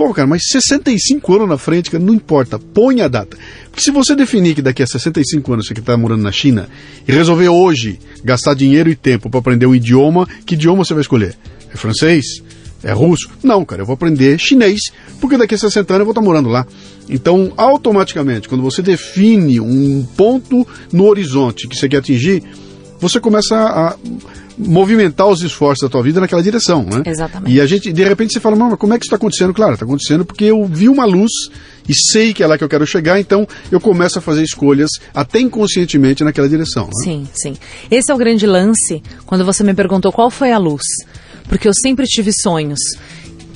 Pô, 0.00 0.14
cara, 0.14 0.26
mas 0.26 0.48
65 0.48 1.34
anos 1.34 1.46
na 1.46 1.58
frente, 1.58 1.90
cara, 1.90 2.02
não 2.02 2.14
importa, 2.14 2.58
põe 2.58 3.02
a 3.02 3.06
data. 3.06 3.36
Porque 3.64 3.82
se 3.82 3.90
você 3.90 4.16
definir 4.16 4.54
que 4.54 4.62
daqui 4.62 4.82
a 4.82 4.86
65 4.86 5.52
anos 5.52 5.66
você 5.66 5.74
está 5.74 5.94
morando 5.94 6.22
na 6.22 6.32
China 6.32 6.70
e 7.06 7.12
resolver 7.12 7.50
hoje 7.50 8.00
gastar 8.24 8.54
dinheiro 8.54 8.88
e 8.88 8.96
tempo 8.96 9.28
para 9.28 9.40
aprender 9.40 9.66
um 9.66 9.74
idioma, 9.74 10.26
que 10.46 10.54
idioma 10.54 10.86
você 10.86 10.94
vai 10.94 11.02
escolher? 11.02 11.36
É 11.70 11.76
francês? 11.76 12.42
É 12.82 12.92
russo? 12.92 13.28
Não, 13.42 13.62
cara, 13.62 13.82
eu 13.82 13.86
vou 13.86 13.92
aprender 13.92 14.40
chinês, 14.40 14.80
porque 15.20 15.36
daqui 15.36 15.54
a 15.54 15.58
60 15.58 15.92
anos 15.92 16.00
eu 16.00 16.06
vou 16.06 16.12
estar 16.12 16.22
morando 16.22 16.48
lá. 16.48 16.66
Então, 17.06 17.52
automaticamente, 17.54 18.48
quando 18.48 18.62
você 18.62 18.80
define 18.80 19.60
um 19.60 20.02
ponto 20.16 20.66
no 20.90 21.04
horizonte 21.04 21.68
que 21.68 21.76
você 21.76 21.90
quer 21.90 21.98
atingir, 21.98 22.42
você 23.00 23.18
começa 23.18 23.56
a 23.56 23.96
movimentar 24.58 25.26
os 25.26 25.42
esforços 25.42 25.82
da 25.82 25.88
tua 25.88 26.02
vida 26.02 26.20
naquela 26.20 26.42
direção, 26.42 26.84
né? 26.84 27.02
Exatamente. 27.06 27.52
E 27.52 27.60
a 27.60 27.66
gente, 27.66 27.92
de 27.92 28.04
repente, 28.04 28.32
você 28.32 28.40
fala, 28.40 28.54
mas 28.54 28.78
como 28.78 28.92
é 28.92 28.98
que 28.98 29.04
isso 29.04 29.08
está 29.08 29.16
acontecendo? 29.16 29.54
Claro, 29.54 29.72
está 29.72 29.86
acontecendo 29.86 30.24
porque 30.24 30.44
eu 30.44 30.64
vi 30.66 30.88
uma 30.88 31.06
luz 31.06 31.30
e 31.88 31.94
sei 31.94 32.34
que 32.34 32.42
é 32.42 32.46
lá 32.46 32.58
que 32.58 32.64
eu 32.64 32.68
quero 32.68 32.86
chegar, 32.86 33.18
então 33.18 33.48
eu 33.72 33.80
começo 33.80 34.18
a 34.18 34.22
fazer 34.22 34.42
escolhas 34.42 34.90
até 35.14 35.40
inconscientemente 35.40 36.22
naquela 36.22 36.48
direção. 36.48 36.84
Né? 36.86 36.92
Sim, 37.04 37.28
sim. 37.32 37.56
Esse 37.90 38.12
é 38.12 38.14
o 38.14 38.18
grande 38.18 38.46
lance 38.46 39.02
quando 39.24 39.44
você 39.44 39.64
me 39.64 39.72
perguntou 39.72 40.12
qual 40.12 40.30
foi 40.30 40.52
a 40.52 40.58
luz 40.58 40.82
porque 41.50 41.66
eu 41.66 41.74
sempre 41.74 42.06
tive 42.06 42.30
sonhos. 42.32 42.78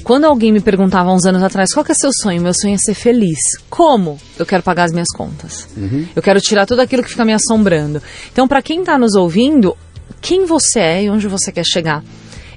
Quando 0.04 0.24
alguém 0.26 0.52
me 0.52 0.60
perguntava 0.60 1.10
uns 1.10 1.24
anos 1.24 1.42
atrás, 1.42 1.72
qual 1.72 1.82
que 1.82 1.92
é 1.92 1.94
seu 1.94 2.10
sonho? 2.12 2.42
Meu 2.42 2.52
sonho 2.52 2.74
é 2.74 2.78
ser 2.78 2.92
feliz. 2.94 3.38
Como? 3.70 4.18
Eu 4.38 4.44
quero 4.44 4.62
pagar 4.62 4.84
as 4.84 4.92
minhas 4.92 5.08
contas. 5.08 5.66
Uhum. 5.74 6.06
Eu 6.14 6.22
quero 6.22 6.40
tirar 6.40 6.66
tudo 6.66 6.80
aquilo 6.80 7.02
que 7.02 7.08
fica 7.08 7.24
me 7.24 7.32
assombrando. 7.32 8.02
Então, 8.30 8.46
para 8.46 8.60
quem 8.60 8.80
está 8.80 8.98
nos 8.98 9.14
ouvindo, 9.14 9.74
quem 10.20 10.44
você 10.44 10.78
é 10.78 11.04
e 11.04 11.10
onde 11.10 11.26
você 11.26 11.50
quer 11.50 11.64
chegar? 11.64 12.04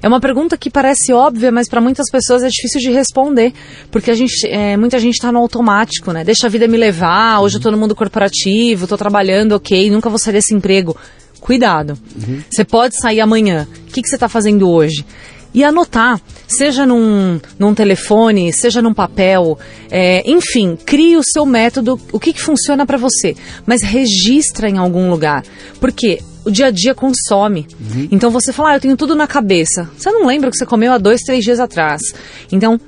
É 0.02 0.06
uma 0.06 0.20
pergunta 0.20 0.56
que 0.56 0.70
parece 0.70 1.12
óbvia, 1.12 1.50
mas 1.50 1.68
para 1.68 1.80
muitas 1.80 2.10
pessoas 2.10 2.42
é 2.42 2.48
difícil 2.48 2.80
de 2.80 2.90
responder, 2.90 3.52
porque 3.90 4.10
a 4.10 4.14
gente, 4.14 4.46
é, 4.46 4.76
muita 4.76 4.98
gente 4.98 5.14
está 5.14 5.32
no 5.32 5.38
automático, 5.38 6.12
né? 6.12 6.22
Deixa 6.22 6.46
a 6.46 6.50
vida 6.50 6.68
me 6.68 6.76
levar, 6.76 7.40
hoje 7.40 7.56
eu 7.56 7.58
estou 7.58 7.72
no 7.72 7.78
mundo 7.78 7.96
corporativo, 7.96 8.84
estou 8.84 8.98
trabalhando, 8.98 9.52
ok, 9.52 9.90
nunca 9.90 10.08
vou 10.08 10.18
sair 10.18 10.34
desse 10.34 10.54
emprego 10.54 10.96
cuidado. 11.40 11.98
Uhum. 12.14 12.42
Você 12.50 12.64
pode 12.64 13.00
sair 13.00 13.20
amanhã. 13.20 13.66
O 13.88 13.92
que, 13.92 14.02
que 14.02 14.08
você 14.08 14.16
está 14.16 14.28
fazendo 14.28 14.68
hoje? 14.70 15.04
E 15.54 15.64
anotar, 15.64 16.20
seja 16.48 16.86
num, 16.86 17.38
num 17.58 17.74
telefone, 17.74 18.52
seja 18.52 18.80
num 18.80 18.94
papel, 18.94 19.58
é, 19.90 20.28
enfim, 20.28 20.76
crie 20.84 21.16
o 21.16 21.22
seu 21.22 21.44
método, 21.44 22.00
o 22.10 22.18
que, 22.18 22.32
que 22.32 22.40
funciona 22.40 22.86
para 22.86 22.96
você, 22.96 23.36
mas 23.66 23.82
registra 23.82 24.68
em 24.68 24.78
algum 24.78 25.10
lugar. 25.10 25.44
Porque 25.78 26.20
o 26.44 26.50
dia 26.50 26.66
a 26.66 26.70
dia 26.70 26.94
consome. 26.94 27.66
Uhum. 27.78 28.08
Então 28.10 28.30
você 28.30 28.52
fala, 28.52 28.70
ah, 28.70 28.76
eu 28.76 28.80
tenho 28.80 28.96
tudo 28.96 29.14
na 29.14 29.26
cabeça. 29.26 29.88
Você 29.96 30.10
não 30.10 30.26
lembra 30.26 30.48
o 30.48 30.50
que 30.50 30.56
você 30.56 30.66
comeu 30.66 30.92
há 30.92 30.98
dois, 30.98 31.20
três 31.20 31.44
dias 31.44 31.60
atrás. 31.60 32.00
Então, 32.50 32.80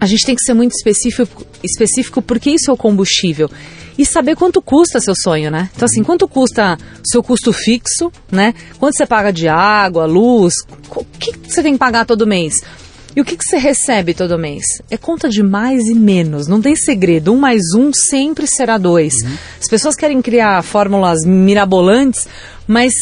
a 0.00 0.06
gente 0.06 0.26
tem 0.26 0.34
que 0.34 0.42
ser 0.42 0.54
muito 0.54 0.72
específico, 0.72 1.46
específico 1.62 2.20
porque 2.20 2.50
isso 2.50 2.70
é 2.70 2.74
o 2.74 2.76
combustível. 2.76 3.48
E 3.96 4.06
saber 4.06 4.36
quanto 4.36 4.62
custa 4.62 5.00
seu 5.00 5.14
sonho, 5.16 5.50
né? 5.50 5.70
Então, 5.74 5.86
assim, 5.86 6.04
quanto 6.04 6.28
custa 6.28 6.78
seu 7.04 7.20
custo 7.20 7.52
fixo, 7.52 8.12
né? 8.30 8.54
Quanto 8.78 8.96
você 8.96 9.04
paga 9.04 9.32
de 9.32 9.48
água, 9.48 10.06
luz, 10.06 10.54
o 10.94 11.04
que 11.18 11.32
você 11.48 11.64
tem 11.64 11.72
que 11.72 11.80
pagar 11.80 12.06
todo 12.06 12.26
mês? 12.26 12.54
E 13.18 13.20
o 13.20 13.24
que, 13.24 13.36
que 13.36 13.44
você 13.44 13.58
recebe 13.58 14.14
todo 14.14 14.38
mês? 14.38 14.62
É 14.88 14.96
conta 14.96 15.28
de 15.28 15.42
mais 15.42 15.88
e 15.88 15.94
menos, 15.96 16.46
não 16.46 16.62
tem 16.62 16.76
segredo. 16.76 17.32
Um 17.32 17.36
mais 17.36 17.74
um 17.76 17.92
sempre 17.92 18.46
será 18.46 18.78
dois. 18.78 19.12
Uhum. 19.24 19.36
As 19.60 19.68
pessoas 19.68 19.96
querem 19.96 20.22
criar 20.22 20.62
fórmulas 20.62 21.24
mirabolantes, 21.26 22.28
mas 22.64 22.92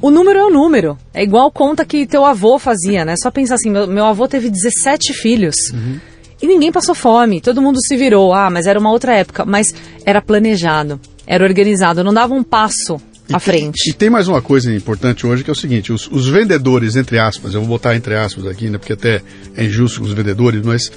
o 0.00 0.10
número 0.10 0.38
é 0.38 0.44
o 0.46 0.50
número. 0.50 0.96
É 1.12 1.22
igual 1.22 1.52
conta 1.52 1.84
que 1.84 2.06
teu 2.06 2.24
avô 2.24 2.58
fazia, 2.58 3.04
né? 3.04 3.16
Só 3.22 3.30
pensar 3.30 3.56
assim, 3.56 3.68
meu, 3.68 3.86
meu 3.86 4.06
avô 4.06 4.26
teve 4.26 4.48
17 4.48 5.12
filhos. 5.12 5.56
Uhum. 5.74 6.00
E 6.40 6.46
ninguém 6.46 6.72
passou 6.72 6.94
fome, 6.94 7.42
todo 7.42 7.60
mundo 7.60 7.78
se 7.86 7.98
virou. 7.98 8.32
Ah, 8.32 8.48
mas 8.48 8.66
era 8.66 8.80
uma 8.80 8.90
outra 8.90 9.14
época. 9.14 9.44
Mas 9.44 9.74
era 10.06 10.22
planejado, 10.22 10.98
era 11.26 11.44
organizado, 11.44 12.02
não 12.02 12.14
dava 12.14 12.32
um 12.32 12.42
passo 12.42 12.98
à 13.32 13.38
frente. 13.38 13.90
E 13.90 13.92
tem 13.92 14.08
mais 14.08 14.28
uma 14.28 14.40
coisa 14.40 14.74
importante 14.74 15.26
hoje 15.26 15.42
que 15.42 15.50
é 15.50 15.52
o 15.52 15.56
seguinte: 15.56 15.92
os, 15.92 16.08
os, 16.10 16.28
vendedores, 16.28 16.96
entre 16.96 17.18
aspas, 17.18 17.54
eu 17.54 17.60
vou 17.60 17.68
botar 17.68 17.96
entre 17.96 18.14
aspas 18.14 18.46
aqui, 18.46 18.68
né, 18.68 18.78
porque 18.78 18.92
até 18.92 19.22
é 19.56 19.64
injusto 19.64 20.00
com 20.00 20.06
os 20.06 20.12
vendedores, 20.12 20.62
mas 20.64 20.90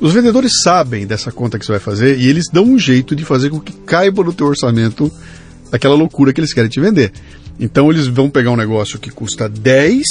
os 0.00 0.12
vendedores 0.12 0.62
sabem 0.62 1.06
dessa 1.06 1.32
conta 1.32 1.58
que 1.58 1.66
você 1.66 1.72
vai 1.72 1.80
fazer 1.80 2.18
e 2.18 2.28
eles 2.28 2.46
dão 2.52 2.64
um 2.64 2.78
jeito 2.78 3.16
de 3.16 3.24
fazer 3.24 3.50
com 3.50 3.60
que 3.60 3.72
caiba 3.72 4.22
no 4.22 4.32
teu 4.32 4.46
orçamento 4.46 5.10
aquela 5.72 5.94
loucura 5.94 6.32
que 6.32 6.40
eles 6.40 6.52
querem 6.52 6.70
te 6.70 6.80
vender. 6.80 7.12
Então 7.58 7.90
eles 7.90 8.06
vão 8.06 8.30
pegar 8.30 8.50
um 8.50 8.56
negócio 8.56 8.98
que 8.98 9.10
custa 9.10 9.48
10 9.48 10.04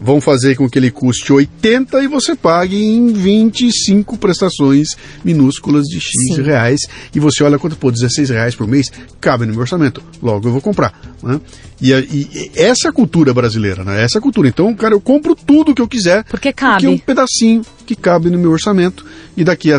vão 0.00 0.20
fazer 0.20 0.56
com 0.56 0.68
que 0.68 0.78
ele 0.78 0.90
custe 0.90 1.32
80 1.32 2.02
e 2.02 2.08
você 2.08 2.34
pague 2.34 2.76
em 2.76 3.12
25 3.12 4.18
prestações 4.18 4.88
minúsculas 5.24 5.86
de 5.86 6.00
X 6.00 6.10
Sim. 6.34 6.42
reais. 6.42 6.80
E 7.14 7.20
você 7.20 7.42
olha 7.42 7.58
quanto, 7.58 7.76
pô, 7.76 7.90
16 7.90 8.30
reais 8.30 8.54
por 8.54 8.66
mês, 8.66 8.90
cabe 9.20 9.46
no 9.46 9.52
meu 9.52 9.62
orçamento. 9.62 10.02
Logo 10.22 10.48
eu 10.48 10.52
vou 10.52 10.60
comprar. 10.60 10.98
Né? 11.22 11.40
E, 11.80 11.92
e, 11.92 12.50
essa 12.54 12.88
é 12.88 12.90
a 12.90 12.92
cultura 12.92 13.32
brasileira, 13.34 13.84
né? 13.84 14.02
Essa 14.02 14.18
é 14.18 14.20
a 14.20 14.22
cultura. 14.22 14.48
Então, 14.48 14.74
cara, 14.74 14.94
eu 14.94 15.00
compro 15.00 15.34
tudo 15.34 15.74
que 15.74 15.82
eu 15.82 15.88
quiser. 15.88 16.24
Porque 16.24 16.52
cabe. 16.52 16.74
Porque 16.74 16.86
é 16.86 16.90
um 16.90 16.98
pedacinho 16.98 17.62
que 17.84 17.94
cabe 17.94 18.30
no 18.30 18.38
meu 18.38 18.50
orçamento. 18.50 19.04
E 19.36 19.44
daqui 19.44 19.72
a 19.72 19.78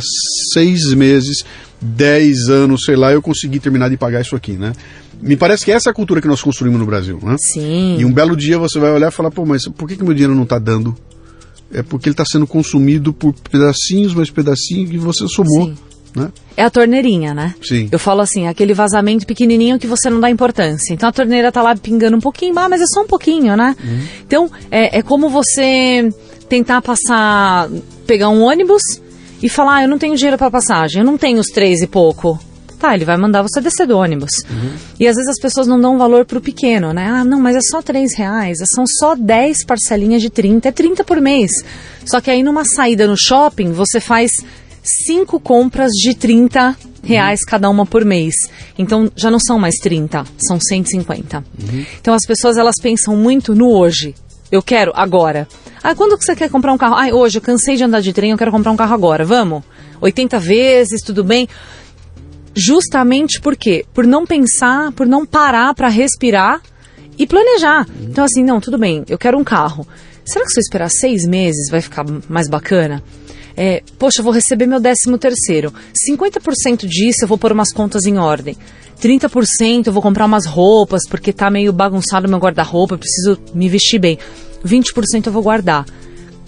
seis 0.53 0.93
meses, 0.93 1.43
dez 1.82 2.49
anos, 2.49 2.84
sei 2.86 2.95
lá, 2.95 3.11
eu 3.11 3.22
consegui 3.22 3.59
terminar 3.59 3.89
de 3.89 3.97
pagar 3.97 4.22
isso 4.22 4.36
aqui, 4.36 4.53
né? 4.53 4.74
Me 5.22 5.36
parece 5.36 5.65
que 5.65 5.72
essa 5.72 5.89
é 5.89 5.91
a 5.91 5.93
cultura 5.93 6.22
que 6.22 6.28
nós 6.28 6.41
construímos 6.41 6.80
no 6.80 6.86
Brasil, 6.86 7.20
né? 7.22 7.36
Sim. 7.39 7.97
E 7.99 8.05
um 8.05 8.11
belo 8.11 8.36
dia 8.36 8.57
você 8.57 8.80
vai 8.80 8.91
olhar 8.91 9.09
e 9.09 9.11
falar, 9.11 9.32
pô, 9.32 9.45
mas 9.45 9.68
por 9.68 9.88
que, 9.88 9.95
que 9.95 10.03
meu 10.03 10.13
dinheiro 10.13 10.36
não 10.36 10.43
está 10.43 10.59
dando? 10.59 10.95
É 11.72 11.82
porque 11.84 12.07
ele 12.07 12.13
está 12.13 12.26
sendo 12.26 12.47
consumido 12.47 13.11
por 13.11 13.34
pedacinhos, 13.51 14.13
mais 14.13 14.30
pedacinhos 14.30 14.89
que 14.89 14.97
você 14.97 15.28
somou. 15.28 15.65
Sim. 15.65 15.78
Né? 16.15 16.32
É 16.55 16.63
a 16.63 16.70
torneirinha, 16.70 17.34
né? 17.34 17.53
Sim. 17.61 17.89
Eu 17.91 17.99
falo 17.99 18.22
assim, 18.22 18.47
aquele 18.47 18.74
vazamento 18.74 19.26
pequenininho 19.28 19.78
que 19.78 19.86
você 19.86 20.09
não 20.09 20.20
dá 20.20 20.30
importância. 20.30 20.93
Então 20.93 21.09
a 21.09 21.11
torneira 21.11 21.51
tá 21.51 21.61
lá 21.61 21.76
pingando 21.76 22.18
um 22.18 22.22
pouquinho, 22.22 22.57
ah, 22.57 22.70
mas 22.70 22.82
é 22.82 22.86
só 22.88 23.01
um 23.01 23.07
pouquinho, 23.07 23.55
né? 23.55 23.76
Uhum. 23.84 23.99
Então 24.26 24.51
é, 24.72 24.99
é 24.99 25.01
como 25.01 25.30
você 25.30 26.09
tentar 26.49 26.82
passar, 26.82 27.70
pegar 28.05 28.30
um 28.30 28.41
ônibus 28.41 28.82
e 29.43 29.49
falar, 29.49 29.76
ah, 29.76 29.84
eu 29.84 29.89
não 29.89 29.99
tenho 29.99 30.15
dinheiro 30.15 30.38
para 30.38 30.49
passagem, 30.49 31.01
eu 31.01 31.05
não 31.05 31.18
tenho 31.18 31.39
os 31.39 31.47
três 31.47 31.82
e 31.82 31.88
pouco. 31.88 32.39
Tá, 32.80 32.93
ele 32.93 33.05
vai 33.05 33.17
mandar 33.17 33.41
você 33.41 33.59
descer 33.59 33.88
do 33.88 33.97
ônibus. 33.97 34.30
Uhum. 34.49 34.73
E 34.99 35.07
às 35.07 35.15
vezes 35.15 35.30
as 35.30 35.39
pessoas 35.39 35.65
não 35.65 35.82
dão 35.82 35.97
valor 35.97 36.25
pro 36.25 36.39
pequeno, 36.39 36.93
né? 36.93 37.07
Ah, 37.07 37.23
não, 37.23 37.39
mas 37.39 37.55
é 37.55 37.61
só 37.61 37.82
3 37.82 38.13
reais, 38.15 38.59
são 38.75 38.86
só 38.86 39.15
10 39.15 39.65
parcelinhas 39.65 40.21
de 40.21 40.30
30, 40.30 40.69
é 40.69 40.71
30 40.71 41.03
por 41.03 41.19
mês. 41.19 41.51
Só 42.05 42.21
que 42.21 42.30
aí 42.30 42.43
numa 42.43 42.63
saída 42.63 43.07
no 43.07 43.15
shopping, 43.17 43.71
você 43.71 43.99
faz 43.99 44.32
cinco 44.84 45.39
compras 45.39 45.91
de 45.91 46.13
30 46.13 46.78
reais 47.03 47.39
uhum. 47.41 47.45
cada 47.49 47.69
uma 47.69 47.86
por 47.86 48.05
mês. 48.05 48.36
Então 48.78 49.11
já 49.15 49.32
não 49.32 49.39
são 49.39 49.57
mais 49.57 49.75
30, 49.78 50.23
são 50.38 50.59
150. 50.59 51.38
Uhum. 51.38 51.86
Então 51.99 52.13
as 52.13 52.25
pessoas 52.28 52.57
elas 52.57 52.75
pensam 52.82 53.15
muito 53.15 53.55
no 53.55 53.69
hoje. 53.69 54.13
Eu 54.51 54.61
quero 54.61 54.91
agora. 54.95 55.47
Ah, 55.84 55.93
quando 55.95 56.17
que 56.17 56.23
você 56.23 56.36
quer 56.36 56.49
comprar 56.49 56.71
um 56.71 56.78
carro? 56.78 56.95
Ah, 56.95 57.07
hoje 57.13 57.38
eu 57.38 57.41
cansei 57.41 57.75
de 57.75 57.84
andar 57.84 58.01
de 58.01 58.13
trem, 58.13 58.32
eu 58.32 58.38
quero 58.38 58.51
comprar 58.51 58.71
um 58.71 58.78
carro 58.78 58.93
agora. 58.93 59.25
Vamos? 59.25 59.63
80 59.99 60.39
vezes, 60.39 61.01
tudo 61.01 61.23
bem? 61.23 61.47
Justamente 62.58 63.39
por 63.39 63.55
quê? 63.55 63.86
Por 63.93 64.08
não 64.08 64.26
pensar, 64.26 64.91
por 64.93 65.05
não 65.05 65.26
parar 65.26 65.76
para 65.76 65.88
respirar 65.88 66.60
e 67.18 67.28
planejar. 67.28 67.88
Então, 68.01 68.24
assim, 68.24 68.43
não, 68.43 68.60
tudo 68.60 68.80
bem, 68.80 69.05
eu 69.08 69.18
quero 69.18 69.38
um 69.38 69.43
carro. 69.43 69.88
Será 70.26 70.43
que 70.43 70.51
se 70.51 70.60
eu 70.60 70.64
esperar 70.64 70.89
seis 70.89 71.26
meses 71.26 71.70
vai 71.70 71.82
ficar 71.82 72.03
mais 72.28 72.49
bacana? 72.49 73.03
É, 73.55 73.82
poxa, 73.97 74.20
eu 74.20 74.24
vou 74.24 74.34
receber 74.34 74.66
meu 74.66 74.80
décimo 74.80 75.18
terceiro. 75.18 75.72
50% 76.10 76.88
disso 76.88 77.24
eu 77.24 77.28
vou 77.28 77.38
pôr 77.38 77.51
umas 77.51 77.72
contas 77.72 78.05
em 78.05 78.18
ordem. 78.18 78.58
30% 79.01 79.88
eu 79.88 79.93
vou 79.93 80.01
comprar 80.01 80.26
umas 80.26 80.45
roupas 80.47 81.03
porque 81.08 81.32
tá 81.32 81.51
meio 81.51 81.72
bagunçado 81.72 82.28
meu 82.28 82.39
guarda-roupa, 82.39 82.95
eu 82.95 82.99
preciso 82.99 83.39
me 83.53 83.70
vestir 83.70 83.99
bem. 83.99 84.18
20% 84.66 85.28
eu 85.28 85.32
vou 85.32 85.43
guardar 85.43 85.86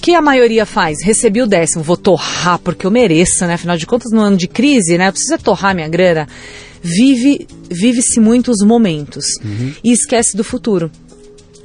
que 0.01 0.15
a 0.15 0.21
maioria 0.21 0.65
faz? 0.65 0.97
Recebi 1.03 1.41
o 1.41 1.47
décimo, 1.47 1.83
vou 1.83 1.97
torrar 1.97 2.59
porque 2.59 2.85
eu 2.85 2.91
mereço, 2.91 3.45
né? 3.45 3.53
Afinal 3.53 3.77
de 3.77 3.85
contas, 3.85 4.11
no 4.11 4.21
ano 4.21 4.37
de 4.37 4.47
crise, 4.47 4.97
né? 4.97 5.07
Eu 5.07 5.11
preciso 5.11 5.37
torrar 5.39 5.75
minha 5.75 5.87
grana. 5.87 6.27
Vive, 6.81 7.45
vive-se 7.69 8.19
muito 8.19 8.49
os 8.51 8.65
momentos 8.65 9.25
uhum. 9.43 9.73
e 9.83 9.91
esquece 9.91 10.37
do 10.37 10.43
futuro. 10.43 10.89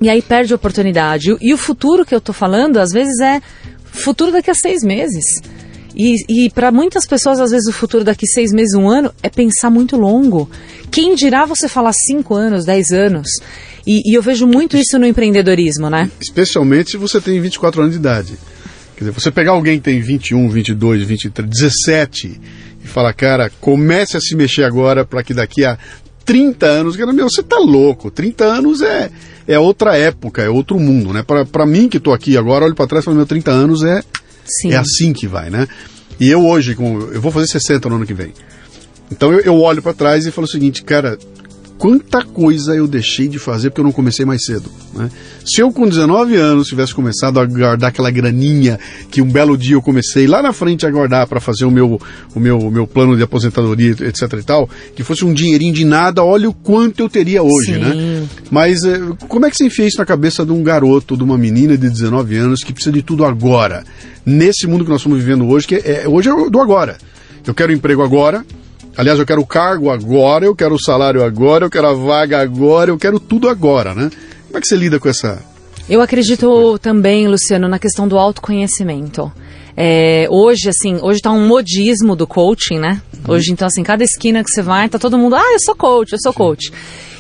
E 0.01 0.09
aí 0.09 0.21
perde 0.21 0.53
a 0.53 0.57
oportunidade. 0.57 1.37
E 1.41 1.55
o 1.55 1.57
futuro 1.57 2.05
que 2.05 2.15
eu 2.15 2.21
tô 2.21 2.33
falando, 2.33 2.79
às 2.79 2.91
vezes, 2.91 3.21
é 3.21 3.41
futuro 3.85 4.33
daqui 4.33 4.51
a 4.51 4.55
seis 4.55 4.83
meses. 4.83 5.25
E, 5.97 6.17
e 6.29 6.51
para 6.51 6.73
muitas 6.73 7.07
pessoas, 7.07 7.39
às 7.39 7.53
vezes, 7.53 7.69
o 7.69 7.73
futuro 7.73 8.03
daqui 8.03 8.27
seis 8.27 8.53
meses, 8.53 8.75
um 8.75 8.89
ano, 8.89 9.15
é 9.23 9.31
pensar 9.31 9.71
muito 9.71 9.97
longo. 9.97 10.51
Quem 10.91 11.15
dirá 11.15 11.47
você 11.47 11.69
falar 11.69 11.93
cinco 11.93 12.35
anos, 12.35 12.65
dez 12.65 12.91
anos? 12.91 13.29
E, 13.87 14.11
e 14.11 14.15
eu 14.15 14.23
vejo 14.23 14.47
muito 14.47 14.77
isso 14.77 14.99
no 14.99 15.07
empreendedorismo, 15.07 15.91
né? 15.91 16.11
Especialmente 16.21 16.93
se 16.93 16.97
você 16.97 17.21
tem 17.21 17.41
24 17.41 17.83
anos 17.83 17.93
de 17.93 17.99
idade. 17.99 18.39
Quer 18.97 19.05
dizer, 19.05 19.11
você 19.11 19.31
pegar 19.31 19.53
alguém 19.53 19.79
que 19.79 19.85
tem 19.85 20.01
21, 20.01 20.49
22, 20.49 21.03
23, 21.03 21.49
17 21.49 22.41
e 22.83 22.87
falar, 22.87 23.13
cara, 23.13 23.51
comece 23.61 24.17
a 24.17 24.21
se 24.21 24.35
mexer 24.35 24.65
agora 24.65 25.05
para 25.05 25.23
que 25.23 25.35
daqui 25.35 25.65
a 25.65 25.79
30 26.25 26.67
anos, 26.67 26.97
cara, 26.97 27.13
meu, 27.13 27.29
você 27.29 27.43
tá 27.43 27.59
louco. 27.59 28.11
30 28.11 28.45
anos 28.45 28.81
é, 28.81 29.11
é 29.47 29.59
outra 29.59 29.97
época, 29.97 30.43
é 30.43 30.49
outro 30.49 30.79
mundo, 30.79 31.13
né? 31.13 31.23
Para 31.23 31.67
mim 31.67 31.89
que 31.89 32.01
tô 32.01 32.13
aqui 32.13 32.37
agora, 32.37 32.65
olho 32.65 32.75
para 32.75 32.87
trás 32.87 33.03
e 33.03 33.05
falo, 33.05 33.17
meu, 33.17 33.27
30 33.27 33.51
anos 33.51 33.83
é, 33.83 34.03
Sim. 34.45 34.73
é 34.73 34.77
assim 34.77 35.13
que 35.13 35.27
vai, 35.27 35.51
né? 35.51 35.69
E 36.19 36.31
eu 36.31 36.47
hoje, 36.47 36.77
eu 36.79 37.21
vou 37.21 37.33
fazer 37.33 37.49
60 37.49 37.89
no 37.89 37.97
ano 37.97 38.07
que 38.07 38.15
vem. 38.15 38.33
Então 39.11 39.33
eu, 39.33 39.41
eu 39.41 39.61
olho 39.61 39.83
para 39.83 39.93
trás 39.93 40.27
e 40.27 40.31
falo 40.31 40.47
o 40.47 40.51
seguinte, 40.51 40.83
cara, 40.83 41.19
quanta 41.85 42.23
coisa 42.25 42.75
eu 42.75 42.89
deixei 42.89 43.29
de 43.29 43.39
fazer 43.39 43.69
porque 43.69 43.83
eu 43.83 43.85
não 43.85 43.93
comecei 43.93 44.25
mais 44.25 44.43
cedo. 44.43 44.71
Né? 44.95 45.11
Se 45.45 45.61
eu 45.61 45.71
com 45.71 45.87
19 45.87 46.35
anos 46.35 46.67
tivesse 46.67 46.95
começado 46.95 47.39
a 47.39 47.45
guardar 47.45 47.91
aquela 47.91 48.11
graninha 48.11 48.81
que 49.11 49.21
um 49.21 49.31
belo 49.31 49.55
dia 49.55 49.75
eu 49.75 49.83
comecei 49.83 50.27
lá 50.27 50.41
na 50.41 50.55
frente 50.55 50.87
a 50.87 50.91
guardar 50.91 51.27
para 51.27 51.41
fazer 51.41 51.67
o 51.67 51.71
meu, 51.71 52.01
o, 52.35 52.41
meu, 52.41 52.59
o 52.59 52.71
meu 52.71 52.87
plano 52.87 53.15
de 53.15 53.23
aposentadoria, 53.23 53.91
etc 53.91 54.33
e 54.33 54.43
tal, 54.43 54.67
que 54.97 55.05
fosse 55.05 55.27
um 55.27 55.35
dinheirinho 55.35 55.75
de 55.75 55.85
nada, 55.85 56.25
olha 56.25 56.49
o 56.49 56.55
quanto 56.55 57.01
eu 57.01 57.09
teria 57.11 57.43
hoje, 57.43 57.73
né? 57.73 57.91
Sim. 57.91 57.97
né? 57.99 58.29
Mas 58.51 58.83
eh, 58.83 58.99
como 59.29 59.45
é 59.45 59.51
que 59.51 59.57
você 59.59 59.67
enfia 59.67 59.87
isso 59.87 59.99
na 59.99 60.07
cabeça 60.07 60.43
de 60.43 60.53
um 60.53 60.63
garoto, 60.63 61.19
de 61.19 61.23
uma 61.23 61.37
menina 61.37 61.77
de 61.77 61.91
19 61.91 62.35
anos 62.35 62.61
que 62.61 62.73
precisa 62.73 62.95
de 62.95 63.03
tudo 63.03 63.27
agora? 63.27 63.85
Nesse 64.25 64.67
mundo 64.67 64.85
que 64.85 64.91
nós 64.91 65.03
estamos 65.03 65.19
vivendo 65.19 65.47
hoje, 65.47 65.67
que 65.67 65.75
é, 65.75 66.09
hoje 66.09 66.31
é 66.31 66.49
do 66.49 66.61
agora. 66.63 66.97
Eu 67.47 67.53
quero 67.53 67.75
emprego 67.75 68.03
agora, 68.03 68.43
Aliás, 68.97 69.19
eu 69.19 69.27
quero 69.27 69.41
o 69.41 69.47
cargo 69.47 69.91
agora, 69.91 70.45
eu 70.45 70.55
quero 70.55 70.75
o 70.75 70.81
salário 70.81 71.25
agora, 71.25 71.65
eu 71.65 71.71
quero 71.71 71.89
a 71.89 71.95
vaga 71.95 72.41
agora, 72.41 72.91
eu 72.91 72.99
quero 72.99 73.19
tudo 73.19 73.49
agora, 73.49 73.95
né? 73.95 74.11
Como 74.47 74.59
é 74.59 74.61
que 74.61 74.67
você 74.69 74.77
lida 74.77 75.01
com 75.01 75.09
essa. 75.09 75.43
Eu 75.89 76.01
acredito 76.01 76.79
também, 76.79 77.27
Luciano, 77.27 77.69
na 77.69 77.79
questão 77.79 78.07
do 78.07 78.17
autoconhecimento. 78.17 79.31
É, 79.77 80.27
hoje, 80.31 80.69
assim, 80.69 80.99
hoje 81.03 81.21
tá 81.21 81.33
um 81.33 81.47
modismo 81.47 82.15
do 82.15 82.27
coaching, 82.27 82.79
né? 82.79 83.03
Hoje, 83.27 83.53
então, 83.53 83.67
assim, 83.67 83.83
cada 83.83 84.05
esquina 84.05 84.45
que 84.45 84.51
você 84.51 84.63
vai, 84.63 84.89
tá 84.89 84.99
todo 84.99 85.19
mundo, 85.19 85.35
ah, 85.35 85.53
eu 85.53 85.61
sou 85.61 85.75
coach, 85.75 86.13
eu 86.13 86.19
sou 86.21 86.33
coach. 86.33 86.71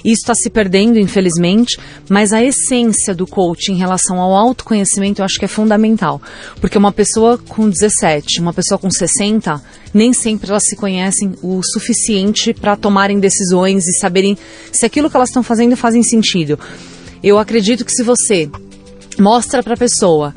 Isso 0.04 0.20
está 0.20 0.34
se 0.34 0.50
perdendo, 0.50 0.98
infelizmente, 0.98 1.78
mas 2.10 2.34
a 2.34 2.44
essência 2.44 3.14
do 3.14 3.26
coaching 3.26 3.72
em 3.72 3.78
relação 3.78 4.20
ao 4.20 4.34
autoconhecimento 4.34 5.22
eu 5.22 5.24
acho 5.24 5.38
que 5.38 5.46
é 5.46 5.48
fundamental. 5.48 6.20
Porque 6.60 6.76
uma 6.76 6.92
pessoa 6.92 7.38
com 7.38 7.70
17, 7.70 8.38
uma 8.38 8.52
pessoa 8.52 8.78
com 8.78 8.90
60, 8.90 9.62
nem 9.94 10.12
sempre 10.12 10.50
elas 10.50 10.64
se 10.66 10.76
conhecem 10.76 11.32
o 11.42 11.62
suficiente 11.62 12.52
para 12.52 12.76
tomarem 12.76 13.18
decisões 13.18 13.88
e 13.88 13.98
saberem 13.98 14.36
se 14.70 14.84
aquilo 14.84 15.08
que 15.08 15.16
elas 15.16 15.30
estão 15.30 15.42
fazendo 15.42 15.74
fazem 15.74 16.02
sentido. 16.02 16.58
Eu 17.22 17.38
acredito 17.38 17.82
que 17.82 17.92
se 17.92 18.02
você 18.02 18.50
mostra 19.18 19.62
para 19.62 19.72
a 19.72 19.78
pessoa 19.78 20.34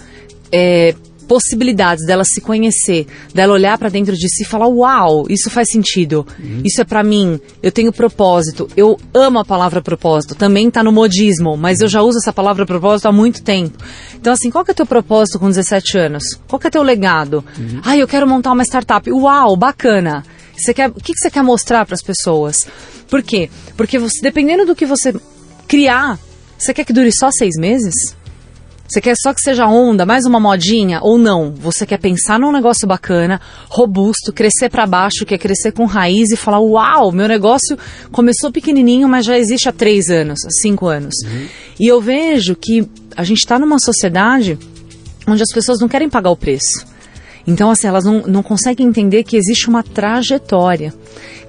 é, 0.50 0.96
possibilidades 1.28 2.06
dela 2.06 2.24
se 2.24 2.42
conhecer, 2.42 3.06
dela 3.34 3.54
olhar 3.54 3.78
para 3.78 3.90
dentro 3.90 4.16
de 4.16 4.30
si 4.30 4.44
e 4.44 4.46
falar: 4.46 4.68
"Uau, 4.68 5.26
isso 5.30 5.50
faz 5.50 5.70
sentido. 5.70 6.26
Uhum. 6.40 6.62
Isso 6.64 6.82
é 6.82 6.84
para 6.84 7.04
mim. 7.04 7.40
Eu 7.62 7.72
tenho 7.72 7.92
propósito. 7.92 8.68
Eu 8.76 8.98
amo 9.14 9.40
a 9.40 9.46
palavra 9.46 9.82
propósito. 9.82 10.36
Também 10.36 10.72
tá 10.72 10.84
no 10.84 10.92
modismo, 10.92 11.58
mas 11.58 11.82
eu 11.82 11.88
já 11.88 12.02
uso 12.02 12.18
essa 12.18 12.34
palavra 12.34 12.66
propósito 12.66 13.08
há 13.08 13.12
muito 13.12 13.42
tempo. 13.44 13.78
Então 14.16 14.34
assim, 14.34 14.50
qual 14.50 14.64
que 14.64 14.72
é 14.72 14.74
o 14.74 14.76
teu 14.76 14.86
propósito 14.86 15.40
com 15.40 15.48
17 15.48 15.98
anos? 15.98 16.24
Qual 16.48 16.60
que 16.60 16.68
é 16.68 16.70
teu 16.70 16.84
legado? 16.84 17.44
Uhum. 17.58 17.82
Ah, 17.84 17.98
eu 17.98 18.08
quero 18.08 18.28
montar 18.28 18.52
uma 18.52 18.64
startup. 18.64 19.12
Uau, 19.12 19.56
bacana. 19.56 20.24
Você 20.58 20.74
quer, 20.74 20.90
o 20.90 20.94
que, 20.96 21.14
que 21.14 21.20
você 21.20 21.30
quer 21.30 21.44
mostrar 21.44 21.86
para 21.86 21.94
as 21.94 22.02
pessoas? 22.02 22.56
Por 23.10 23.22
quê? 23.22 23.50
Porque 23.76 24.00
você, 24.00 24.20
dependendo 24.22 24.66
do 24.66 24.76
que 24.76 24.86
você 24.86 25.14
criar, 25.68 26.20
você 26.58 26.74
quer 26.74 26.84
que 26.84 26.94
dure 26.94 27.12
só 27.12 27.30
seis 27.32 27.56
meses? 27.58 28.17
Você 28.88 29.02
quer 29.02 29.16
só 29.22 29.34
que 29.34 29.42
seja 29.42 29.68
onda, 29.68 30.06
mais 30.06 30.26
uma 30.26 30.40
modinha 30.40 31.02
ou 31.02 31.18
não? 31.18 31.54
Você 31.56 31.86
quer 31.86 31.98
pensar 31.98 32.40
num 32.40 32.54
negócio 32.54 32.88
bacana, 32.88 33.42
robusto, 33.68 34.32
crescer 34.32 34.70
para 34.70 34.86
baixo, 34.86 35.26
quer 35.26 35.38
crescer 35.38 35.74
com 35.74 35.86
raiz 35.86 36.32
e 36.32 36.38
falar: 36.38 36.60
Uau, 36.60 37.12
meu 37.12 37.28
negócio 37.28 37.78
começou 38.14 38.50
pequenininho, 38.50 39.10
mas 39.10 39.26
já 39.26 39.38
existe 39.38 39.68
há 39.68 39.74
três 39.74 40.10
anos, 40.10 40.40
há 40.46 40.50
cinco 40.62 40.88
anos. 40.88 41.16
Uhum. 41.26 41.48
E 41.78 41.86
eu 41.86 42.00
vejo 42.00 42.56
que 42.56 42.90
a 43.16 43.26
gente 43.26 43.40
está 43.40 43.60
numa 43.60 43.78
sociedade 43.78 44.58
onde 45.28 45.44
as 45.44 45.54
pessoas 45.54 45.80
não 45.82 45.90
querem 45.90 46.10
pagar 46.10 46.30
o 46.30 46.38
preço. 46.38 46.86
Então, 47.48 47.72
assim, 47.72 47.88
elas 47.88 48.04
não, 48.04 48.24
não 48.28 48.44
conseguem 48.44 48.86
entender 48.86 49.24
que 49.24 49.38
existe 49.38 49.70
uma 49.70 49.82
trajetória, 49.82 50.94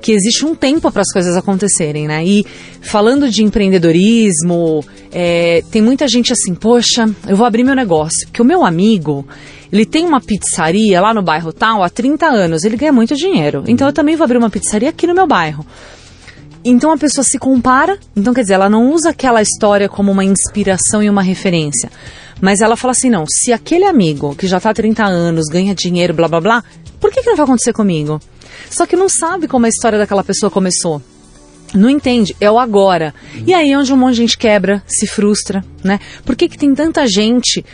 que 0.01 0.13
existe 0.13 0.47
um 0.47 0.55
tempo 0.55 0.93
para 0.93 1.03
as 1.03 1.13
coisas 1.13 1.37
acontecerem, 1.37 2.07
né? 2.07 2.25
E 2.25 2.47
falando 2.81 3.29
de 3.29 3.43
empreendedorismo, 3.43 4.85
é, 5.11 5.63
tem 5.73 5.83
muita 5.83 6.07
gente 6.07 6.33
assim, 6.33 6.55
poxa, 6.55 7.11
eu 7.27 7.37
vou 7.37 7.45
abrir 7.45 7.65
meu 7.65 7.75
negócio, 7.75 8.27
porque 8.27 8.41
o 8.41 8.45
meu 8.45 8.65
amigo, 8.65 9.27
ele 9.73 9.85
tem 9.85 10.07
uma 10.07 10.21
pizzaria 10.21 11.01
lá 11.01 11.13
no 11.13 11.21
bairro 11.23 11.53
tal 11.53 11.83
há 11.83 11.91
30 11.91 12.27
anos, 12.27 12.63
ele 12.63 12.77
ganha 12.77 12.93
muito 12.93 13.17
dinheiro. 13.17 13.65
Então 13.67 13.89
eu 13.89 13.93
também 13.93 14.15
vou 14.15 14.25
abrir 14.25 14.39
uma 14.39 14.51
pizzaria 14.51 14.91
aqui 14.91 15.05
no 15.05 15.15
meu 15.15 15.27
bairro. 15.27 15.67
Então 16.65 16.91
a 16.91 16.99
pessoa 16.99 17.25
se 17.25 17.39
compara, 17.39 17.99
então 18.17 18.35
quer 18.35 18.43
dizer, 18.43 18.55
ela 18.55 18.69
não 18.69 18.93
usa 18.93 19.11
aquela 19.11 19.41
história 19.41 19.89
como 19.89 20.13
uma 20.13 20.25
inspiração 20.25 21.03
e 21.03 21.09
uma 21.09 21.23
referência. 21.23 21.91
Mas 22.41 22.61
ela 22.61 22.77
fala 22.77 22.93
assim: 22.93 23.11
não, 23.11 23.25
se 23.27 23.53
aquele 23.53 23.85
amigo 23.85 24.35
que 24.35 24.47
já 24.47 24.59
está 24.59 24.71
há 24.71 24.75
30 24.75 25.05
anos 25.05 25.47
ganha 25.47 25.75
dinheiro, 25.75 26.15
blá 26.15 26.29
blá 26.29 26.41
blá, 26.41 26.65
por 27.01 27.11
que, 27.11 27.23
que 27.23 27.29
não 27.29 27.37
vai 27.37 27.45
acontecer 27.45 27.73
comigo? 27.73 28.21
Só 28.71 28.87
que 28.87 28.97
não 28.97 29.09
sabe 29.09 29.49
como 29.49 29.67
a 29.67 29.69
história 29.69 29.99
daquela 29.99 30.25
pessoa 30.25 30.51
começou. 30.51 31.03
Não 31.75 31.91
entende, 31.91 32.35
é 32.41 32.51
o 32.51 32.59
agora. 32.59 33.15
E 33.47 33.53
aí 33.53 33.73
é 33.73 33.79
onde 33.79 33.93
um 33.93 33.97
monte 33.97 34.15
de 34.15 34.23
gente 34.23 34.39
quebra, 34.39 34.83
se 34.87 35.07
frustra, 35.07 35.63
né? 35.85 36.01
Por 36.25 36.35
que, 36.35 36.49
que 36.49 36.57
tem 36.57 36.75
tanta 36.75 37.07
gente 37.07 37.65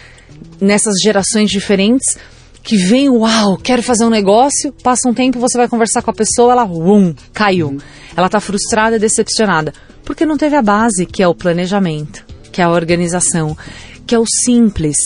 nessas 0.61 0.95
gerações 1.03 1.51
diferentes 1.51 2.17
que 2.65 2.79
vem, 2.79 3.11
uau, 3.11 3.59
quero 3.59 3.83
fazer 3.83 4.05
um 4.07 4.11
negócio, 4.11 4.73
passa 4.83 5.07
um 5.07 5.13
tempo, 5.13 5.39
você 5.39 5.59
vai 5.59 5.69
conversar 5.69 6.01
com 6.01 6.11
a 6.11 6.15
pessoa, 6.15 6.53
ela, 6.53 6.65
um, 6.65 7.15
caiu. 7.33 7.77
Ela 8.17 8.27
está 8.27 8.41
frustrada 8.41 8.97
e 8.97 8.99
decepcionada. 8.99 9.73
Porque 10.03 10.25
não 10.25 10.39
teve 10.39 10.57
a 10.57 10.63
base, 10.63 11.05
que 11.05 11.23
é 11.23 11.29
o 11.29 11.35
planejamento, 11.35 12.25
que 12.51 12.63
é 12.63 12.65
a 12.65 12.71
organização, 12.71 13.55
que 14.07 14.15
é 14.15 14.19
o 14.19 14.25
simples. 14.27 14.97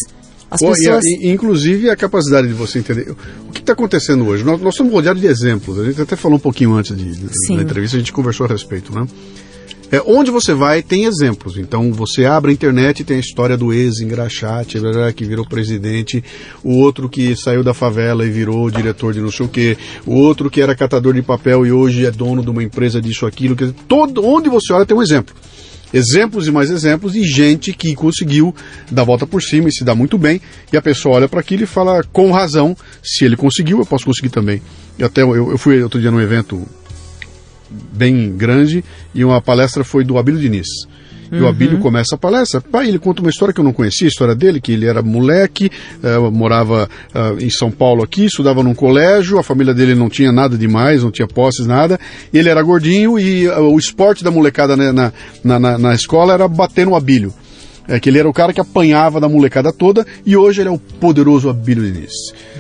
As 0.49 0.61
Pô, 0.61 0.69
pessoas... 0.69 1.05
E, 1.05 1.31
inclusive 1.31 1.91
a 1.91 1.97
capacidade 1.97 2.47
de 2.47 2.55
você 2.55 2.79
entender 2.79 3.11
o 3.49 3.53
que 3.53 3.59
está 3.59 3.73
acontecendo 3.73 4.25
hoje. 4.27 4.45
Nós, 4.45 4.61
nós 4.61 4.75
estamos 4.75 4.93
rodeados 4.93 5.21
de 5.21 5.27
exemplos. 5.27 5.81
A 5.81 5.85
gente 5.85 6.01
até 6.01 6.15
falou 6.15 6.39
um 6.39 6.41
pouquinho 6.41 6.75
antes 6.75 6.97
de, 6.97 7.13
de, 7.13 7.57
da 7.57 7.63
entrevista, 7.63 7.97
a 7.97 8.01
gente 8.01 8.13
conversou 8.13 8.47
a 8.47 8.49
respeito, 8.49 8.95
né? 8.95 9.05
É, 9.91 10.03
onde 10.05 10.31
você 10.31 10.53
vai 10.53 10.83
tem 10.83 11.05
exemplos. 11.05 11.57
Então 11.57 11.93
você 11.93 12.25
abre 12.25 12.51
a 12.51 12.55
internet 12.55 13.01
e 13.01 13.05
tem 13.05 13.17
a 13.17 13.21
história 13.21 13.57
do 13.57 13.73
ex-engraxate, 13.73 14.79
que 15.17 15.25
virou 15.25 15.47
presidente, 15.47 16.23
o 16.63 16.77
outro 16.79 17.09
que 17.09 17.35
saiu 17.35 17.65
da 17.65 17.73
favela 17.73 18.25
e 18.25 18.31
virou 18.31 18.71
diretor 18.71 19.15
de 19.15 19.21
não 19.21 19.31
sei 19.31 19.47
o 19.47 19.49
quê, 19.49 19.79
o 20.05 20.15
outro 20.15 20.51
que 20.51 20.61
era 20.61 20.75
catador 20.75 21.15
de 21.15 21.23
papel 21.23 21.67
e 21.67 21.73
hoje 21.73 22.05
é 22.05 22.11
dono 22.11 22.43
de 22.43 22.51
uma 22.51 22.63
empresa 22.63 23.01
disso, 23.01 23.27
aquilo. 23.27 23.57
Que, 23.57 23.73
todo, 23.89 24.25
onde 24.25 24.49
você 24.49 24.73
olha 24.73 24.85
tem 24.85 24.97
um 24.97 25.03
exemplo 25.03 25.35
exemplos 25.93 26.47
e 26.47 26.51
mais 26.51 26.71
exemplos 26.71 27.13
de 27.13 27.23
gente 27.23 27.73
que 27.73 27.95
conseguiu 27.95 28.55
dar 28.91 29.05
volta 29.05 29.27
por 29.27 29.43
cima 29.43 29.69
e 29.69 29.73
se 29.73 29.85
dá 29.85 29.95
muito 29.95 30.19
bem. 30.19 30.41
E 30.73 30.77
a 30.77 30.83
pessoa 30.83 31.17
olha 31.17 31.29
para 31.29 31.41
aquilo 31.41 31.65
e 31.65 31.67
fala 31.67 32.03
com 32.13 32.31
razão: 32.31 32.77
se 33.03 33.25
ele 33.25 33.37
conseguiu, 33.37 33.79
eu 33.79 33.87
posso 33.87 34.05
conseguir 34.05 34.29
também. 34.29 34.61
E 34.99 35.05
até 35.05 35.23
eu, 35.23 35.35
eu 35.35 35.59
fui 35.59 35.83
outro 35.83 36.01
dia 36.01 36.11
num 36.11 36.21
evento 36.21 36.67
bem 37.71 38.33
grande 38.37 38.85
e 39.15 39.25
uma 39.25 39.41
palestra 39.41 39.85
foi 39.85 40.05
do 40.05 40.19
Abílio 40.19 40.41
Diniz. 40.41 40.69
E 41.31 41.37
o 41.37 41.43
uhum. 41.43 41.49
Abílio 41.49 41.79
começa 41.79 42.15
a 42.15 42.19
palestra. 42.19 42.61
Pai, 42.61 42.89
ele 42.89 42.99
conta 42.99 43.21
uma 43.21 43.31
história 43.31 43.53
que 43.53 43.61
eu 43.61 43.65
não 43.65 43.73
conhecia, 43.73 44.07
a 44.07 44.09
história 44.09 44.35
dele, 44.35 44.61
que 44.61 44.73
ele 44.73 44.87
era 44.87 45.03
moleque, 45.03 45.71
uh, 46.03 46.31
morava 46.31 46.89
uh, 47.15 47.43
em 47.43 47.51
São 47.51 47.71
Paulo 47.71 48.03
aqui, 48.03 48.25
estudava 48.25 48.63
num 48.63 48.75
colégio, 48.75 49.39
a 49.39 49.43
família 49.43 49.75
dele 49.75 49.95
não 49.95 50.09
tinha 50.09 50.33
nada 50.33 50.57
demais, 50.57 51.03
não 51.03 51.11
tinha 51.11 51.29
posses, 51.29 51.67
nada. 51.67 52.01
Ele 52.33 52.49
era 52.49 52.63
gordinho 52.63 53.19
e 53.19 53.47
uh, 53.47 53.61
o 53.61 53.79
esporte 53.79 54.25
da 54.25 54.31
molecada 54.31 54.77
né, 54.77 54.91
na, 54.91 55.13
na, 55.45 55.59
na, 55.59 55.79
na 55.79 55.95
escola 55.95 56.33
era 56.33 56.49
bater 56.49 56.87
no 56.87 56.97
Abílio. 56.97 57.33
É 57.87 57.99
que 57.99 58.11
ele 58.11 58.19
era 58.19 58.29
o 58.29 58.35
cara 58.35 58.53
que 58.53 58.61
apanhava 58.61 59.19
da 59.19 59.29
molecada 59.29 59.73
toda 59.73 60.07
e 60.25 60.37
hoje 60.37 60.61
ele 60.61 60.69
é 60.69 60.73
o 60.73 60.79
poderoso 60.79 61.49
Abílio 61.49 61.91
Diniz. 61.91 62.13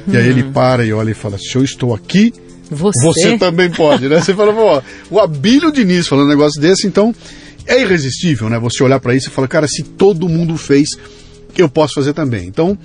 Uhum. 0.06 0.14
E 0.14 0.16
aí 0.16 0.26
ele 0.26 0.42
para 0.42 0.84
e 0.86 0.92
olha 0.92 1.10
e 1.10 1.14
fala: 1.14 1.36
Se 1.36 1.54
eu 1.54 1.62
estou 1.62 1.94
aqui, 1.94 2.32
você, 2.70 3.04
você 3.04 3.38
também 3.38 3.70
pode, 3.70 4.08
né? 4.08 4.20
Você 4.20 4.34
fala, 4.34 4.52
pô, 4.52 4.82
o 5.10 5.20
Abílio 5.20 5.72
Diniz 5.72 6.06
falando 6.06 6.26
um 6.26 6.30
negócio 6.30 6.60
desse, 6.60 6.86
então 6.86 7.14
é 7.66 7.80
irresistível, 7.80 8.48
né? 8.48 8.58
Você 8.58 8.82
olhar 8.82 9.00
para 9.00 9.14
isso 9.14 9.28
e 9.28 9.32
falar, 9.32 9.48
cara, 9.48 9.68
se 9.68 9.82
todo 9.82 10.28
mundo 10.28 10.56
fez, 10.56 10.90
eu 11.56 11.68
posso 11.68 11.94
fazer 11.94 12.12
também. 12.12 12.46
Então, 12.46 12.78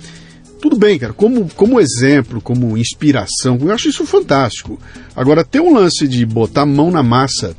tudo 0.60 0.78
bem, 0.78 0.98
cara, 0.98 1.12
como, 1.12 1.48
como 1.54 1.80
exemplo, 1.80 2.40
como 2.40 2.76
inspiração, 2.78 3.58
eu 3.60 3.70
acho 3.72 3.88
isso 3.88 4.06
fantástico. 4.06 4.78
Agora, 5.14 5.44
ter 5.44 5.60
um 5.60 5.74
lance 5.74 6.08
de 6.08 6.24
botar 6.24 6.62
a 6.62 6.66
mão 6.66 6.90
na 6.90 7.02
massa, 7.02 7.54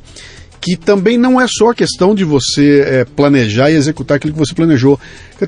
que 0.66 0.76
também 0.76 1.16
não 1.16 1.40
é 1.40 1.46
só 1.46 1.70
a 1.70 1.74
questão 1.76 2.12
de 2.12 2.24
você 2.24 2.80
é, 2.84 3.04
planejar 3.04 3.70
e 3.70 3.76
executar 3.76 4.16
aquilo 4.16 4.32
que 4.32 4.38
você 4.40 4.52
planejou. 4.52 4.98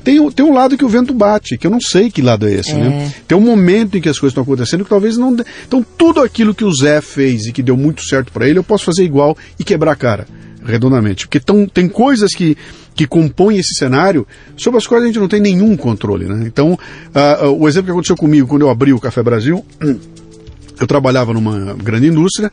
Tem, 0.01 0.31
tem 0.31 0.45
um 0.45 0.53
lado 0.53 0.77
que 0.77 0.85
o 0.85 0.87
vento 0.87 1.13
bate, 1.13 1.57
que 1.57 1.67
eu 1.67 1.71
não 1.71 1.81
sei 1.81 2.09
que 2.09 2.21
lado 2.21 2.47
é 2.47 2.53
esse, 2.53 2.73
né? 2.73 2.85
é. 2.85 2.89
né? 2.89 3.13
Tem 3.27 3.37
um 3.37 3.41
momento 3.41 3.97
em 3.97 4.01
que 4.01 4.07
as 4.07 4.17
coisas 4.17 4.31
estão 4.31 4.43
acontecendo 4.43 4.85
que 4.85 4.89
talvez 4.89 5.17
não. 5.17 5.35
Então, 5.67 5.85
tudo 5.97 6.21
aquilo 6.21 6.55
que 6.55 6.63
o 6.63 6.73
Zé 6.73 7.01
fez 7.01 7.47
e 7.47 7.51
que 7.51 7.61
deu 7.61 7.75
muito 7.75 8.01
certo 8.05 8.31
para 8.31 8.47
ele, 8.47 8.59
eu 8.59 8.63
posso 8.63 8.85
fazer 8.85 9.03
igual 9.03 9.37
e 9.59 9.63
quebrar 9.65 9.91
a 9.91 9.95
cara 9.97 10.25
redondamente. 10.63 11.27
Porque 11.27 11.41
tão, 11.41 11.67
tem 11.67 11.89
coisas 11.89 12.33
que, 12.33 12.55
que 12.95 13.05
compõem 13.05 13.57
esse 13.57 13.75
cenário 13.75 14.25
sobre 14.55 14.77
as 14.77 14.87
quais 14.87 15.03
a 15.03 15.07
gente 15.07 15.19
não 15.19 15.27
tem 15.27 15.41
nenhum 15.41 15.75
controle. 15.75 16.27
Né? 16.27 16.45
Então, 16.45 16.71
uh, 16.73 17.45
uh, 17.45 17.61
o 17.61 17.67
exemplo 17.67 17.87
que 17.87 17.91
aconteceu 17.91 18.15
comigo 18.15 18.47
quando 18.47 18.61
eu 18.61 18.69
abri 18.69 18.93
o 18.93 19.01
Café 19.01 19.21
Brasil, 19.21 19.65
eu 20.79 20.87
trabalhava 20.87 21.33
numa 21.33 21.73
grande 21.75 22.07
indústria, 22.07 22.51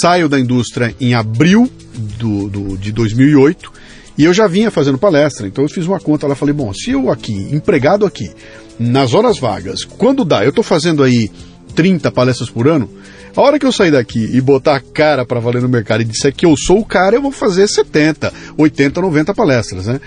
saio 0.00 0.28
da 0.28 0.38
indústria 0.38 0.94
em 1.00 1.14
abril 1.14 1.70
do, 2.18 2.48
do, 2.48 2.76
de 2.76 2.92
2008 2.92 3.72
e 4.16 4.24
eu 4.24 4.34
já 4.34 4.46
vinha 4.46 4.70
fazendo 4.70 4.98
palestra, 4.98 5.46
então 5.46 5.64
eu 5.64 5.68
fiz 5.68 5.86
uma 5.86 5.98
conta 5.98 6.26
lá, 6.26 6.34
falei, 6.34 6.54
bom, 6.54 6.72
se 6.74 6.90
eu 6.90 7.10
aqui, 7.10 7.48
empregado 7.50 8.04
aqui, 8.04 8.30
nas 8.78 9.14
horas 9.14 9.38
vagas, 9.38 9.84
quando 9.84 10.24
dá, 10.24 10.44
eu 10.44 10.50
estou 10.50 10.64
fazendo 10.64 11.02
aí 11.02 11.30
30 11.74 12.10
palestras 12.10 12.50
por 12.50 12.68
ano, 12.68 12.90
a 13.34 13.40
hora 13.40 13.58
que 13.58 13.64
eu 13.64 13.72
sair 13.72 13.90
daqui 13.90 14.28
e 14.32 14.40
botar 14.40 14.76
a 14.76 14.80
cara 14.80 15.24
para 15.24 15.40
valer 15.40 15.62
no 15.62 15.68
mercado 15.68 16.02
e 16.02 16.04
disser 16.04 16.34
que 16.34 16.44
eu 16.44 16.54
sou 16.56 16.80
o 16.80 16.84
cara, 16.84 17.16
eu 17.16 17.22
vou 17.22 17.32
fazer 17.32 17.66
70, 17.66 18.32
80, 18.58 19.00
90 19.00 19.34
palestras, 19.34 19.86
né? 19.86 20.00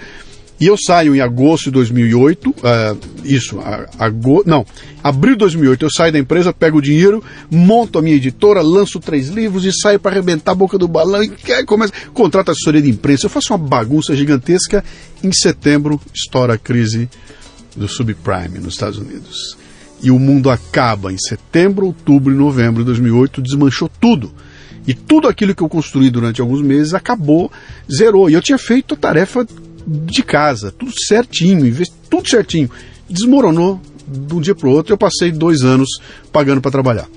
E 0.60 0.68
eu 0.68 0.78
saio 0.78 1.14
em 1.14 1.20
agosto 1.20 1.66
de 1.66 1.72
2008, 1.72 2.50
uh, 2.50 2.54
eh, 2.64 2.96
isso, 3.26 3.60
agosto, 4.00 4.50
não, 4.50 4.66
abril 5.04 5.34
de 5.34 5.40
2008 5.40 5.84
eu 5.84 5.90
saio 5.92 6.14
da 6.14 6.20
empresa, 6.20 6.54
pego 6.54 6.78
o 6.78 6.82
dinheiro, 6.82 7.22
monto 7.52 8.00
a 8.00 8.02
minha 8.02 8.16
editora, 8.16 8.62
lanço 8.62 9.00
três 9.02 9.28
livros 9.28 9.66
e 9.66 9.72
saio 9.74 10.00
para 10.00 10.12
arrebentar 10.12 10.54
a 10.54 10.56
boca 10.56 10.78
do 10.78 10.88
balão 10.88 11.22
e 11.22 11.30
começa, 11.66 11.92
contrato 12.14 12.52
assessoria 12.52 12.82
de 12.82 12.90
imprensa, 12.90 13.26
eu 13.26 13.30
faço 13.30 13.52
uma 13.52 13.58
bagunça 13.58 14.16
gigantesca. 14.16 14.84
Em 15.22 15.32
setembro 15.34 16.00
estoura 16.14 16.54
a 16.54 16.58
crise 16.58 17.10
do 17.76 17.88
subprime 17.88 18.60
nos 18.60 18.76
Estados 18.76 18.98
Unidos 18.98 19.58
e 20.02 20.12
o 20.12 20.20
mundo 20.20 20.50
acaba 20.50 21.12
em 21.12 21.18
setembro, 21.18 21.88
outubro 21.88 22.34
e 22.34 22.38
novembro 22.38 22.82
de 22.82 22.86
2008, 22.86 23.42
desmanchou 23.42 23.90
tudo. 24.00 24.32
E 24.88 24.94
tudo 24.94 25.28
aquilo 25.28 25.56
que 25.56 25.64
eu 25.64 25.70
construí 25.70 26.12
durante 26.12 26.42
alguns 26.42 26.62
meses 26.62 26.94
acabou, 26.94 27.52
zerou. 27.92 28.30
E 28.30 28.34
eu 28.34 28.42
tinha 28.42 28.58
feito 28.58 28.94
a 28.94 28.98
tarefa 28.98 29.46
de 29.86 30.24
casa, 30.24 30.72
tudo 30.72 30.92
certinho, 31.08 31.72
tudo 32.10 32.28
certinho. 32.28 32.70
Desmoronou 33.10 33.80
de 34.08 34.34
um 34.34 34.42
dia 34.42 34.56
para 34.56 34.68
o 34.68 34.72
outro. 34.72 34.94
Eu 34.94 34.98
passei 34.98 35.32
dois 35.32 35.62
anos 35.62 35.90
pagando 36.32 36.62
para 36.62 36.72
trabalhar, 36.72 37.08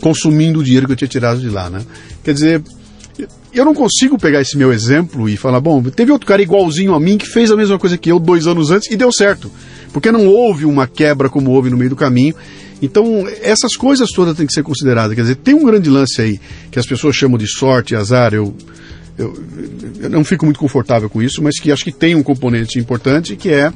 consumindo 0.00 0.60
o 0.60 0.64
dinheiro 0.64 0.86
que 0.86 0.92
eu 0.92 0.96
tinha 0.96 1.08
tirado 1.08 1.40
de 1.40 1.48
lá. 1.48 1.70
Né? 1.70 1.84
Quer 2.24 2.34
dizer, 2.34 2.62
eu 3.52 3.64
não 3.64 3.74
consigo 3.74 4.18
pegar 4.18 4.40
esse 4.40 4.56
meu 4.56 4.72
exemplo 4.72 5.28
e 5.28 5.36
falar, 5.36 5.60
bom, 5.60 5.82
teve 5.82 6.10
outro 6.10 6.26
cara 6.26 6.42
igualzinho 6.42 6.94
a 6.94 7.00
mim 7.00 7.16
que 7.16 7.26
fez 7.26 7.50
a 7.50 7.56
mesma 7.56 7.78
coisa 7.78 7.96
que 7.96 8.10
eu 8.10 8.18
dois 8.18 8.46
anos 8.46 8.70
antes 8.70 8.90
e 8.90 8.96
deu 8.96 9.12
certo 9.12 9.50
porque 9.96 10.12
não 10.12 10.26
houve 10.26 10.66
uma 10.66 10.86
quebra 10.86 11.30
como 11.30 11.52
houve 11.52 11.70
no 11.70 11.76
meio 11.78 11.88
do 11.88 11.96
caminho. 11.96 12.34
Então, 12.82 13.26
essas 13.40 13.74
coisas 13.76 14.10
todas 14.10 14.36
têm 14.36 14.46
que 14.46 14.52
ser 14.52 14.62
consideradas. 14.62 15.14
Quer 15.14 15.22
dizer, 15.22 15.36
tem 15.36 15.54
um 15.54 15.64
grande 15.64 15.88
lance 15.88 16.20
aí 16.20 16.38
que 16.70 16.78
as 16.78 16.84
pessoas 16.84 17.16
chamam 17.16 17.38
de 17.38 17.46
sorte, 17.46 17.96
azar. 17.96 18.34
Eu, 18.34 18.54
eu, 19.18 19.34
eu 20.00 20.10
não 20.10 20.24
fico 20.24 20.44
muito 20.44 20.60
confortável 20.60 21.08
com 21.08 21.22
isso, 21.22 21.42
mas 21.42 21.58
que 21.58 21.72
acho 21.72 21.84
que 21.84 21.92
tem 21.92 22.14
um 22.14 22.22
componente 22.22 22.78
importante 22.78 23.36
que 23.36 23.50
é 23.50 23.72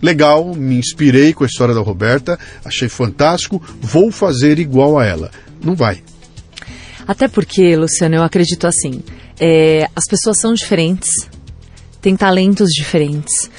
legal, 0.00 0.54
me 0.54 0.76
inspirei 0.76 1.32
com 1.32 1.44
a 1.44 1.46
história 1.46 1.74
da 1.74 1.80
Roberta, 1.80 2.38
achei 2.64 2.88
fantástico, 2.88 3.62
vou 3.80 4.12
fazer 4.12 4.58
igual 4.58 4.98
a 4.98 5.04
ela. 5.04 5.30
Não 5.62 5.74
vai. 5.74 6.02
Até 7.06 7.28
porque, 7.28 7.76
Luciano, 7.76 8.14
eu 8.14 8.22
acredito 8.22 8.66
assim: 8.66 9.02
é, 9.38 9.88
as 9.94 10.04
pessoas 10.08 10.38
são 10.40 10.54
diferentes, 10.54 11.10
têm 12.00 12.16
talentos 12.16 12.70
diferentes. 12.70 13.50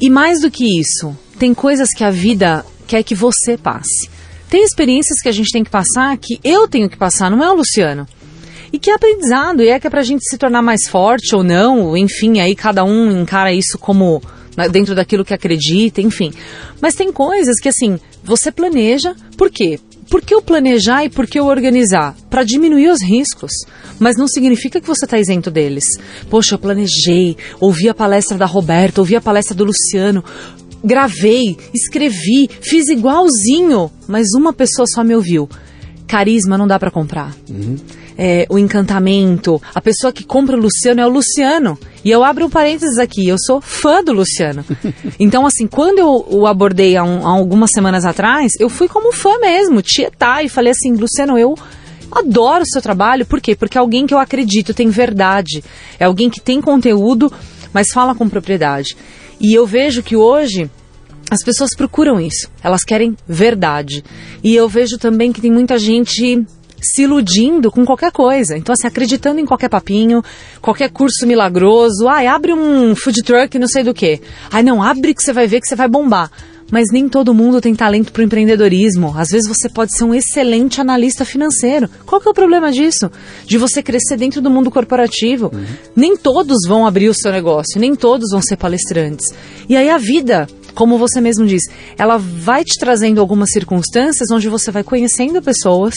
E 0.00 0.10
mais 0.10 0.40
do 0.40 0.50
que 0.50 0.80
isso, 0.80 1.16
tem 1.38 1.54
coisas 1.54 1.90
que 1.94 2.02
a 2.02 2.10
vida 2.10 2.64
quer 2.86 3.02
que 3.02 3.14
você 3.14 3.56
passe. 3.56 4.10
Tem 4.50 4.64
experiências 4.64 5.20
que 5.22 5.28
a 5.28 5.32
gente 5.32 5.50
tem 5.50 5.64
que 5.64 5.70
passar 5.70 6.16
que 6.18 6.38
eu 6.44 6.68
tenho 6.68 6.90
que 6.90 6.96
passar, 6.96 7.30
não 7.30 7.42
é 7.42 7.50
o 7.50 7.54
Luciano. 7.54 8.06
E 8.72 8.78
que 8.78 8.90
aprendizado, 8.90 9.62
e 9.62 9.68
é 9.68 9.78
que 9.78 9.86
é 9.86 9.90
pra 9.90 10.02
gente 10.02 10.24
se 10.28 10.38
tornar 10.38 10.62
mais 10.62 10.88
forte 10.88 11.36
ou 11.36 11.44
não, 11.44 11.94
enfim, 11.94 12.40
aí 12.40 12.54
cada 12.54 12.82
um 12.84 13.20
encara 13.20 13.52
isso 13.52 13.76
como 13.78 14.22
dentro 14.70 14.94
daquilo 14.94 15.24
que 15.24 15.34
acredita, 15.34 16.00
enfim. 16.00 16.32
Mas 16.80 16.94
tem 16.94 17.12
coisas 17.12 17.60
que 17.60 17.68
assim, 17.68 17.98
você 18.24 18.50
planeja, 18.50 19.14
por 19.36 19.50
quê? 19.50 19.78
Por 20.08 20.22
que 20.22 20.34
eu 20.34 20.42
planejar 20.42 21.04
e 21.04 21.10
por 21.10 21.26
que 21.26 21.38
eu 21.38 21.46
organizar? 21.46 22.14
Para 22.28 22.44
diminuir 22.44 22.88
os 22.88 23.02
riscos. 23.02 23.50
Mas 23.98 24.16
não 24.16 24.28
significa 24.28 24.80
que 24.80 24.86
você 24.86 25.04
está 25.04 25.18
isento 25.18 25.50
deles. 25.50 25.84
Poxa, 26.28 26.54
eu 26.54 26.58
planejei, 26.58 27.36
ouvi 27.60 27.88
a 27.88 27.94
palestra 27.94 28.36
da 28.36 28.44
Roberta, 28.44 29.00
ouvi 29.00 29.16
a 29.16 29.22
palestra 29.22 29.54
do 29.54 29.64
Luciano, 29.64 30.22
gravei, 30.84 31.56
escrevi, 31.72 32.48
fiz 32.60 32.88
igualzinho, 32.88 33.90
mas 34.06 34.26
uma 34.36 34.52
pessoa 34.52 34.86
só 34.86 35.02
me 35.02 35.14
ouviu. 35.14 35.48
Carisma 36.06 36.58
não 36.58 36.66
dá 36.66 36.78
para 36.78 36.90
comprar. 36.90 37.34
Uhum 37.48 37.76
é, 38.16 38.46
o 38.48 38.58
encantamento. 38.58 39.60
A 39.74 39.80
pessoa 39.80 40.12
que 40.12 40.24
compra 40.24 40.56
o 40.56 40.60
Luciano 40.60 41.00
é 41.00 41.06
o 41.06 41.10
Luciano. 41.10 41.78
E 42.04 42.10
eu 42.10 42.24
abro 42.24 42.46
um 42.46 42.50
parênteses 42.50 42.98
aqui, 42.98 43.28
eu 43.28 43.36
sou 43.38 43.60
fã 43.60 44.02
do 44.02 44.12
Luciano. 44.12 44.64
Então, 45.18 45.46
assim, 45.46 45.66
quando 45.66 45.98
eu 45.98 46.26
o 46.28 46.46
abordei 46.46 46.96
há, 46.96 47.04
um, 47.04 47.26
há 47.26 47.30
algumas 47.30 47.70
semanas 47.70 48.04
atrás, 48.04 48.52
eu 48.58 48.68
fui 48.68 48.88
como 48.88 49.12
fã 49.12 49.38
mesmo, 49.38 49.80
tietar, 49.80 50.44
e 50.44 50.48
falei 50.48 50.72
assim, 50.72 50.92
Luciano, 50.94 51.38
eu 51.38 51.56
adoro 52.10 52.62
o 52.62 52.66
seu 52.66 52.82
trabalho. 52.82 53.24
Por 53.24 53.40
quê? 53.40 53.54
Porque 53.54 53.78
é 53.78 53.80
alguém 53.80 54.06
que 54.06 54.14
eu 54.14 54.18
acredito, 54.18 54.74
tem 54.74 54.88
verdade. 54.88 55.62
É 55.98 56.04
alguém 56.04 56.28
que 56.28 56.40
tem 56.40 56.60
conteúdo, 56.60 57.32
mas 57.72 57.88
fala 57.92 58.14
com 58.14 58.28
propriedade. 58.28 58.96
E 59.40 59.54
eu 59.54 59.66
vejo 59.66 60.02
que 60.02 60.16
hoje 60.16 60.70
as 61.30 61.42
pessoas 61.42 61.74
procuram 61.74 62.20
isso. 62.20 62.50
Elas 62.62 62.82
querem 62.82 63.16
verdade. 63.26 64.04
E 64.44 64.54
eu 64.54 64.68
vejo 64.68 64.98
também 64.98 65.32
que 65.32 65.40
tem 65.40 65.50
muita 65.50 65.78
gente 65.78 66.44
se 66.86 67.02
iludindo 67.02 67.70
com 67.70 67.84
qualquer 67.84 68.12
coisa. 68.12 68.56
Então, 68.56 68.72
assim, 68.72 68.86
acreditando 68.86 69.40
em 69.40 69.46
qualquer 69.46 69.68
papinho, 69.68 70.22
qualquer 70.60 70.90
curso 70.90 71.26
milagroso. 71.26 72.08
Ai, 72.08 72.26
abre 72.26 72.52
um 72.52 72.94
food 72.94 73.22
truck 73.22 73.58
não 73.58 73.68
sei 73.68 73.82
do 73.82 73.94
que. 73.94 74.20
Ai, 74.50 74.62
não, 74.62 74.82
abre 74.82 75.14
que 75.14 75.22
você 75.22 75.32
vai 75.32 75.46
ver 75.46 75.60
que 75.60 75.68
você 75.68 75.76
vai 75.76 75.88
bombar. 75.88 76.30
Mas 76.70 76.86
nem 76.90 77.06
todo 77.06 77.34
mundo 77.34 77.60
tem 77.60 77.74
talento 77.74 78.10
para 78.12 78.22
o 78.22 78.24
empreendedorismo. 78.24 79.12
Às 79.14 79.28
vezes 79.28 79.46
você 79.46 79.68
pode 79.68 79.94
ser 79.94 80.04
um 80.04 80.14
excelente 80.14 80.80
analista 80.80 81.22
financeiro. 81.22 81.86
Qual 82.06 82.18
que 82.18 82.26
é 82.26 82.30
o 82.30 82.34
problema 82.34 82.72
disso? 82.72 83.10
De 83.44 83.58
você 83.58 83.82
crescer 83.82 84.16
dentro 84.16 84.40
do 84.40 84.48
mundo 84.48 84.70
corporativo. 84.70 85.50
Uhum. 85.52 85.64
Nem 85.94 86.16
todos 86.16 86.66
vão 86.66 86.86
abrir 86.86 87.10
o 87.10 87.14
seu 87.14 87.30
negócio, 87.30 87.78
nem 87.78 87.94
todos 87.94 88.30
vão 88.30 88.40
ser 88.40 88.56
palestrantes. 88.56 89.26
E 89.68 89.76
aí 89.76 89.90
a 89.90 89.98
vida 89.98 90.48
como 90.74 90.96
você 90.96 91.20
mesmo 91.20 91.46
diz, 91.46 91.62
ela 91.98 92.16
vai 92.16 92.64
te 92.64 92.78
trazendo 92.78 93.20
algumas 93.20 93.50
circunstâncias 93.50 94.30
onde 94.30 94.48
você 94.48 94.70
vai 94.70 94.82
conhecendo 94.82 95.42
pessoas 95.42 95.94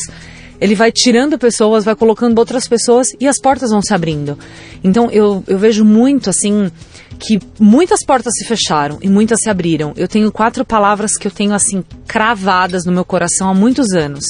ele 0.60 0.76
vai 0.76 0.92
tirando 0.92 1.38
pessoas, 1.38 1.84
vai 1.84 1.96
colocando 1.96 2.38
outras 2.40 2.68
pessoas 2.68 3.08
e 3.20 3.28
as 3.28 3.40
portas 3.40 3.72
vão 3.72 3.82
se 3.82 3.94
abrindo. 3.94 4.38
Então 4.84 5.10
eu, 5.12 5.44
eu 5.48 5.58
vejo 5.58 5.84
muito 5.84 6.30
assim 6.30 6.72
que 7.20 7.40
muitas 7.60 8.04
portas 8.06 8.34
se 8.38 8.46
fecharam 8.46 8.98
e 9.02 9.10
muitas 9.10 9.40
se 9.42 9.50
abriram. 9.50 9.94
Eu 9.96 10.08
tenho 10.08 10.32
quatro 10.32 10.66
palavras 10.66 11.18
que 11.18 11.28
eu 11.28 11.32
tenho 11.32 11.54
assim 11.54 11.84
cravadas 12.08 12.86
no 12.86 12.92
meu 12.92 13.06
coração 13.06 13.50
há 13.50 13.54
muitos 13.54 13.94
anos: 13.94 14.26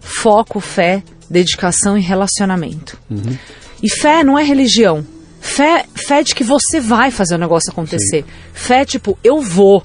foco, 0.00 0.60
fé, 0.60 1.02
dedicação 1.28 1.96
e 1.96 2.00
relacionamento. 2.00 2.98
Uhum. 3.10 3.36
E 3.82 3.90
fé 3.90 4.22
não 4.24 4.38
é 4.38 4.42
religião. 4.42 5.04
Fé, 5.40 5.84
fé 5.94 6.24
de 6.24 6.34
que 6.34 6.42
você 6.42 6.80
vai 6.80 7.10
fazer 7.10 7.36
o 7.36 7.38
negócio 7.38 7.70
acontecer. 7.70 8.22
Sim. 8.22 8.30
Fé 8.52 8.84
tipo, 8.84 9.16
eu 9.22 9.40
vou 9.40 9.82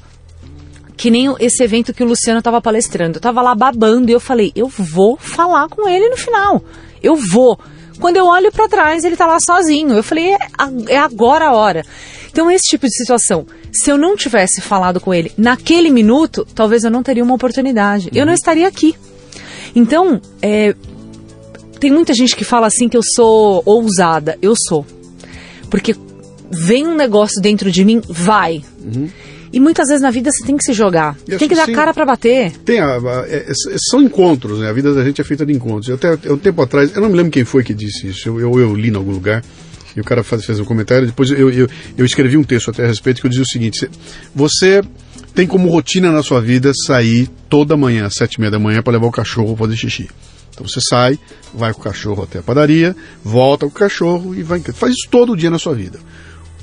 que 0.95 1.09
nem 1.09 1.33
esse 1.39 1.63
evento 1.63 1.93
que 1.93 2.03
o 2.03 2.07
Luciano 2.07 2.39
estava 2.39 2.61
palestrando. 2.61 3.17
Eu 3.17 3.21
tava 3.21 3.41
lá 3.41 3.55
babando 3.55 4.09
e 4.09 4.13
eu 4.13 4.19
falei, 4.19 4.51
eu 4.55 4.67
vou 4.67 5.17
falar 5.17 5.67
com 5.69 5.87
ele 5.87 6.09
no 6.09 6.17
final. 6.17 6.63
Eu 7.01 7.15
vou. 7.15 7.59
Quando 7.99 8.17
eu 8.17 8.25
olho 8.25 8.51
para 8.51 8.67
trás, 8.67 9.03
ele 9.03 9.15
tá 9.15 9.27
lá 9.27 9.37
sozinho. 9.39 9.93
Eu 9.93 10.03
falei, 10.03 10.33
é, 10.33 10.37
é 10.89 10.97
agora 10.97 11.47
a 11.47 11.53
hora. 11.53 11.85
Então, 12.31 12.49
esse 12.49 12.63
tipo 12.63 12.85
de 12.87 12.95
situação, 12.95 13.45
se 13.71 13.91
eu 13.91 13.97
não 13.97 14.15
tivesse 14.15 14.61
falado 14.61 14.99
com 14.99 15.13
ele 15.13 15.31
naquele 15.37 15.89
minuto, 15.89 16.47
talvez 16.55 16.83
eu 16.83 16.89
não 16.89 17.03
teria 17.03 17.23
uma 17.23 17.35
oportunidade. 17.35 18.05
Uhum. 18.05 18.11
Eu 18.13 18.25
não 18.25 18.33
estaria 18.33 18.67
aqui. 18.67 18.95
Então, 19.75 20.21
é, 20.41 20.73
tem 21.79 21.91
muita 21.91 22.13
gente 22.13 22.35
que 22.35 22.43
fala 22.43 22.67
assim 22.67 22.87
que 22.87 22.95
eu 22.95 23.03
sou 23.03 23.61
ousada. 23.65 24.37
Eu 24.41 24.55
sou. 24.55 24.85
Porque 25.69 25.95
vem 26.49 26.87
um 26.87 26.95
negócio 26.95 27.41
dentro 27.41 27.71
de 27.71 27.83
mim, 27.83 28.01
vai. 28.07 28.63
Uhum. 28.79 29.09
E 29.54 29.60
muitas 29.60 29.88
vezes 29.88 30.02
na 30.02 30.12
vida 30.12 30.32
você 30.32 30.45
tem 30.45 30.56
que 30.56 30.64
se 30.64 30.74
jogar. 30.74 31.16
tem 31.26 31.47
que 31.47 31.56
dar 31.56 31.66
sim, 31.66 31.74
cara 31.74 31.93
para 31.93 32.06
bater. 32.06 32.52
Tem 32.64 32.80
a, 32.80 32.97
a, 32.97 33.26
é, 33.28 33.47
é, 33.49 33.54
são 33.89 34.02
encontros, 34.02 34.60
né? 34.60 34.70
A 34.70 34.74
vida 34.74 34.93
da 34.93 35.04
gente 35.04 35.20
é 35.20 35.24
feita 35.24 35.45
de 35.45 35.54
encontros. 35.54 35.89
Eu 35.89 35.95
até 35.95 36.32
um 36.32 36.38
tempo 36.38 36.62
atrás, 36.62 36.95
eu 36.95 37.02
não 37.02 37.10
me 37.10 37.16
lembro 37.16 37.32
quem 37.32 37.43
foi 37.43 37.64
que 37.64 37.74
disse 37.74 38.08
isso. 38.08 38.30
Eu, 38.30 38.39
eu, 38.39 38.60
eu 38.60 38.76
li 38.76 38.89
em 38.89 38.95
algum 38.95 39.12
lugar. 39.12 39.43
E 39.95 39.99
o 39.99 40.04
cara 40.04 40.24
faz, 40.24 40.45
fez 40.45 40.60
um 40.60 40.66
comentário. 40.66 41.06
Depois 41.06 41.30
eu, 41.32 41.49
eu, 41.49 41.68
eu 41.97 42.06
escrevi 42.06 42.38
um 42.38 42.43
texto 42.43 42.72
até 42.72 42.84
a 42.84 42.88
respeito 42.88 43.20
que 43.20 43.28
eu 43.28 43.30
dizia 43.30 43.43
o 43.43 43.47
seguinte: 43.47 43.89
você 44.34 44.82
tem 45.34 45.45
como 45.45 45.70
rotina 45.70 46.12
na 46.12 46.24
sua 46.24 46.39
vida 46.39 46.72
sair 46.88 47.30
toda 47.49 47.76
manhã, 47.76 48.06
às 48.06 48.16
sete 48.16 48.36
e 48.36 48.39
meia 48.39 48.52
da 48.52 48.60
manhã, 48.60 48.82
para 48.82 48.93
levar 48.93 49.08
o 49.08 49.12
cachorro 49.12 49.56
para 49.56 49.66
fazer 49.66 49.78
xixi. 49.78 50.10
Então 50.54 50.68
você 50.68 50.80
sai, 50.82 51.18
vai 51.54 51.74
com 51.74 51.80
o 51.80 51.84
cachorro 51.84 52.24
até 52.24 52.39
a 52.39 52.43
padaria, 52.43 52.95
volta 53.24 53.66
com 53.66 53.72
o 53.72 53.76
cachorro 53.76 54.36
e 54.36 54.43
vai. 54.43 54.60
Faz 54.60 54.93
isso 54.93 55.08
todo 55.10 55.36
dia 55.36 55.49
na 55.49 55.58
sua 55.58 55.74
vida. 55.74 55.99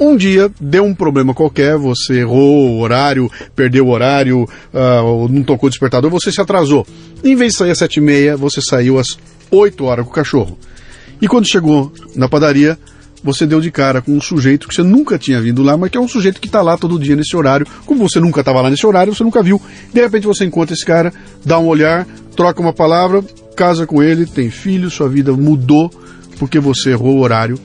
Um 0.00 0.16
dia 0.16 0.50
deu 0.60 0.84
um 0.84 0.94
problema 0.94 1.34
qualquer, 1.34 1.76
você 1.76 2.20
errou 2.20 2.70
o 2.70 2.80
horário, 2.80 3.30
perdeu 3.56 3.86
o 3.86 3.90
horário, 3.90 4.44
uh, 4.44 5.28
não 5.28 5.42
tocou 5.42 5.66
o 5.66 5.70
despertador, 5.70 6.10
você 6.10 6.30
se 6.30 6.40
atrasou. 6.40 6.86
Em 7.24 7.34
vez 7.34 7.52
de 7.52 7.58
sair 7.58 7.70
às 7.72 7.78
sete 7.78 7.96
e 7.96 8.00
meia, 8.00 8.36
você 8.36 8.60
saiu 8.60 8.98
às 8.98 9.18
oito 9.50 9.84
horas 9.84 10.04
com 10.04 10.12
o 10.12 10.14
cachorro. 10.14 10.56
E 11.20 11.26
quando 11.26 11.48
chegou 11.48 11.92
na 12.14 12.28
padaria, 12.28 12.78
você 13.24 13.44
deu 13.44 13.60
de 13.60 13.70
cara 13.72 14.00
com 14.00 14.12
um 14.12 14.20
sujeito 14.20 14.68
que 14.68 14.74
você 14.74 14.84
nunca 14.84 15.18
tinha 15.18 15.40
vindo 15.40 15.62
lá, 15.62 15.76
mas 15.76 15.90
que 15.90 15.98
é 15.98 16.00
um 16.00 16.06
sujeito 16.06 16.40
que 16.40 16.46
está 16.46 16.62
lá 16.62 16.76
todo 16.76 16.98
dia 16.98 17.16
nesse 17.16 17.36
horário. 17.36 17.66
Como 17.84 18.08
você 18.08 18.20
nunca 18.20 18.40
estava 18.40 18.60
lá 18.60 18.70
nesse 18.70 18.86
horário, 18.86 19.12
você 19.12 19.24
nunca 19.24 19.42
viu. 19.42 19.60
De 19.92 20.00
repente 20.00 20.26
você 20.26 20.44
encontra 20.44 20.74
esse 20.74 20.84
cara, 20.84 21.12
dá 21.44 21.58
um 21.58 21.66
olhar, 21.66 22.06
troca 22.36 22.60
uma 22.60 22.72
palavra, 22.72 23.22
casa 23.56 23.84
com 23.84 24.00
ele, 24.00 24.26
tem 24.26 24.48
filho, 24.48 24.88
sua 24.90 25.08
vida 25.08 25.32
mudou 25.32 25.90
porque 26.38 26.60
você 26.60 26.90
errou 26.90 27.16
o 27.16 27.20
horário 27.20 27.58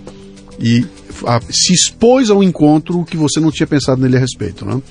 e 0.59 0.83
a, 1.25 1.41
se 1.49 1.73
expôs 1.73 2.29
ao 2.29 2.43
encontro 2.43 3.03
que 3.05 3.17
você 3.17 3.39
não 3.39 3.51
tinha 3.51 3.67
pensado 3.67 4.01
nele 4.01 4.17
a 4.17 4.19
respeito. 4.19 4.65
Né? 4.65 4.81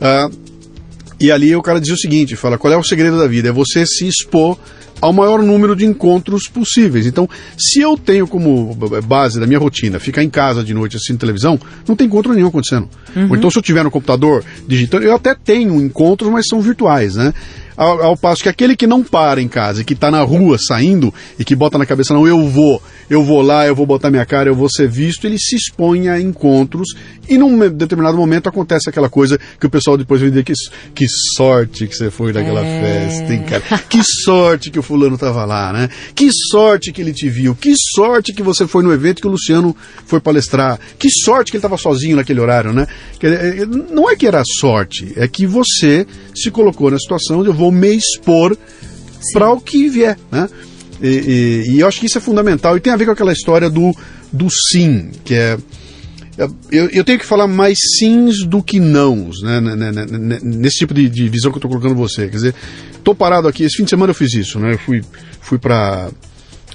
Ah, 0.00 0.30
e 1.20 1.32
ali 1.32 1.54
o 1.54 1.62
cara 1.62 1.80
diz 1.80 1.90
o 1.90 1.96
seguinte: 1.96 2.36
fala, 2.36 2.58
qual 2.58 2.72
é 2.72 2.76
o 2.76 2.84
segredo 2.84 3.18
da 3.18 3.26
vida? 3.26 3.48
É 3.48 3.52
você 3.52 3.84
se 3.86 4.06
expor 4.06 4.58
ao 5.00 5.12
maior 5.12 5.42
número 5.42 5.74
de 5.74 5.84
encontros 5.84 6.48
possíveis. 6.48 7.06
Então, 7.06 7.28
se 7.56 7.80
eu 7.80 7.96
tenho 7.96 8.26
como 8.26 8.74
base 9.04 9.38
da 9.40 9.46
minha 9.46 9.58
rotina 9.58 9.98
ficar 9.98 10.22
em 10.22 10.30
casa 10.30 10.62
de 10.62 10.74
noite 10.74 10.96
assistindo 10.96 11.18
televisão, 11.18 11.58
não 11.86 11.96
tem 11.96 12.06
encontro 12.06 12.32
nenhum 12.32 12.48
acontecendo. 12.48 12.88
Uhum. 13.14 13.30
Ou 13.30 13.36
então, 13.36 13.50
se 13.50 13.58
eu 13.58 13.62
tiver 13.62 13.84
no 13.84 13.90
computador 13.90 14.44
digitando, 14.66 15.04
eu 15.04 15.14
até 15.14 15.34
tenho 15.34 15.80
encontros, 15.80 16.30
mas 16.30 16.46
são 16.48 16.60
virtuais, 16.60 17.16
né? 17.16 17.32
Ao, 17.78 18.02
ao 18.02 18.16
passo 18.16 18.42
que 18.42 18.48
aquele 18.48 18.74
que 18.74 18.88
não 18.88 19.04
para 19.04 19.40
em 19.40 19.46
casa 19.46 19.82
e 19.82 19.84
que 19.84 19.92
está 19.92 20.10
na 20.10 20.20
rua 20.22 20.56
saindo 20.58 21.14
e 21.38 21.44
que 21.44 21.54
bota 21.54 21.78
na 21.78 21.86
cabeça, 21.86 22.12
não, 22.12 22.26
eu 22.26 22.48
vou, 22.48 22.82
eu 23.08 23.22
vou 23.22 23.40
lá, 23.40 23.68
eu 23.68 23.74
vou 23.74 23.86
botar 23.86 24.10
minha 24.10 24.26
cara, 24.26 24.48
eu 24.48 24.54
vou 24.56 24.68
ser 24.68 24.88
visto, 24.88 25.28
ele 25.28 25.38
se 25.38 25.54
expõe 25.54 26.08
a 26.08 26.20
encontros 26.20 26.88
e 27.28 27.38
num 27.38 27.56
determinado 27.70 28.16
momento 28.16 28.48
acontece 28.48 28.90
aquela 28.90 29.08
coisa 29.08 29.38
que 29.60 29.66
o 29.66 29.70
pessoal 29.70 29.96
depois 29.96 30.20
vai 30.20 30.28
dizer 30.28 30.42
que, 30.42 30.54
que 30.92 31.06
sorte 31.36 31.86
que 31.86 31.94
você 31.94 32.10
foi 32.10 32.32
naquela 32.32 32.66
é... 32.66 32.80
festa, 32.80 33.32
hein, 33.32 33.44
cara? 33.44 33.62
Que 33.88 34.02
sorte 34.02 34.72
que 34.72 34.78
o 34.80 34.82
fulano 34.88 35.14
estava 35.14 35.44
lá, 35.44 35.72
né? 35.72 35.88
Que 36.14 36.30
sorte 36.50 36.92
que 36.92 37.00
ele 37.00 37.12
te 37.12 37.28
viu, 37.28 37.54
que 37.54 37.74
sorte 37.94 38.32
que 38.32 38.42
você 38.42 38.66
foi 38.66 38.82
no 38.82 38.92
evento 38.92 39.22
que 39.22 39.28
o 39.28 39.30
Luciano 39.30 39.76
foi 40.04 40.20
palestrar, 40.20 40.80
que 40.98 41.08
sorte 41.08 41.52
que 41.52 41.56
ele 41.56 41.60
estava 41.60 41.76
sozinho 41.76 42.16
naquele 42.16 42.40
horário, 42.40 42.72
né? 42.72 42.88
É, 43.22 43.64
não 43.66 44.10
é 44.10 44.16
que 44.16 44.26
era 44.26 44.42
sorte, 44.44 45.12
é 45.16 45.28
que 45.28 45.46
você 45.46 46.04
se 46.34 46.50
colocou 46.50 46.90
na 46.90 46.98
situação 46.98 47.42
de 47.42 47.48
eu 47.48 47.54
vou 47.54 47.68
vou 47.68 47.72
me 47.72 47.94
expor 47.94 48.56
para 49.32 49.52
o 49.52 49.60
que 49.60 49.88
vier, 49.88 50.18
né? 50.30 50.48
E, 51.00 51.06
e, 51.06 51.74
e, 51.74 51.80
eu 51.80 51.86
acho 51.86 52.00
que 52.00 52.06
isso 52.06 52.18
é 52.18 52.20
fundamental 52.20 52.76
e 52.76 52.80
tem 52.80 52.92
a 52.92 52.96
ver 52.96 53.04
com 53.04 53.12
aquela 53.12 53.32
história 53.32 53.70
do, 53.70 53.94
do 54.32 54.48
sim, 54.50 55.10
que 55.24 55.34
é. 55.34 55.56
Eu, 56.70 56.88
eu 56.90 57.04
tenho 57.04 57.18
que 57.18 57.26
falar 57.26 57.48
mais 57.48 57.76
sims 57.98 58.46
do 58.46 58.62
que 58.62 58.78
nãos, 58.78 59.42
né, 59.42 59.60
né, 59.60 59.74
né, 59.74 60.06
né 60.06 60.38
nesse 60.40 60.78
tipo 60.78 60.94
de, 60.94 61.08
de, 61.08 61.28
visão 61.28 61.50
que 61.50 61.56
eu 61.56 61.58
estou 61.58 61.68
colocando 61.68 61.96
você. 61.96 62.28
Quer 62.28 62.36
dizer, 62.36 62.54
estou 62.96 63.12
parado 63.12 63.48
aqui, 63.48 63.64
esse 63.64 63.76
fim 63.76 63.82
de 63.82 63.90
semana 63.90 64.12
eu 64.12 64.14
fiz 64.14 64.32
isso, 64.34 64.60
né? 64.60 64.74
Eu 64.74 64.78
fui, 64.78 65.04
fui 65.40 65.58
para. 65.58 66.10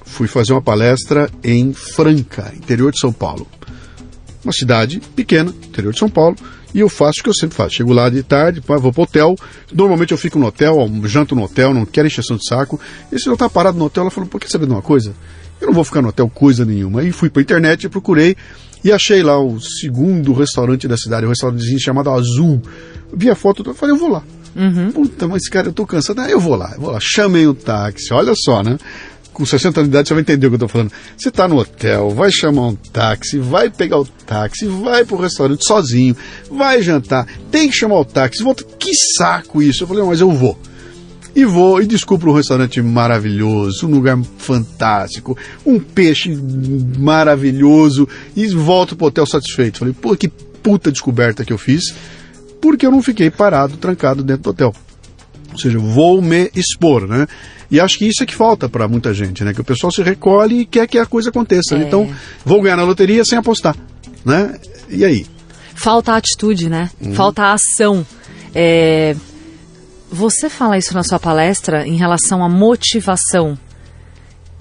Fui 0.06 0.28
fazer 0.28 0.52
uma 0.52 0.62
palestra 0.62 1.30
em 1.42 1.74
Franca, 1.74 2.52
interior 2.56 2.92
de 2.92 3.00
São 3.00 3.14
Paulo. 3.14 3.48
uma 4.44 4.52
cidade 4.52 5.02
pequena, 5.16 5.50
interior 5.50 5.94
de 5.94 5.98
São 5.98 6.10
Paulo, 6.10 6.36
e 6.74 6.82
eu 6.82 6.90
faço 6.90 7.22
o 7.22 7.24
que 7.24 7.30
eu 7.30 7.34
sempre 7.34 7.56
faço. 7.56 7.76
Chego 7.76 7.94
lá 7.94 8.10
de 8.10 8.22
tarde, 8.22 8.62
vou 8.68 8.92
pro 8.92 9.04
hotel. 9.04 9.36
Normalmente 9.72 10.12
eu 10.12 10.18
fico 10.18 10.38
no 10.38 10.48
hotel, 10.48 10.76
janto 11.06 11.36
no 11.36 11.44
hotel, 11.44 11.74
não 11.74 11.86
quero 11.86 12.06
encheção 12.06 12.36
de 12.36 12.46
saco. 12.46 12.80
E 13.12 13.18
se 13.18 13.30
eu 13.30 13.38
tá 13.38 13.50
parado 13.50 13.78
no 13.78 13.86
hotel, 13.86 14.02
ela 14.02 14.12
falou, 14.12 14.30
por 14.30 14.42
que 14.42 14.52
saber 14.52 14.66
de 14.66 14.74
uma 14.74 14.82
coisa? 14.82 15.14
Eu 15.62 15.68
não 15.68 15.74
vou 15.74 15.86
ficar 15.86 16.02
no 16.02 16.10
hotel 16.10 16.30
coisa 16.30 16.66
nenhuma. 16.66 17.00
Aí 17.00 17.12
fui 17.12 17.30
pra 17.30 17.42
internet 17.42 17.86
e 17.86 17.90
procurei 17.90 18.36
e 18.84 18.92
achei 18.92 19.24
lá 19.24 19.40
o 19.40 19.60
segundo 19.60 20.34
restaurante 20.34 20.88
da 20.88 20.98
cidade, 20.98 21.26
um 21.26 21.30
restaurantezinho 21.30 21.80
chamado 21.80 22.10
Azul. 22.10 22.62
Vi 23.14 23.30
a 23.30 23.36
foto, 23.36 23.64
eu 23.66 23.74
falei, 23.74 23.96
eu 23.96 24.00
vou 24.00 24.10
lá. 24.10 24.24
Uhum. 24.56 24.92
Puta, 24.92 25.28
mas 25.28 25.48
cara, 25.50 25.68
eu 25.68 25.74
tô 25.74 25.86
cansado. 25.86 26.20
Ah, 26.22 26.30
eu 26.30 26.40
vou 26.40 26.56
lá, 26.56 26.72
eu 26.76 26.82
vou 26.82 26.92
lá. 26.92 27.00
Chamei 27.02 27.48
o 27.48 27.54
táxi, 27.54 28.14
olha 28.14 28.34
só, 28.36 28.62
né? 28.62 28.78
com 29.34 29.46
60 29.46 29.80
anos 29.80 29.90
de 29.90 29.96
idade 29.96 30.08
você 30.08 30.14
vai 30.14 30.22
entender 30.22 30.48
o 30.48 30.50
que 30.52 30.54
eu 30.54 30.58
estou 30.58 30.70
falando. 30.70 30.92
Você 31.18 31.30
está 31.30 31.48
no 31.48 31.58
hotel, 31.58 32.12
vai 32.12 32.32
chamar 32.32 32.68
um 32.68 32.76
táxi, 32.76 33.40
vai 33.40 33.70
pegar 33.70 34.00
o 34.00 34.06
táxi, 34.06 34.66
vai 34.66 35.04
para 35.04 35.16
o 35.16 35.22
restaurante 35.22 35.66
sozinho, 35.66 36.16
vai 36.50 36.82
jantar, 36.82 37.28
tem 37.52 37.70
que 37.70 37.76
chamar 37.76 38.00
o 38.00 38.06
táxi, 38.06 38.44
volta. 38.44 38.64
Que 38.64 38.92
saco 39.18 39.62
isso! 39.62 39.84
Eu 39.84 39.88
falei, 39.88 40.04
mas 40.04 40.22
eu 40.22 40.32
vou. 40.32 40.58
E 41.36 41.46
vou 41.46 41.82
e 41.82 41.88
descubro 41.88 42.32
um 42.32 42.36
restaurante 42.36 42.82
maravilhoso, 42.82 43.88
um 43.88 43.92
lugar 43.92 44.20
fantástico, 44.38 45.36
um 45.66 45.80
peixe 45.80 46.30
maravilhoso 47.00 48.08
e 48.36 48.48
volto 48.48 48.96
pro 48.96 49.08
hotel 49.08 49.26
satisfeito. 49.26 49.80
Falei, 49.80 49.96
pô, 50.00 50.16
que 50.16 50.28
puta 50.28 50.92
descoberta 50.92 51.44
que 51.44 51.52
eu 51.52 51.58
fiz, 51.58 51.94
porque 52.62 52.86
eu 52.86 52.92
não 52.92 53.02
fiquei 53.02 53.32
parado, 53.32 53.78
trancado 53.78 54.24
dentro 54.24 54.44
do 54.44 54.50
hotel. 54.52 54.74
Ou 55.52 55.58
seja, 55.58 55.78
vou 55.80 56.22
me 56.22 56.52
expor, 56.56 57.08
né? 57.08 57.28
E 57.70 57.80
acho 57.80 57.98
que 57.98 58.08
isso 58.08 58.22
é 58.22 58.26
que 58.26 58.36
falta 58.36 58.70
para 58.70 58.88
muita 58.88 59.14
gente, 59.14 59.44
né? 59.44 59.54
Que 59.54 59.62
o 59.62 59.64
pessoal 59.64 59.92
se 59.92 60.04
recolhe 60.04 60.62
e 60.62 60.66
quer 60.66 60.88
que 60.88 60.98
a 61.00 61.06
coisa 61.06 61.30
aconteça. 61.30 61.76
É. 61.76 61.80
Então, 61.80 62.08
vou 62.46 62.62
ganhar 62.62 62.76
na 62.76 62.84
loteria 62.84 63.26
sem 63.26 63.38
apostar, 63.38 63.76
né? 64.24 64.60
E 64.90 65.04
aí? 65.04 65.26
Falta 65.74 66.16
atitude, 66.16 66.70
né? 66.70 66.92
Uhum. 67.02 67.14
Falta 67.14 67.52
ação. 67.52 68.06
É... 68.54 69.16
Você 70.14 70.48
fala 70.48 70.78
isso 70.78 70.94
na 70.94 71.04
sua 71.04 71.20
palestra 71.20 71.88
em 71.88 71.98
relação 71.98 72.44
à 72.44 72.48
motivação 72.48 73.58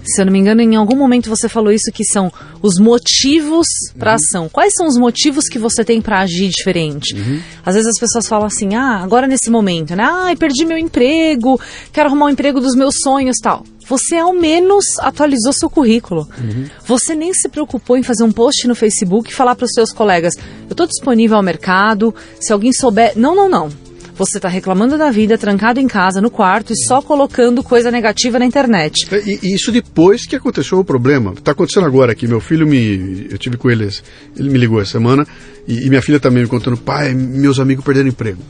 se 0.05 0.21
eu 0.21 0.25
não 0.25 0.33
me 0.33 0.39
engano, 0.39 0.61
em 0.61 0.75
algum 0.75 0.97
momento 0.97 1.29
você 1.29 1.47
falou 1.47 1.71
isso 1.71 1.91
que 1.93 2.03
são 2.03 2.31
os 2.61 2.77
motivos 2.77 3.65
para 3.97 4.11
uhum. 4.11 4.15
ação. 4.15 4.49
Quais 4.49 4.73
são 4.75 4.87
os 4.87 4.97
motivos 4.97 5.47
que 5.47 5.57
você 5.57 5.83
tem 5.83 6.01
para 6.01 6.19
agir 6.19 6.49
diferente? 6.49 7.15
Uhum. 7.15 7.41
Às 7.65 7.75
vezes 7.75 7.89
as 7.89 7.99
pessoas 7.99 8.27
falam 8.27 8.47
assim: 8.47 8.75
"Ah, 8.75 9.01
agora 9.01 9.27
nesse 9.27 9.49
momento, 9.49 9.95
né? 9.95 10.03
Ah, 10.03 10.35
perdi 10.37 10.65
meu 10.65 10.77
emprego, 10.77 11.59
quero 11.91 12.09
arrumar 12.09 12.25
o 12.25 12.27
um 12.27 12.31
emprego 12.31 12.59
dos 12.59 12.75
meus 12.75 12.95
sonhos, 13.01 13.37
tal". 13.41 13.63
Você 13.87 14.17
ao 14.17 14.33
menos 14.33 14.83
atualizou 14.99 15.53
seu 15.53 15.69
currículo. 15.69 16.27
Uhum. 16.37 16.65
Você 16.85 17.15
nem 17.15 17.33
se 17.33 17.47
preocupou 17.49 17.97
em 17.97 18.03
fazer 18.03 18.23
um 18.23 18.31
post 18.31 18.67
no 18.67 18.75
Facebook 18.75 19.29
e 19.29 19.33
falar 19.33 19.55
para 19.55 19.65
os 19.65 19.71
seus 19.73 19.93
colegas: 19.93 20.35
"Eu 20.67 20.71
estou 20.71 20.85
disponível 20.85 21.37
ao 21.37 21.43
mercado, 21.43 22.13
se 22.39 22.51
alguém 22.51 22.73
souber". 22.73 23.13
Não, 23.15 23.33
não, 23.33 23.47
não 23.47 23.82
você 24.25 24.37
está 24.37 24.47
reclamando 24.47 24.97
da 24.97 25.11
vida, 25.11 25.37
trancado 25.37 25.79
em 25.79 25.87
casa, 25.87 26.21
no 26.21 26.29
quarto 26.29 26.73
e 26.73 26.75
só 26.87 27.01
colocando 27.01 27.63
coisa 27.63 27.91
negativa 27.91 28.39
na 28.39 28.45
internet. 28.45 29.07
É, 29.11 29.19
e, 29.19 29.39
e 29.43 29.55
isso 29.55 29.71
depois 29.71 30.25
que 30.25 30.35
aconteceu 30.35 30.79
o 30.79 30.85
problema. 30.85 31.33
Está 31.33 31.51
acontecendo 31.51 31.85
agora 31.85 32.11
aqui. 32.11 32.27
Meu 32.27 32.39
filho 32.39 32.67
me. 32.67 33.27
Eu 33.29 33.37
tive 33.37 33.57
com 33.57 33.69
ele, 33.69 33.89
ele 34.37 34.49
me 34.49 34.57
ligou 34.57 34.81
essa 34.81 34.93
semana 34.93 35.25
e, 35.67 35.85
e 35.85 35.89
minha 35.89 36.01
filha 36.01 36.19
também 36.19 36.43
me 36.43 36.49
contando: 36.49 36.77
pai, 36.77 37.13
meus 37.13 37.59
amigos 37.59 37.83
perderam 37.83 38.09
emprego. 38.09 38.41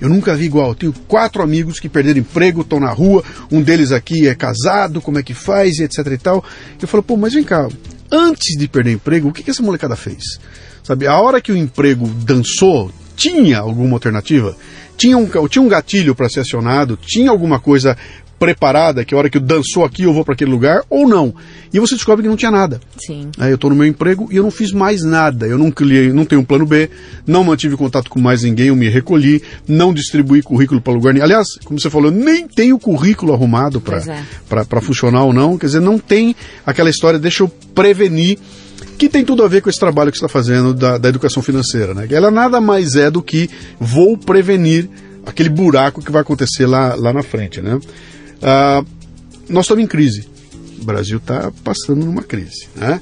Eu 0.00 0.08
nunca 0.08 0.34
vi 0.34 0.44
igual. 0.44 0.74
Tenho 0.74 0.92
quatro 1.06 1.42
amigos 1.42 1.80
que 1.80 1.88
perderam 1.88 2.20
emprego, 2.20 2.60
estão 2.60 2.78
na 2.78 2.90
rua. 2.90 3.24
Um 3.50 3.60
deles 3.60 3.90
aqui 3.92 4.28
é 4.28 4.34
casado, 4.34 5.00
como 5.00 5.18
é 5.18 5.22
que 5.22 5.34
faz, 5.34 5.78
e 5.78 5.84
etc 5.84 6.06
e 6.06 6.18
tal. 6.18 6.44
Eu 6.80 6.86
falo, 6.86 7.02
pô, 7.02 7.16
mas 7.16 7.34
vem 7.34 7.42
cá. 7.42 7.68
Antes 8.10 8.56
de 8.56 8.68
perder 8.68 8.92
emprego, 8.92 9.28
o 9.28 9.32
que, 9.32 9.42
que 9.42 9.50
essa 9.50 9.62
molecada 9.62 9.96
fez? 9.96 10.22
Sabe, 10.82 11.06
a 11.06 11.18
hora 11.18 11.40
que 11.40 11.52
o 11.52 11.56
emprego 11.56 12.06
dançou, 12.06 12.90
tinha 13.16 13.58
alguma 13.58 13.94
alternativa? 13.94 14.56
Tinha 14.98 15.16
um, 15.16 15.28
tinha 15.48 15.62
um 15.62 15.68
gatilho 15.68 16.14
para 16.14 16.28
ser 16.28 16.40
acionado, 16.40 16.98
tinha 17.00 17.30
alguma 17.30 17.60
coisa 17.60 17.96
preparada, 18.38 19.04
que 19.04 19.14
a 19.14 19.18
hora 19.18 19.28
que 19.28 19.36
eu 19.36 19.42
dançou 19.42 19.84
aqui 19.84 20.04
eu 20.04 20.12
vou 20.12 20.24
para 20.24 20.34
aquele 20.34 20.50
lugar, 20.50 20.82
ou 20.88 21.08
não. 21.08 21.34
E 21.72 21.80
você 21.80 21.94
descobre 21.96 22.22
que 22.22 22.28
não 22.28 22.36
tinha 22.36 22.50
nada. 22.50 22.80
Sim. 22.96 23.30
Aí 23.36 23.50
eu 23.50 23.56
estou 23.56 23.70
no 23.70 23.76
meu 23.76 23.86
emprego 23.86 24.28
e 24.30 24.36
eu 24.36 24.42
não 24.42 24.50
fiz 24.50 24.70
mais 24.70 25.02
nada. 25.02 25.46
Eu 25.46 25.58
não 25.58 25.70
criei, 25.70 26.12
não 26.12 26.24
tenho 26.24 26.40
um 26.40 26.44
plano 26.44 26.64
B, 26.64 26.88
não 27.26 27.42
mantive 27.42 27.76
contato 27.76 28.08
com 28.08 28.20
mais 28.20 28.44
ninguém, 28.44 28.68
eu 28.68 28.76
me 28.76 28.88
recolhi, 28.88 29.42
não 29.66 29.92
distribuí 29.92 30.40
currículo 30.40 30.80
para 30.80 30.92
lugar 30.92 31.12
nenhum. 31.12 31.24
Aliás, 31.24 31.48
como 31.64 31.80
você 31.80 31.90
falou, 31.90 32.12
eu 32.12 32.16
nem 32.16 32.46
tenho 32.46 32.78
currículo 32.78 33.32
arrumado 33.32 33.80
para 33.80 33.98
é. 33.98 34.80
funcionar 34.80 35.24
ou 35.24 35.32
não. 35.32 35.58
Quer 35.58 35.66
dizer, 35.66 35.80
não 35.80 35.98
tem 35.98 36.36
aquela 36.64 36.90
história, 36.90 37.18
deixa 37.18 37.42
eu 37.42 37.48
prevenir 37.74 38.38
que 38.98 39.08
tem 39.08 39.24
tudo 39.24 39.44
a 39.44 39.48
ver 39.48 39.62
com 39.62 39.70
esse 39.70 39.78
trabalho 39.78 40.10
que 40.10 40.16
está 40.16 40.28
fazendo 40.28 40.74
da, 40.74 40.98
da, 40.98 41.08
educação 41.08 41.42
financeira. 41.42 41.94
Né? 41.94 42.08
Ela 42.10 42.30
nada 42.30 42.60
mais 42.60 42.96
é 42.96 43.10
do 43.10 43.22
que 43.22 43.48
vou 43.78 44.18
prevenir 44.18 44.90
aquele 45.24 45.48
buraco 45.48 46.02
que 46.02 46.10
vai 46.10 46.22
acontecer 46.22 46.66
lá, 46.66 46.94
lá 46.94 47.12
na 47.12 47.22
frente. 47.22 47.60
Né? 47.60 47.78
Ah, 48.42 48.84
nós 49.48 49.64
estamos 49.64 49.84
em 49.84 49.86
crise. 49.86 50.28
O 50.80 50.84
Brasil 50.84 51.18
está 51.18 51.50
passando 51.62 52.04
numa 52.04 52.22
crise. 52.22 52.68
Né? 52.74 53.00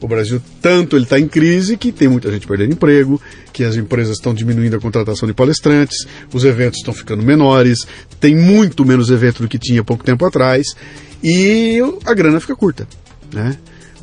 O 0.00 0.06
Brasil, 0.06 0.40
tanto 0.62 0.96
ele 0.96 1.04
está 1.04 1.18
em 1.18 1.26
crise 1.26 1.76
que 1.76 1.90
tem 1.90 2.06
muita 2.06 2.30
gente 2.30 2.46
perdendo 2.46 2.72
emprego, 2.72 3.20
que 3.52 3.64
as 3.64 3.74
empresas 3.74 4.16
estão 4.16 4.32
diminuindo 4.32 4.76
a 4.76 4.80
contratação 4.80 5.26
de 5.26 5.34
palestrantes, 5.34 6.06
os 6.32 6.44
eventos 6.44 6.78
estão 6.78 6.94
ficando 6.94 7.22
menores, 7.22 7.80
tem 8.20 8.36
muito 8.36 8.84
menos 8.84 9.10
evento 9.10 9.42
do 9.42 9.48
que 9.48 9.58
tinha 9.58 9.82
pouco 9.82 10.04
tempo 10.04 10.24
atrás, 10.24 10.68
e 11.22 11.80
a 12.04 12.14
grana 12.14 12.38
fica 12.38 12.54
curta. 12.54 12.86
Né? 13.32 13.58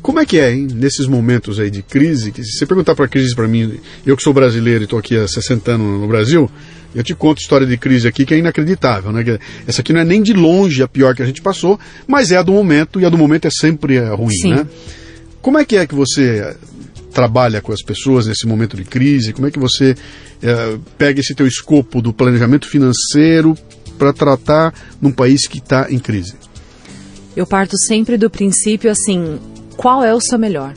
Como 0.06 0.20
é 0.20 0.24
que 0.24 0.38
é, 0.38 0.52
hein, 0.52 0.68
nesses 0.72 1.08
momentos 1.08 1.58
aí 1.58 1.68
de 1.68 1.82
crise? 1.82 2.30
Que 2.30 2.40
se 2.44 2.52
você 2.52 2.64
perguntar 2.64 2.94
para 2.94 3.06
a 3.06 3.08
crise 3.08 3.34
para 3.34 3.48
mim, 3.48 3.80
eu 4.06 4.16
que 4.16 4.22
sou 4.22 4.32
brasileiro 4.32 4.84
e 4.84 4.84
estou 4.84 5.00
aqui 5.00 5.16
há 5.16 5.26
60 5.26 5.72
anos 5.72 6.00
no 6.00 6.06
Brasil, 6.06 6.48
eu 6.94 7.02
te 7.02 7.12
conto 7.12 7.40
história 7.40 7.66
de 7.66 7.76
crise 7.76 8.06
aqui 8.06 8.24
que 8.24 8.32
é 8.32 8.38
inacreditável, 8.38 9.10
né? 9.10 9.24
Essa 9.66 9.80
aqui 9.80 9.92
não 9.92 9.98
é 9.98 10.04
nem 10.04 10.22
de 10.22 10.32
longe 10.32 10.80
a 10.80 10.86
pior 10.86 11.12
que 11.12 11.24
a 11.24 11.26
gente 11.26 11.42
passou, 11.42 11.76
mas 12.06 12.30
é 12.30 12.36
a 12.36 12.42
do 12.42 12.52
momento 12.52 13.00
e 13.00 13.04
a 13.04 13.08
do 13.08 13.18
momento 13.18 13.48
é 13.48 13.50
sempre 13.50 13.98
ruim, 14.10 14.30
Sim. 14.30 14.50
né? 14.54 14.68
Como 15.42 15.58
é 15.58 15.64
que 15.64 15.76
é 15.76 15.84
que 15.84 15.94
você 15.96 16.56
trabalha 17.12 17.60
com 17.60 17.72
as 17.72 17.82
pessoas 17.82 18.28
nesse 18.28 18.46
momento 18.46 18.76
de 18.76 18.84
crise? 18.84 19.32
Como 19.32 19.48
é 19.48 19.50
que 19.50 19.58
você 19.58 19.96
é, 20.40 20.78
pega 20.96 21.18
esse 21.18 21.34
teu 21.34 21.48
escopo 21.48 22.00
do 22.00 22.12
planejamento 22.12 22.68
financeiro 22.68 23.58
para 23.98 24.12
tratar 24.12 24.72
num 25.02 25.10
país 25.10 25.48
que 25.48 25.58
está 25.58 25.88
em 25.90 25.98
crise? 25.98 26.34
Eu 27.36 27.44
parto 27.44 27.76
sempre 27.76 28.16
do 28.16 28.30
princípio 28.30 28.88
assim, 28.88 29.40
qual 29.76 30.02
é 30.02 30.14
o 30.14 30.20
seu 30.20 30.38
melhor. 30.38 30.74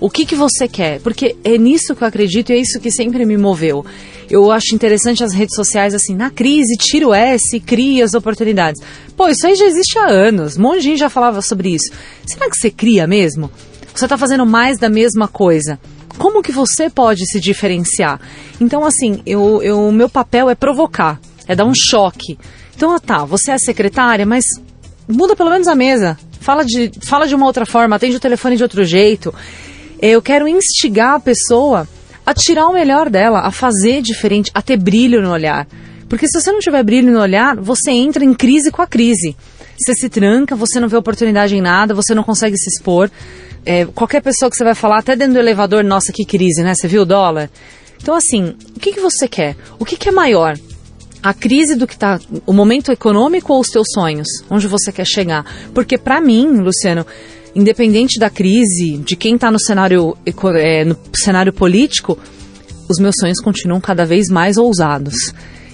O 0.00 0.10
que, 0.10 0.26
que 0.26 0.34
você 0.34 0.68
quer? 0.68 1.00
Porque 1.00 1.36
é 1.44 1.56
nisso 1.56 1.94
que 1.94 2.02
eu 2.02 2.08
acredito 2.08 2.50
e 2.50 2.56
é 2.56 2.58
isso 2.58 2.80
que 2.80 2.90
sempre 2.90 3.24
me 3.24 3.38
moveu. 3.38 3.86
Eu 4.28 4.50
acho 4.50 4.74
interessante 4.74 5.22
as 5.22 5.32
redes 5.32 5.54
sociais 5.54 5.94
assim, 5.94 6.14
na 6.14 6.30
crise, 6.30 6.76
tira 6.76 7.08
o 7.08 7.14
S, 7.14 7.60
cria 7.60 8.04
as 8.04 8.14
oportunidades. 8.14 8.82
Pô, 9.16 9.28
isso 9.28 9.46
aí 9.46 9.54
já 9.54 9.64
existe 9.64 9.98
há 9.98 10.06
anos. 10.06 10.58
Um 10.58 10.96
já 10.96 11.08
falava 11.08 11.40
sobre 11.40 11.70
isso. 11.74 11.90
Será 12.26 12.50
que 12.50 12.56
você 12.56 12.70
cria 12.70 13.06
mesmo? 13.06 13.50
Você 13.94 14.06
está 14.06 14.18
fazendo 14.18 14.44
mais 14.44 14.78
da 14.78 14.88
mesma 14.88 15.28
coisa? 15.28 15.78
Como 16.18 16.42
que 16.42 16.52
você 16.52 16.90
pode 16.90 17.26
se 17.26 17.40
diferenciar? 17.40 18.20
Então, 18.60 18.84
assim, 18.84 19.22
eu, 19.24 19.62
meu 19.92 20.08
papel 20.08 20.50
é 20.50 20.54
provocar, 20.54 21.20
é 21.46 21.54
dar 21.54 21.64
um 21.64 21.74
choque. 21.74 22.38
Então, 22.76 22.90
ah, 22.90 23.00
tá, 23.00 23.24
você 23.24 23.52
é 23.52 23.58
secretária, 23.58 24.26
mas 24.26 24.44
muda 25.08 25.36
pelo 25.36 25.50
menos 25.50 25.68
a 25.68 25.74
mesa 25.74 26.18
fala 26.44 26.62
de, 26.62 26.92
fala 27.00 27.26
de 27.26 27.34
uma 27.34 27.46
outra 27.46 27.64
forma, 27.64 27.96
atende 27.96 28.16
o 28.16 28.20
telefone 28.20 28.56
de 28.56 28.62
outro 28.62 28.84
jeito. 28.84 29.34
Eu 30.00 30.20
quero 30.20 30.46
instigar 30.46 31.14
a 31.14 31.20
pessoa 31.20 31.88
a 32.26 32.34
tirar 32.34 32.66
o 32.68 32.72
melhor 32.74 33.08
dela, 33.08 33.40
a 33.40 33.50
fazer 33.50 34.02
diferente, 34.02 34.50
a 34.52 34.60
ter 34.60 34.76
brilho 34.76 35.22
no 35.22 35.30
olhar. 35.30 35.66
Porque 36.06 36.28
se 36.28 36.38
você 36.38 36.52
não 36.52 36.60
tiver 36.60 36.82
brilho 36.82 37.10
no 37.10 37.20
olhar, 37.20 37.56
você 37.56 37.90
entra 37.90 38.22
em 38.22 38.34
crise 38.34 38.70
com 38.70 38.82
a 38.82 38.86
crise. 38.86 39.34
Você 39.78 39.94
se 39.94 40.08
tranca, 40.10 40.54
você 40.54 40.78
não 40.78 40.86
vê 40.86 40.96
oportunidade 40.96 41.56
em 41.56 41.62
nada, 41.62 41.94
você 41.94 42.14
não 42.14 42.22
consegue 42.22 42.58
se 42.58 42.68
expor. 42.68 43.10
É, 43.64 43.86
qualquer 43.86 44.20
pessoa 44.20 44.50
que 44.50 44.56
você 44.56 44.64
vai 44.64 44.74
falar, 44.74 44.98
até 44.98 45.16
dentro 45.16 45.34
do 45.34 45.38
elevador, 45.38 45.82
nossa, 45.82 46.12
que 46.12 46.26
crise, 46.26 46.62
né? 46.62 46.74
Você 46.74 46.86
viu 46.86 47.02
o 47.02 47.06
dólar? 47.06 47.48
Então, 48.02 48.14
assim, 48.14 48.54
o 48.76 48.80
que, 48.80 48.92
que 48.92 49.00
você 49.00 49.26
quer? 49.26 49.56
O 49.78 49.84
que, 49.84 49.96
que 49.96 50.10
é 50.10 50.12
maior? 50.12 50.58
A 51.24 51.32
crise 51.32 51.74
do 51.74 51.86
que 51.86 51.94
está, 51.94 52.20
o 52.44 52.52
momento 52.52 52.92
econômico 52.92 53.54
ou 53.54 53.60
os 53.60 53.68
teus 53.68 53.86
sonhos? 53.94 54.28
Onde 54.50 54.68
você 54.68 54.92
quer 54.92 55.06
chegar? 55.06 55.42
Porque 55.72 55.96
para 55.96 56.20
mim, 56.20 56.46
Luciano, 56.60 57.06
independente 57.54 58.20
da 58.20 58.28
crise, 58.28 58.98
de 58.98 59.16
quem 59.16 59.36
está 59.36 59.50
no 59.50 59.58
cenário, 59.58 60.14
é, 60.56 60.84
no 60.84 60.98
cenário 61.16 61.50
político, 61.50 62.18
os 62.90 62.98
meus 62.98 63.14
sonhos 63.18 63.40
continuam 63.40 63.80
cada 63.80 64.04
vez 64.04 64.28
mais 64.28 64.58
ousados. 64.58 65.14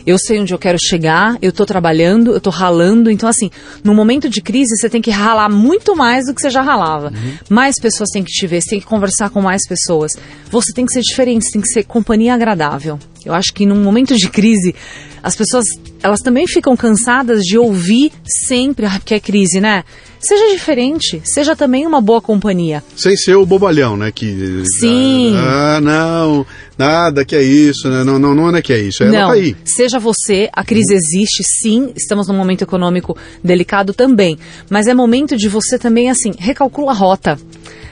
Eu 0.07 0.19
sei 0.19 0.41
onde 0.41 0.55
eu 0.55 0.59
quero 0.59 0.79
chegar, 0.81 1.37
eu 1.43 1.51
estou 1.51 1.67
trabalhando, 1.67 2.31
eu 2.31 2.39
estou 2.39 2.53
ralando. 2.53 3.11
Então, 3.11 3.29
assim, 3.29 3.51
no 3.85 3.95
momento 3.95 4.31
de 4.31 4.41
crise, 4.41 4.77
você 4.77 4.89
tem 4.89 5.03
que 5.03 5.11
ralar 5.11 5.49
muito 5.51 5.95
mais 5.97 6.27
do 6.27 6.35
que 6.35 6.41
você 6.41 6.49
já 6.49 6.63
ralava. 6.63 7.09
Uhum. 7.09 7.35
Mais 7.51 7.75
pessoas 7.79 8.09
têm 8.11 8.23
que 8.23 8.31
te 8.31 8.47
ver, 8.47 8.63
você 8.63 8.71
tem 8.71 8.81
que 8.81 8.87
conversar 8.87 9.31
com 9.31 9.43
mais 9.43 9.67
pessoas. 9.69 10.13
Você 10.51 10.73
tem 10.73 10.87
que 10.87 10.93
ser 10.93 11.03
diferente, 11.03 11.45
você 11.45 11.53
tem 11.53 11.61
que 11.61 11.69
ser 11.69 11.85
companhia 11.85 12.35
agradável. 12.35 12.99
Eu 13.25 13.35
acho 13.35 13.53
que 13.53 13.67
num 13.67 13.83
momento 13.83 14.17
de 14.17 14.29
crise, 14.31 14.75
as 15.23 15.37
pessoas 15.37 15.65
elas 16.03 16.21
também 16.21 16.47
ficam 16.47 16.77
cansadas 16.77 17.43
de 17.43 17.59
ouvir 17.59 18.11
sempre, 18.25 18.87
ah, 18.87 18.99
porque 18.99 19.15
é 19.15 19.21
crise, 19.21 19.61
né? 19.61 19.85
Seja 20.19 20.53
diferente, 20.53 21.21
seja 21.25 21.57
também 21.57 21.87
uma 21.87 22.01
boa 22.01 22.21
companhia. 22.21 22.83
Sem 22.97 23.17
ser 23.17 23.35
o 23.37 23.47
bobalhão, 23.47 23.97
né? 23.97 24.11
Que, 24.11 24.63
Sim. 24.79 25.35
Ah, 25.37 25.81
não, 25.81 26.47
nada 26.77 27.25
que 27.25 27.35
é 27.35 27.43
isso, 27.43 27.89
né? 27.89 28.05
Não, 28.05 28.19
não, 28.19 28.35
não 28.35 28.55
é 28.55 28.63
que 28.63 28.73
é 28.73 28.79
isso, 28.79 29.03
ela 29.03 29.13
não, 29.13 29.29
tá 29.29 29.35
aí. 29.35 29.57
seja 29.65 29.99
você, 29.99 30.49
a 30.53 30.65
crise 30.65 30.95
existe, 30.95 31.43
sim, 31.43 31.93
estamos 31.97 32.29
num 32.29 32.37
momento 32.37 32.63
econômico 32.63 33.17
delicado 33.43 33.93
também, 33.95 34.39
mas 34.69 34.87
é 34.87 34.95
momento 34.95 35.37
de 35.37 35.49
você 35.49 35.79
também, 35.79 36.11
assim, 36.11 36.33
recalcula 36.39 36.93
a 36.93 36.95
rota. 36.95 37.39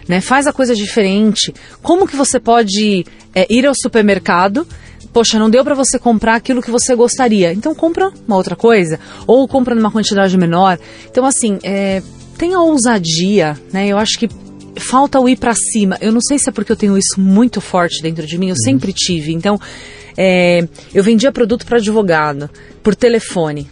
Né, 0.06 0.22
faz 0.22 0.46
a 0.46 0.54
coisa 0.54 0.74
diferente. 0.74 1.52
Como 1.82 2.08
que 2.08 2.16
você 2.16 2.40
pode 2.40 3.04
é, 3.34 3.46
ir 3.50 3.66
ao 3.66 3.74
supermercado 3.74 4.66
poxa, 5.12 5.38
não 5.38 5.50
deu 5.50 5.64
para 5.64 5.74
você 5.74 5.98
comprar 5.98 6.34
aquilo 6.34 6.62
que 6.62 6.70
você 6.70 6.94
gostaria. 6.94 7.52
Então 7.52 7.74
compra 7.74 8.12
uma 8.26 8.36
outra 8.36 8.56
coisa 8.56 8.98
ou 9.26 9.46
compra 9.48 9.74
numa 9.74 9.90
quantidade 9.90 10.36
menor. 10.36 10.78
Então 11.10 11.24
assim, 11.24 11.58
é, 11.62 12.02
tenha 12.36 12.60
ousadia, 12.60 13.58
né? 13.72 13.88
Eu 13.88 13.98
acho 13.98 14.18
que 14.18 14.28
falta 14.78 15.18
o 15.18 15.28
ir 15.28 15.36
para 15.36 15.54
cima. 15.54 15.98
Eu 16.00 16.12
não 16.12 16.20
sei 16.20 16.38
se 16.38 16.48
é 16.48 16.52
porque 16.52 16.70
eu 16.70 16.76
tenho 16.76 16.96
isso 16.96 17.20
muito 17.20 17.60
forte 17.60 18.02
dentro 18.02 18.26
de 18.26 18.38
mim. 18.38 18.48
Eu 18.48 18.54
uhum. 18.54 18.64
sempre 18.64 18.92
tive. 18.92 19.32
Então 19.32 19.60
é, 20.16 20.66
eu 20.92 21.04
vendia 21.04 21.30
produto 21.30 21.64
para 21.64 21.78
advogado 21.78 22.50
por 22.82 22.94
telefone. 22.94 23.68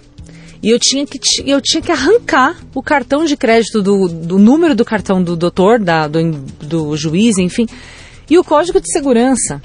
E 0.62 0.70
eu 0.70 0.78
tinha 0.78 1.06
que, 1.06 1.18
eu 1.44 1.60
tinha 1.60 1.82
que 1.82 1.92
arrancar 1.92 2.56
o 2.74 2.82
cartão 2.82 3.24
de 3.24 3.36
crédito 3.36 3.82
do, 3.82 4.08
do 4.08 4.38
número 4.38 4.74
do 4.74 4.84
cartão 4.84 5.22
do 5.22 5.36
doutor, 5.36 5.78
da, 5.78 6.08
do, 6.08 6.32
do 6.60 6.96
juiz, 6.96 7.38
enfim, 7.38 7.66
e 8.28 8.38
o 8.38 8.44
código 8.44 8.80
de 8.80 8.90
segurança. 8.90 9.62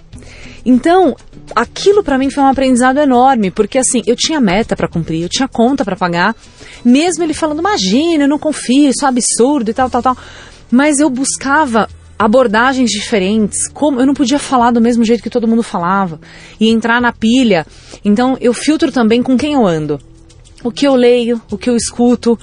Então, 0.66 1.16
aquilo 1.56 2.04
para 2.04 2.18
mim 2.18 2.30
foi 2.30 2.44
um 2.44 2.48
aprendizado 2.48 3.00
enorme, 3.00 3.50
porque 3.50 3.78
assim, 3.78 4.02
eu 4.06 4.16
tinha 4.16 4.40
meta 4.40 4.76
para 4.76 4.88
cumprir, 4.88 5.24
eu 5.24 5.30
tinha 5.30 5.48
conta 5.48 5.84
para 5.84 5.96
pagar, 5.96 6.36
mesmo 6.86 7.24
ele 7.24 7.34
falando, 7.34 7.60
imagina, 7.60 8.26
eu 8.26 8.28
não 8.28 8.38
confio, 8.38 8.90
isso 8.90 9.06
é 9.06 9.10
absurdo 9.10 9.72
e 9.72 9.74
tal, 9.74 9.90
tal, 9.90 10.02
tal. 10.02 10.18
Mas 10.70 11.00
eu 11.00 11.10
buscava 11.10 11.90
abordagens 12.18 12.92
diferentes, 12.92 13.68
como 13.74 14.00
eu 14.00 14.06
não 14.06 14.14
podia 14.14 14.38
falar 14.38 14.70
do 14.70 14.80
mesmo 14.80 15.04
jeito 15.04 15.24
que 15.24 15.30
todo 15.30 15.48
mundo 15.48 15.64
falava 15.64 16.20
e 16.60 16.70
entrar 16.70 17.02
na 17.02 17.12
pilha. 17.12 17.66
Então, 18.06 18.38
eu 18.40 18.54
filtro 18.54 18.92
também 18.92 19.24
com 19.24 19.36
quem 19.36 19.54
eu 19.54 19.66
ando. 19.66 20.00
O 20.64 20.72
que 20.72 20.88
eu 20.88 20.94
leio, 20.94 21.42
o 21.50 21.58
que 21.58 21.68
eu 21.68 21.76
escuto, 21.76 22.38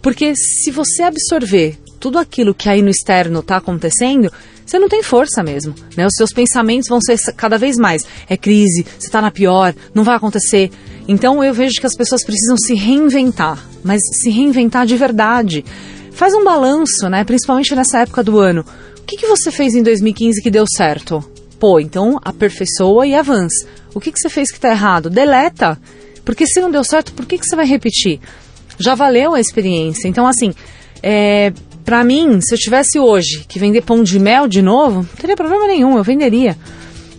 porque 0.00 0.34
se 0.34 0.70
você 0.70 1.02
absorver 1.02 1.78
tudo 2.00 2.18
aquilo 2.18 2.54
que 2.54 2.68
aí 2.68 2.80
no 2.80 2.88
externo 2.88 3.40
está 3.40 3.58
acontecendo, 3.58 4.32
você 4.68 4.78
não 4.78 4.88
tem 4.88 5.02
força 5.02 5.42
mesmo, 5.42 5.74
né? 5.96 6.06
Os 6.06 6.12
seus 6.14 6.30
pensamentos 6.30 6.90
vão 6.90 7.00
ser 7.00 7.16
cada 7.34 7.56
vez 7.56 7.78
mais. 7.78 8.04
É 8.28 8.36
crise, 8.36 8.84
você 8.98 9.06
está 9.06 9.22
na 9.22 9.30
pior, 9.30 9.74
não 9.94 10.04
vai 10.04 10.14
acontecer. 10.14 10.70
Então 11.08 11.42
eu 11.42 11.54
vejo 11.54 11.80
que 11.80 11.86
as 11.86 11.96
pessoas 11.96 12.22
precisam 12.22 12.54
se 12.58 12.74
reinventar, 12.74 13.66
mas 13.82 14.02
se 14.20 14.28
reinventar 14.28 14.84
de 14.84 14.94
verdade. 14.94 15.64
Faz 16.12 16.34
um 16.34 16.44
balanço, 16.44 17.08
né? 17.08 17.24
Principalmente 17.24 17.74
nessa 17.74 18.00
época 18.00 18.22
do 18.22 18.38
ano. 18.38 18.62
O 18.98 19.02
que, 19.04 19.16
que 19.16 19.26
você 19.26 19.50
fez 19.50 19.74
em 19.74 19.82
2015 19.82 20.42
que 20.42 20.50
deu 20.50 20.66
certo? 20.66 21.24
Pô, 21.58 21.80
então 21.80 22.20
aperfeiçoa 22.22 23.06
e 23.06 23.14
avança. 23.14 23.66
O 23.94 24.00
que, 24.00 24.12
que 24.12 24.20
você 24.20 24.28
fez 24.28 24.50
que 24.50 24.58
está 24.58 24.68
errado? 24.68 25.08
Deleta. 25.08 25.80
Porque 26.26 26.46
se 26.46 26.60
não 26.60 26.70
deu 26.70 26.84
certo, 26.84 27.14
por 27.14 27.24
que, 27.24 27.38
que 27.38 27.46
você 27.46 27.56
vai 27.56 27.64
repetir? 27.64 28.20
Já 28.78 28.94
valeu 28.94 29.32
a 29.32 29.40
experiência. 29.40 30.06
Então, 30.08 30.26
assim, 30.26 30.52
é, 31.02 31.54
para 31.88 32.04
mim, 32.04 32.38
se 32.42 32.54
eu 32.54 32.58
tivesse 32.58 32.98
hoje 32.98 33.46
que 33.48 33.58
vender 33.58 33.80
pão 33.80 34.04
de 34.04 34.18
mel 34.18 34.46
de 34.46 34.60
novo, 34.60 34.96
não 34.96 35.16
teria 35.18 35.34
problema 35.34 35.66
nenhum, 35.66 35.96
eu 35.96 36.04
venderia. 36.04 36.54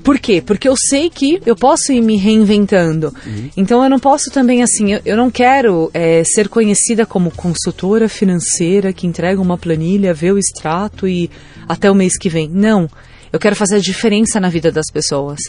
Por 0.04 0.20
quê? 0.20 0.44
Porque 0.46 0.70
eu 0.70 0.76
sei 0.78 1.10
que 1.10 1.42
eu 1.44 1.56
posso 1.56 1.92
ir 1.92 2.02
me 2.02 2.18
reinventando. 2.18 3.12
Uhum. 3.26 3.50
Então 3.58 3.84
eu 3.84 3.90
não 3.90 3.98
posso 3.98 4.30
também, 4.30 4.62
assim, 4.62 4.94
eu, 4.94 5.02
eu 5.04 5.18
não 5.18 5.32
quero 5.32 5.90
é, 5.92 6.24
ser 6.24 6.48
conhecida 6.48 7.04
como 7.04 7.32
consultora 7.32 8.08
financeira 8.08 8.94
que 8.94 9.08
entrega 9.08 9.42
uma 9.42 9.58
planilha, 9.58 10.14
vê 10.14 10.32
o 10.32 10.38
extrato 10.38 11.08
e 11.08 11.32
até 11.68 11.90
o 11.90 11.96
mês 11.96 12.16
que 12.16 12.30
vem. 12.30 12.48
Não. 12.48 12.88
Eu 13.34 13.40
quero 13.40 13.56
fazer 13.56 13.78
a 13.78 13.80
diferença 13.80 14.40
na 14.40 14.50
vida 14.50 14.72
das 14.72 14.92
pessoas. 14.94 15.40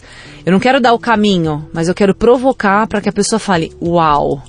Eu 0.46 0.52
não 0.52 0.58
quero 0.58 0.80
dar 0.80 0.94
o 0.94 0.98
caminho, 0.98 1.68
mas 1.74 1.88
eu 1.88 1.94
quero 1.94 2.14
provocar 2.14 2.86
para 2.86 3.02
que 3.02 3.08
a 3.10 3.12
pessoa 3.12 3.38
fale: 3.38 3.70
Uau, 3.82 4.42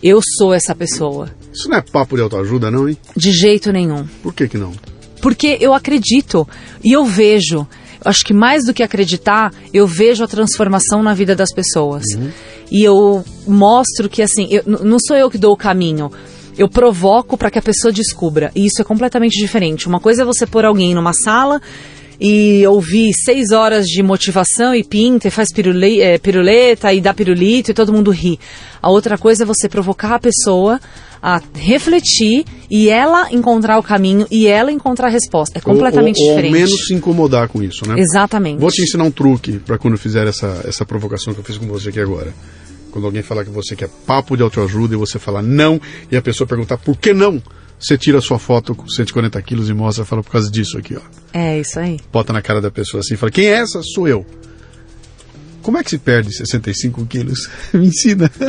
eu 0.00 0.20
sou 0.38 0.54
essa 0.54 0.76
pessoa. 0.76 1.28
Isso 1.52 1.68
não 1.68 1.76
é 1.76 1.82
papo 1.82 2.16
de 2.16 2.22
autoajuda, 2.22 2.70
não, 2.70 2.88
hein? 2.88 2.96
De 3.16 3.32
jeito 3.32 3.72
nenhum. 3.72 4.06
Por 4.22 4.32
que 4.34 4.48
que 4.48 4.58
não? 4.58 4.72
Porque 5.20 5.58
eu 5.60 5.72
acredito 5.74 6.48
e 6.82 6.92
eu 6.92 7.04
vejo. 7.04 7.66
Acho 8.04 8.24
que 8.24 8.34
mais 8.34 8.64
do 8.64 8.74
que 8.74 8.82
acreditar, 8.82 9.52
eu 9.72 9.86
vejo 9.86 10.24
a 10.24 10.26
transformação 10.26 11.02
na 11.02 11.14
vida 11.14 11.36
das 11.36 11.52
pessoas. 11.52 12.02
Uhum. 12.16 12.30
E 12.70 12.82
eu 12.82 13.24
mostro 13.46 14.08
que, 14.08 14.22
assim, 14.22 14.48
eu, 14.50 14.62
não 14.66 14.98
sou 14.98 15.16
eu 15.16 15.30
que 15.30 15.38
dou 15.38 15.52
o 15.52 15.56
caminho 15.56 16.10
eu 16.56 16.68
provoco 16.68 17.36
para 17.36 17.50
que 17.50 17.58
a 17.58 17.62
pessoa 17.62 17.92
descubra. 17.92 18.50
E 18.54 18.66
isso 18.66 18.80
é 18.80 18.84
completamente 18.84 19.38
diferente. 19.38 19.88
Uma 19.88 20.00
coisa 20.00 20.22
é 20.22 20.24
você 20.24 20.46
pôr 20.46 20.64
alguém 20.64 20.94
numa 20.94 21.12
sala 21.12 21.60
e 22.24 22.64
ouvir 22.68 23.12
seis 23.12 23.50
horas 23.50 23.84
de 23.84 24.00
motivação 24.00 24.72
e 24.72 24.84
pinta 24.84 25.26
e 25.26 25.30
faz 25.30 25.52
piruleta, 25.52 26.04
é, 26.04 26.18
piruleta 26.18 26.92
e 26.92 27.00
dá 27.00 27.12
pirulito 27.12 27.72
e 27.72 27.74
todo 27.74 27.92
mundo 27.92 28.12
ri. 28.12 28.38
A 28.80 28.88
outra 28.88 29.18
coisa 29.18 29.42
é 29.42 29.46
você 29.46 29.68
provocar 29.68 30.14
a 30.14 30.18
pessoa 30.20 30.80
a 31.20 31.42
refletir 31.52 32.44
e 32.70 32.88
ela 32.88 33.26
encontrar 33.32 33.76
o 33.76 33.82
caminho 33.82 34.24
e 34.30 34.46
ela 34.46 34.70
encontrar 34.70 35.08
a 35.08 35.10
resposta. 35.10 35.58
É 35.58 35.60
completamente 35.60 36.20
ou, 36.20 36.22
ou, 36.22 36.30
diferente. 36.30 36.54
Ou 36.54 36.60
menos 36.60 36.86
se 36.86 36.94
incomodar 36.94 37.48
com 37.48 37.60
isso, 37.60 37.88
né? 37.88 37.96
Exatamente. 37.98 38.60
Vou 38.60 38.70
te 38.70 38.82
ensinar 38.82 39.02
um 39.02 39.10
truque 39.10 39.58
para 39.58 39.76
quando 39.76 39.98
fizer 39.98 40.24
essa, 40.28 40.62
essa 40.64 40.86
provocação 40.86 41.34
que 41.34 41.40
eu 41.40 41.44
fiz 41.44 41.58
com 41.58 41.66
você 41.66 41.88
aqui 41.88 41.98
agora. 41.98 42.32
Quando 42.92 43.04
alguém 43.04 43.22
falar 43.22 43.44
que 43.44 43.50
você 43.50 43.74
quer 43.74 43.88
papo 44.06 44.36
de 44.36 44.44
autoajuda 44.44 44.94
e 44.94 44.96
você 44.96 45.18
falar 45.18 45.42
não 45.42 45.80
e 46.08 46.16
a 46.16 46.22
pessoa 46.22 46.46
perguntar 46.46 46.76
por 46.78 46.96
que 46.96 47.12
não, 47.12 47.42
você 47.82 47.98
tira 47.98 48.18
a 48.18 48.22
sua 48.22 48.38
foto 48.38 48.74
com 48.74 48.88
140 48.88 49.42
quilos 49.42 49.68
e 49.68 49.74
mostra, 49.74 50.04
fala 50.04 50.22
por 50.22 50.30
causa 50.30 50.48
disso 50.50 50.78
aqui, 50.78 50.96
ó. 50.96 51.00
É, 51.32 51.58
isso 51.58 51.80
aí. 51.80 51.98
Bota 52.12 52.32
na 52.32 52.40
cara 52.40 52.60
da 52.60 52.70
pessoa 52.70 53.00
assim, 53.00 53.16
fala, 53.16 53.32
quem 53.32 53.46
é 53.46 53.54
essa? 53.54 53.82
Sou 53.82 54.06
eu. 54.06 54.24
Como 55.62 55.78
é 55.78 55.84
que 55.84 55.90
se 55.90 55.98
perde 55.98 56.32
65 56.32 57.04
quilos? 57.06 57.50
Me 57.74 57.86
ensina. 57.86 58.30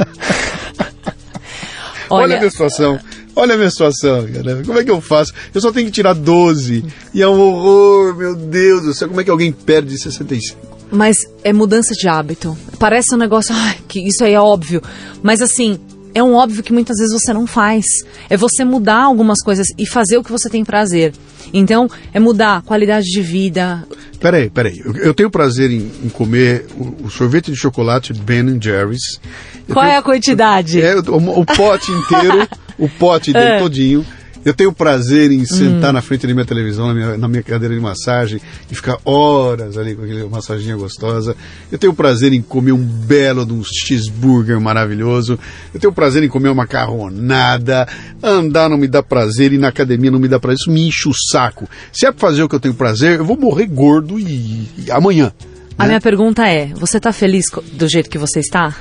Olha, 2.10 2.26
Olha 2.26 2.36
a 2.36 2.40
minha 2.40 2.52
situação. 2.52 3.00
Olha 3.36 3.56
a 3.56 3.58
minha 3.58 3.70
situação, 3.70 4.28
cara. 4.32 4.64
Como 4.64 4.78
é 4.78 4.84
que 4.84 4.92
eu 4.92 5.02
faço? 5.02 5.34
Eu 5.54 5.62
só 5.62 5.72
tenho 5.72 5.88
que 5.88 5.92
tirar 5.92 6.14
12. 6.14 6.86
E 7.14 7.22
é 7.22 7.28
um 7.28 7.40
horror, 7.40 8.16
meu 8.16 8.36
Deus 8.36 8.84
do 8.84 8.94
céu. 8.94 9.08
Como 9.08 9.20
é 9.20 9.24
que 9.24 9.32
alguém 9.32 9.52
perde 9.52 9.98
65? 9.98 10.74
Mas 10.92 11.18
é 11.44 11.52
mudança 11.52 11.96
de 11.96 12.08
hábito. 12.08 12.56
Parece 12.78 13.16
um 13.16 13.18
negócio, 13.18 13.56
ai, 13.56 13.80
que 13.88 14.00
isso 14.08 14.24
aí 14.24 14.34
é 14.34 14.40
óbvio. 14.40 14.80
Mas 15.24 15.42
assim, 15.42 15.80
é 16.14 16.24
um 16.24 16.34
óbvio 16.34 16.64
que 16.64 16.74
muitas 16.74 16.98
vezes 16.98 17.14
você 17.14 17.34
não 17.34 17.48
faz. 17.48 17.86
É 18.30 18.38
você 18.38 18.64
mudar 18.64 19.04
algumas 19.04 19.42
coisas 19.42 19.68
e 19.78 19.86
fazer 19.86 20.18
o 20.18 20.24
que 20.24 20.32
você 20.32 20.50
tem 20.50 20.64
prazer. 20.64 21.14
Então, 21.54 21.90
é 22.14 22.20
mudar 22.20 22.58
a 22.58 22.62
qualidade 22.62 23.06
de 23.06 23.22
vida. 23.22 23.86
Peraí, 24.20 24.50
peraí. 24.50 24.82
Eu, 24.84 24.96
eu 24.96 25.14
tenho 25.14 25.30
prazer 25.30 25.70
em, 25.70 25.92
em 26.04 26.10
comer 26.10 26.66
o, 26.78 27.06
o, 27.06 27.10
sorvete 27.10 27.52
de 27.52 27.58
chocolate 27.58 28.14
Ben 28.14 28.60
Jerry's. 28.62 29.20
Eu 29.68 29.74
Qual 29.74 29.86
tenho, 29.86 29.96
é 29.96 29.98
a 29.98 30.02
quantidade? 30.02 30.82
É, 30.82 30.96
o, 30.96 31.40
o 31.42 31.46
pote 31.46 31.92
inteiro, 31.92 32.48
o 32.78 32.90
pote 32.90 33.34
dele 33.34 33.46
é. 33.58 33.60
todinho. 33.60 34.06
Eu 34.46 34.54
tenho 34.54 34.74
prazer 34.74 35.32
em 35.32 35.46
sentar 35.46 35.92
hum. 35.92 35.94
na 35.94 36.02
frente 36.02 36.28
da 36.28 36.34
minha 36.34 36.46
televisão, 36.46 36.88
na 36.88 36.94
minha, 36.94 37.18
na 37.18 37.28
minha, 37.28 37.44
cadeira 37.44 37.74
de 37.74 37.80
massagem 37.80 38.42
e 38.70 38.76
ficar 38.76 38.98
horas 39.06 39.78
ali 39.78 39.96
com 39.96 40.04
aquela 40.04 40.30
massaginha 40.30 40.76
gostosa. 40.76 41.36
Eu 41.72 41.78
tenho 41.78 41.94
prazer 41.94 42.34
em 42.34 42.42
comer 42.42 42.74
um 42.74 42.84
belo 42.84 43.46
de 43.46 43.54
um 43.54 43.64
cheeseburger 43.64 44.60
maravilhoso. 44.60 45.40
Eu 45.74 45.80
tenho 45.80 45.94
prazer 45.94 46.24
em 46.24 46.28
comer 46.28 46.50
uma 46.50 46.64
macarronada. 46.64 47.88
Andar 48.22 48.70
não 48.70 48.78
me 48.78 48.88
dá 48.88 49.02
prazer 49.02 49.54
e 49.54 49.58
na 49.58 49.70
academia 49.70 50.12
não 50.12 50.20
me 50.20 50.28
dá 50.28 50.40
prazer. 50.40 50.60
Isso 50.60 50.72
me 50.72 50.88
enche 50.88 51.08
o 51.08 51.14
saco. 51.14 51.70
Se 51.92 52.06
é 52.06 52.12
pra 52.12 52.20
fazer 52.20 52.44
o 52.44 52.50
que 52.50 52.56
eu 52.56 52.60
tenho 52.60 52.74
prazer, 52.74 53.20
eu 53.20 53.26
vou 53.26 53.38
morrer 53.38 53.68
gordo 53.68 54.20
e, 54.20 54.70
e 54.78 54.92
amanhã. 54.92 55.32
A 55.78 55.84
né? 55.84 55.90
minha 55.90 56.02
pergunta 56.02 56.48
é: 56.48 56.68
você 56.76 56.98
está 56.98 57.12
feliz 57.12 57.46
do 57.74 57.88
jeito 57.88 58.10
que 58.10 58.18
você 58.18 58.40
está? 58.40 58.76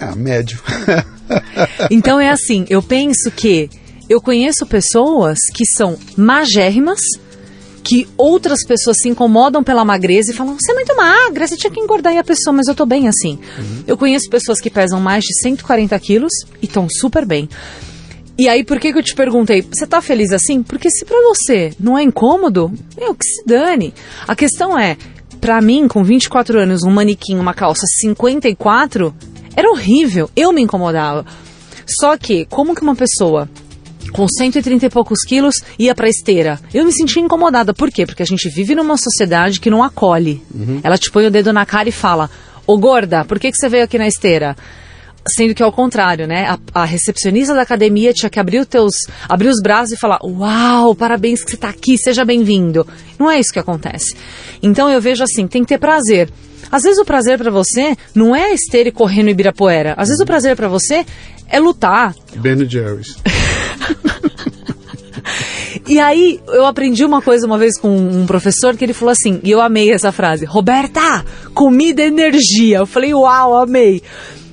Ah, 0.00 0.14
médio. 0.14 0.58
então 1.90 2.20
é 2.20 2.30
assim, 2.30 2.64
eu 2.68 2.82
penso 2.82 3.30
que 3.30 3.70
eu 4.08 4.20
conheço 4.20 4.66
pessoas 4.66 5.38
que 5.52 5.64
são 5.66 5.96
magérrimas, 6.16 7.00
que 7.82 8.08
outras 8.16 8.64
pessoas 8.66 8.96
se 8.98 9.08
incomodam 9.08 9.62
pela 9.62 9.84
magreza 9.84 10.32
e 10.32 10.34
falam: 10.34 10.56
você 10.58 10.72
é 10.72 10.74
muito 10.74 10.96
magra, 10.96 11.46
você 11.46 11.56
tinha 11.56 11.70
que 11.70 11.80
engordar 11.80 12.14
e 12.14 12.18
a 12.18 12.24
pessoa, 12.24 12.54
mas 12.54 12.66
eu 12.66 12.74
tô 12.74 12.86
bem 12.86 13.08
assim. 13.08 13.38
Uhum. 13.58 13.84
Eu 13.86 13.96
conheço 13.96 14.30
pessoas 14.30 14.60
que 14.60 14.70
pesam 14.70 15.00
mais 15.00 15.24
de 15.24 15.38
140 15.40 15.98
quilos 16.00 16.32
e 16.62 16.66
estão 16.66 16.86
super 16.90 17.24
bem. 17.24 17.48
E 18.36 18.48
aí, 18.48 18.64
por 18.64 18.80
que, 18.80 18.92
que 18.92 18.98
eu 18.98 19.02
te 19.02 19.14
perguntei, 19.14 19.62
você 19.62 19.86
tá 19.86 20.02
feliz 20.02 20.32
assim? 20.32 20.60
Porque 20.60 20.90
se 20.90 21.04
pra 21.04 21.16
você 21.22 21.72
não 21.78 21.96
é 21.96 22.02
incômodo, 22.02 22.72
meu, 22.98 23.14
que 23.14 23.24
se 23.24 23.44
dane. 23.46 23.94
A 24.26 24.34
questão 24.34 24.76
é, 24.76 24.96
pra 25.40 25.60
mim, 25.60 25.86
com 25.86 26.02
24 26.02 26.58
anos, 26.58 26.82
um 26.82 26.90
manequim, 26.90 27.38
uma 27.38 27.54
calça 27.54 27.86
54, 28.00 29.14
era 29.54 29.70
horrível. 29.70 30.28
Eu 30.34 30.52
me 30.52 30.62
incomodava. 30.62 31.24
Só 32.00 32.16
que, 32.16 32.44
como 32.46 32.74
que 32.74 32.82
uma 32.82 32.96
pessoa 32.96 33.48
com 34.14 34.28
130 34.28 34.86
e 34.86 34.88
poucos 34.88 35.22
quilos, 35.22 35.56
ia 35.76 35.94
pra 35.94 36.08
esteira. 36.08 36.58
Eu 36.72 36.84
me 36.84 36.92
sentia 36.92 37.20
incomodada. 37.20 37.74
Por 37.74 37.90
quê? 37.90 38.06
Porque 38.06 38.22
a 38.22 38.26
gente 38.26 38.48
vive 38.48 38.74
numa 38.74 38.96
sociedade 38.96 39.58
que 39.58 39.68
não 39.68 39.82
acolhe. 39.82 40.40
Uhum. 40.54 40.80
Ela 40.84 40.96
te 40.96 41.10
põe 41.10 41.26
o 41.26 41.30
dedo 41.30 41.52
na 41.52 41.66
cara 41.66 41.88
e 41.88 41.92
fala: 41.92 42.30
Ô 42.64 42.78
gorda, 42.78 43.24
por 43.24 43.40
que, 43.40 43.50
que 43.50 43.56
você 43.56 43.68
veio 43.68 43.82
aqui 43.82 43.98
na 43.98 44.06
esteira? 44.06 44.56
Sendo 45.26 45.54
que 45.54 45.62
é 45.62 45.66
o 45.66 45.72
contrário, 45.72 46.28
né? 46.28 46.46
A, 46.46 46.82
a, 46.82 46.84
recepcionista 46.84 47.54
da 47.54 47.62
academia 47.62 48.12
tinha 48.12 48.28
que 48.28 48.38
abrir 48.38 48.58
os, 48.58 48.66
teus, 48.66 48.94
abrir 49.28 49.48
os 49.48 49.60
braços 49.60 49.92
e 49.92 49.96
falar: 49.96 50.20
Uau, 50.22 50.94
parabéns 50.94 51.42
que 51.42 51.50
você 51.50 51.56
está 51.56 51.70
aqui, 51.70 51.98
seja 51.98 52.24
bem-vindo. 52.24 52.86
Não 53.18 53.28
é 53.28 53.40
isso 53.40 53.52
que 53.52 53.58
acontece. 53.58 54.14
Então 54.62 54.88
eu 54.88 55.00
vejo 55.00 55.24
assim: 55.24 55.48
tem 55.48 55.62
que 55.62 55.68
ter 55.68 55.78
prazer. 55.78 56.30
Às 56.70 56.84
vezes 56.84 56.98
o 56.98 57.04
prazer 57.04 57.36
para 57.36 57.50
você 57.50 57.96
não 58.14 58.34
é 58.34 58.52
esteira 58.52 58.88
e 58.88 58.92
correr 58.92 59.24
no 59.24 59.30
Ibirapuera. 59.30 59.94
Às 59.96 60.08
vezes 60.08 60.22
o 60.22 60.26
prazer 60.26 60.54
para 60.54 60.68
você 60.68 61.04
é 61.48 61.58
lutar. 61.58 62.14
Ben 62.36 62.68
Jerry's. 62.68 63.16
E 65.86 66.00
aí 66.00 66.40
eu 66.48 66.64
aprendi 66.64 67.04
uma 67.04 67.20
coisa 67.20 67.46
uma 67.46 67.58
vez 67.58 67.78
com 67.78 67.94
um 67.94 68.26
professor 68.26 68.76
que 68.76 68.84
ele 68.84 68.94
falou 68.94 69.12
assim, 69.12 69.40
e 69.42 69.50
eu 69.50 69.60
amei 69.60 69.92
essa 69.92 70.10
frase: 70.10 70.44
Roberta, 70.44 71.24
comida 71.52 72.02
é 72.02 72.06
energia. 72.06 72.78
Eu 72.78 72.86
falei, 72.86 73.12
uau, 73.12 73.56
amei. 73.56 74.02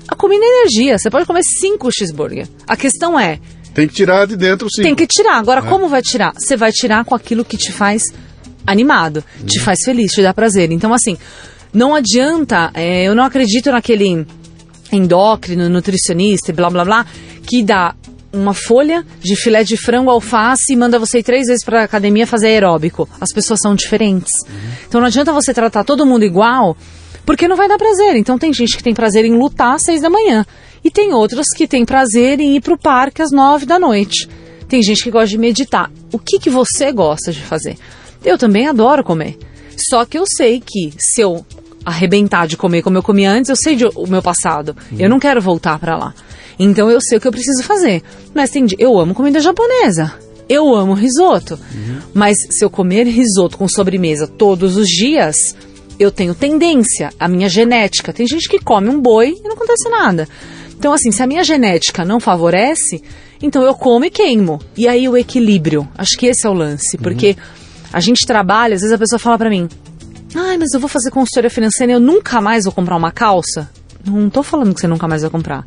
A 0.07 0.15
comida 0.15 0.43
é 0.43 0.61
energia, 0.61 0.97
você 0.97 1.09
pode 1.09 1.25
comer 1.25 1.43
cinco 1.43 1.89
cheeseburger. 1.91 2.47
A 2.67 2.75
questão 2.75 3.17
é. 3.17 3.39
Tem 3.73 3.88
que 3.88 3.93
tirar 3.93 4.27
de 4.27 4.36
dentro 4.36 4.67
sim. 4.69 4.82
Tem 4.82 4.93
que 4.93 5.07
tirar. 5.07 5.38
Agora, 5.38 5.61
é. 5.61 5.63
como 5.63 5.88
vai 5.88 6.01
tirar? 6.01 6.34
Você 6.34 6.57
vai 6.57 6.71
tirar 6.71 7.05
com 7.05 7.15
aquilo 7.15 7.45
que 7.45 7.55
te 7.55 7.71
faz 7.71 8.03
animado, 8.67 9.23
hum. 9.41 9.45
te 9.45 9.59
faz 9.59 9.79
feliz, 9.86 10.11
te 10.11 10.21
dá 10.21 10.34
prazer. 10.34 10.69
Então, 10.71 10.93
assim, 10.93 11.17
não 11.73 11.95
adianta, 11.95 12.69
é, 12.73 13.03
eu 13.03 13.15
não 13.15 13.23
acredito 13.23 13.71
naquele 13.71 14.25
endócrino, 14.91 15.69
nutricionista 15.69 16.51
e 16.51 16.53
blá 16.53 16.69
blá 16.69 16.84
blá, 16.84 17.05
que 17.47 17.63
dá 17.63 17.95
uma 18.34 18.53
folha 18.53 19.05
de 19.19 19.36
filé 19.36 19.63
de 19.63 19.75
frango, 19.75 20.09
alface 20.09 20.71
e 20.71 20.75
manda 20.75 20.97
você 20.97 21.21
três 21.21 21.47
vezes 21.47 21.63
para 21.63 21.84
academia 21.84 22.25
fazer 22.25 22.47
aeróbico. 22.47 23.07
As 23.19 23.32
pessoas 23.32 23.59
são 23.61 23.75
diferentes. 23.75 24.32
Uhum. 24.47 24.71
Então 24.88 25.01
não 25.01 25.07
adianta 25.07 25.34
você 25.34 25.53
tratar 25.53 25.84
todo 25.84 26.05
mundo 26.05 26.23
igual, 26.23 26.77
porque 27.25 27.47
não 27.47 27.55
vai 27.55 27.67
dar 27.67 27.77
prazer. 27.77 28.15
Então 28.15 28.38
tem 28.38 28.53
gente 28.53 28.77
que 28.77 28.84
tem 28.84 28.93
prazer 28.93 29.25
em 29.25 29.34
lutar 29.34 29.75
às 29.75 29.84
seis 29.84 30.01
da 30.01 30.09
manhã. 30.09 30.45
E 30.84 30.89
tem 30.89 31.13
outros 31.13 31.47
que 31.55 31.67
tem 31.67 31.86
prazer 31.86 32.39
em 32.39 32.55
ir 32.55 32.61
para 32.61 32.73
o 32.73 32.77
parque 32.77 33.21
às 33.21 33.32
nove 33.32 33.65
da 33.65 33.77
noite. 33.77 34.27
Tem 34.67 34.82
gente 34.82 35.03
que 35.03 35.11
gosta 35.11 35.27
de 35.27 35.38
meditar. 35.38 35.91
O 36.11 36.17
que, 36.17 36.39
que 36.39 36.49
você 36.49 36.91
gosta 36.91 37.32
de 37.32 37.41
fazer? 37.41 37.77
Eu 38.23 38.38
também 38.38 38.67
adoro 38.67 39.03
comer. 39.03 39.38
Só 39.89 40.05
que 40.05 40.17
eu 40.17 40.23
sei 40.25 40.61
que 40.61 40.93
se 40.97 41.21
eu 41.21 41.45
arrebentar 41.84 42.47
de 42.47 42.55
comer 42.55 42.82
como 42.82 42.97
eu 42.97 43.03
comia 43.03 43.32
antes, 43.32 43.49
eu 43.49 43.55
sei 43.55 43.75
de, 43.75 43.86
o 43.86 44.07
meu 44.07 44.21
passado. 44.21 44.75
Uhum. 44.91 44.97
Eu 44.99 45.09
não 45.09 45.19
quero 45.19 45.41
voltar 45.41 45.77
para 45.79 45.97
lá. 45.97 46.13
Então 46.58 46.89
eu 46.89 46.99
sei 47.02 47.18
o 47.18 47.22
que 47.22 47.28
eu 47.28 47.32
preciso 47.32 47.64
fazer. 47.64 48.02
Mas 48.34 48.49
tem 48.49 48.66
eu 48.78 48.97
amo 48.99 49.14
comida 49.14 49.39
japonesa. 49.39 50.14
Eu 50.47 50.74
amo 50.76 50.93
risoto. 50.93 51.54
Uhum. 51.74 51.99
Mas 52.14 52.38
se 52.49 52.64
eu 52.64 52.70
comer 52.70 53.08
risoto 53.08 53.58
com 53.58 53.68
sobremesa 53.68 54.28
todos 54.28 54.76
os 54.76 54.88
dias, 54.88 55.36
eu 55.97 56.12
tenho 56.12 56.36
tendência, 56.36 57.10
a 57.20 57.28
minha 57.28 57.47
genética. 57.47 58.12
Tem 58.12 58.28
gente 58.28 58.49
que 58.49 58.60
come 58.60 58.89
um 58.89 58.99
boi 58.99 59.38
e 59.39 59.47
não 59.47 59.54
acontece 59.54 59.88
nada. 59.89 60.28
Então, 60.78 60.91
assim, 60.91 61.12
se 61.12 61.22
a 61.22 61.28
minha 61.28 61.43
genética 61.43 62.04
não 62.04 62.20
favorece, 62.20 63.04
então 63.41 63.64
eu 63.64 63.74
como 63.76 64.04
e 64.04 64.10
queimo. 64.10 64.60
E 64.76 64.88
aí 64.88 65.08
o 65.08 65.16
equilíbrio. 65.16 65.88
Acho 65.95 66.18
que 66.18 66.26
esse 66.26 66.45
é 66.45 66.49
o 66.49 66.54
lance. 66.54 66.97
Uhum. 66.97 67.04
Porque 67.04 67.38
a 67.93 67.99
gente 67.99 68.26
trabalha, 68.26 68.76
às 68.76 68.82
vezes 68.82 68.93
a 68.93 68.97
pessoa 68.97 69.20
fala 69.20 69.38
para 69.38 69.49
mim: 69.49 69.70
Ai, 70.36 70.58
mas 70.58 70.74
eu 70.74 70.80
vou 70.80 70.89
fazer 70.89 71.12
consultoria 71.12 71.49
financeira 71.49 71.91
e 71.91 71.95
eu 71.95 71.99
nunca 71.99 72.41
mais 72.41 72.64
vou 72.64 72.74
comprar 72.74 72.95
uma 72.95 73.12
calça. 73.12 73.70
Não 74.06 74.30
tô 74.30 74.41
falando 74.41 74.74
que 74.74 74.82
você 74.82 74.88
nunca 74.88 75.08
mais 75.08 75.22
vai 75.22 75.30
comprar. 75.30 75.66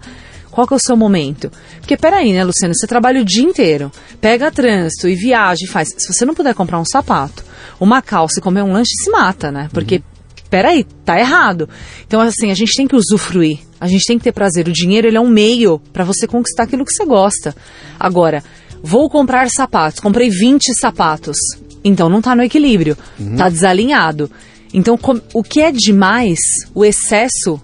Qual 0.55 0.69
que 0.69 0.73
é 0.73 0.77
o 0.77 0.81
seu 0.81 0.97
momento? 0.97 1.51
Porque 1.81 1.97
peraí, 1.97 2.33
né, 2.33 2.45
Luciano? 2.45 2.73
Você 2.77 2.87
trabalha 2.87 3.21
o 3.21 3.25
dia 3.25 3.43
inteiro, 3.43 3.91
pega 4.21 4.53
trânsito 4.53 5.09
e 5.09 5.17
viaja 5.17 5.65
e 5.65 5.67
faz. 5.67 5.89
Se 5.99 6.13
você 6.13 6.25
não 6.25 6.33
puder 6.33 6.55
comprar 6.55 6.79
um 6.79 6.85
sapato, 6.85 7.45
uma 7.81 8.01
calça 8.01 8.39
e 8.39 8.43
comer 8.43 8.63
um 8.63 8.73
lanche, 8.73 8.93
se 8.95 9.11
mata, 9.11 9.51
né? 9.51 9.69
Porque, 9.73 9.97
uhum. 9.97 10.03
peraí, 10.49 10.85
tá 11.05 11.19
errado. 11.19 11.69
Então, 12.07 12.21
assim, 12.21 12.53
a 12.53 12.55
gente 12.55 12.77
tem 12.77 12.87
que 12.87 12.95
usufruir. 12.95 13.59
A 13.81 13.89
gente 13.89 14.07
tem 14.07 14.17
que 14.17 14.23
ter 14.23 14.31
prazer. 14.31 14.69
O 14.69 14.73
dinheiro, 14.73 15.09
ele 15.09 15.17
é 15.17 15.21
um 15.21 15.29
meio 15.29 15.81
para 15.93 16.05
você 16.05 16.25
conquistar 16.25 16.63
aquilo 16.63 16.85
que 16.85 16.93
você 16.93 17.05
gosta. 17.05 17.53
Agora, 17.99 18.41
vou 18.81 19.11
comprar 19.11 19.51
sapatos. 19.51 19.99
Comprei 19.99 20.31
20 20.31 20.73
sapatos. 20.79 21.37
Então, 21.83 22.09
não 22.09 22.23
tá 22.23 22.37
no 22.37 22.45
equilíbrio. 22.45 22.97
Uhum. 23.19 23.35
Tá 23.35 23.49
desalinhado. 23.49 24.31
Então, 24.73 24.97
o 25.33 25.43
que 25.43 25.61
é 25.61 25.73
demais, 25.73 26.39
o 26.73 26.85
excesso, 26.85 27.61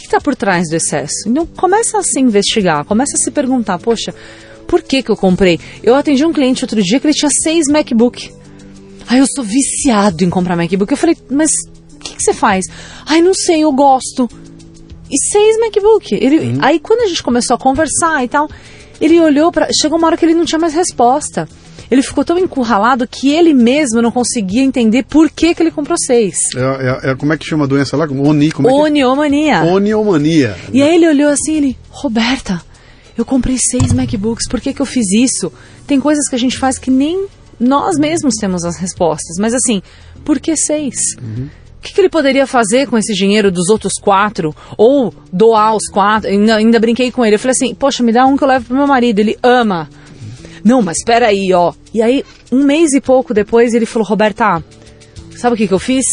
que 0.00 0.06
está 0.06 0.20
por 0.20 0.34
trás 0.34 0.68
do 0.68 0.76
excesso? 0.76 1.28
Então 1.28 1.46
começa 1.46 1.98
a 1.98 2.02
se 2.02 2.18
investigar, 2.20 2.84
começa 2.84 3.16
a 3.16 3.18
se 3.18 3.30
perguntar, 3.30 3.78
poxa, 3.78 4.14
por 4.66 4.82
que, 4.82 5.02
que 5.02 5.10
eu 5.10 5.16
comprei? 5.16 5.58
Eu 5.82 5.94
atendi 5.94 6.24
um 6.24 6.32
cliente 6.32 6.64
outro 6.64 6.82
dia 6.82 6.98
que 6.98 7.06
ele 7.06 7.14
tinha 7.14 7.30
seis 7.30 7.66
MacBook. 7.68 8.32
Aí 9.06 9.18
eu 9.18 9.26
sou 9.34 9.44
viciado 9.44 10.24
em 10.24 10.30
comprar 10.30 10.56
MacBook. 10.56 10.90
Eu 10.90 10.96
falei, 10.96 11.16
mas 11.30 11.50
o 11.94 11.98
que, 11.98 12.16
que, 12.16 12.22
você 12.22 12.32
faz? 12.32 12.64
Ai, 13.06 13.20
não 13.20 13.34
sei, 13.34 13.60
eu 13.60 13.72
gosto. 13.72 14.28
E 15.10 15.16
seis 15.30 15.58
MacBook. 15.58 16.14
Ele, 16.14 16.38
uhum. 16.38 16.58
Aí 16.60 16.80
quando 16.80 17.00
a 17.00 17.06
gente 17.06 17.22
começou 17.22 17.54
a 17.54 17.58
conversar 17.58 18.24
e 18.24 18.28
tal, 18.28 18.48
ele 19.00 19.20
olhou 19.20 19.52
para. 19.52 19.68
Chegou 19.80 19.98
uma 19.98 20.06
hora 20.06 20.16
que 20.16 20.24
ele 20.24 20.34
não 20.34 20.44
tinha 20.44 20.58
mais 20.58 20.74
resposta 20.74 21.48
ele 21.90 22.02
ficou 22.02 22.24
tão 22.24 22.38
encurralado 22.38 23.06
que 23.06 23.30
ele 23.30 23.52
mesmo 23.52 24.00
não 24.00 24.10
conseguia 24.10 24.62
entender 24.62 25.04
por 25.04 25.30
que, 25.30 25.54
que 25.54 25.62
ele 25.62 25.70
comprou 25.70 25.96
seis. 25.98 26.36
É, 26.54 27.08
é, 27.08 27.10
é 27.10 27.14
como 27.14 27.32
é 27.32 27.36
que 27.36 27.44
chama 27.44 27.64
a 27.64 27.68
doença 27.68 27.96
lá? 27.96 28.04
Oni, 28.04 28.50
como 28.50 28.68
é 28.68 28.72
que... 28.72 28.78
Oniomania. 28.78 29.62
Oniomania. 29.64 30.56
E 30.72 30.82
aí 30.82 30.94
ele 30.94 31.08
olhou 31.08 31.30
assim, 31.30 31.56
ele, 31.56 31.78
Roberta, 31.90 32.60
eu 33.16 33.24
comprei 33.24 33.56
seis 33.58 33.92
MacBooks, 33.92 34.48
por 34.48 34.60
que, 34.60 34.72
que 34.72 34.82
eu 34.82 34.86
fiz 34.86 35.06
isso? 35.12 35.52
Tem 35.86 36.00
coisas 36.00 36.28
que 36.28 36.34
a 36.34 36.38
gente 36.38 36.58
faz 36.58 36.78
que 36.78 36.90
nem 36.90 37.26
nós 37.58 37.96
mesmos 37.98 38.34
temos 38.40 38.64
as 38.64 38.76
respostas, 38.76 39.36
mas 39.38 39.54
assim, 39.54 39.80
por 40.24 40.40
que 40.40 40.56
seis? 40.56 40.94
Uhum. 41.22 41.48
O 41.78 41.86
que, 41.86 41.92
que, 41.92 42.00
ele 42.00 42.08
poderia 42.08 42.46
fazer 42.46 42.86
com 42.86 42.96
esse 42.96 43.12
dinheiro 43.12 43.52
dos 43.52 43.68
outros 43.68 43.92
quatro? 44.00 44.56
Ou 44.78 45.12
doar 45.30 45.76
os 45.76 45.86
quatro? 45.90 46.30
Ainda, 46.30 46.56
ainda 46.56 46.80
brinquei 46.80 47.12
com 47.12 47.22
ele. 47.26 47.34
Eu 47.34 47.38
falei 47.38 47.52
assim: 47.52 47.74
Poxa, 47.74 48.02
me 48.02 48.10
dá 48.10 48.24
um 48.24 48.38
que 48.38 48.42
eu 48.42 48.48
levo 48.48 48.64
pro 48.64 48.74
meu 48.74 48.86
marido. 48.86 49.18
Ele 49.18 49.36
ama. 49.42 49.86
Não, 50.64 50.80
mas 50.80 50.96
espera 50.98 51.26
aí, 51.28 51.52
ó. 51.52 51.72
E 51.92 52.00
aí, 52.00 52.24
um 52.50 52.64
mês 52.64 52.92
e 52.94 53.00
pouco 53.00 53.34
depois, 53.34 53.74
ele 53.74 53.84
falou, 53.84 54.08
Roberta, 54.08 54.64
sabe 55.36 55.54
o 55.54 55.56
que, 55.56 55.68
que 55.68 55.74
eu 55.74 55.78
fiz? 55.78 56.04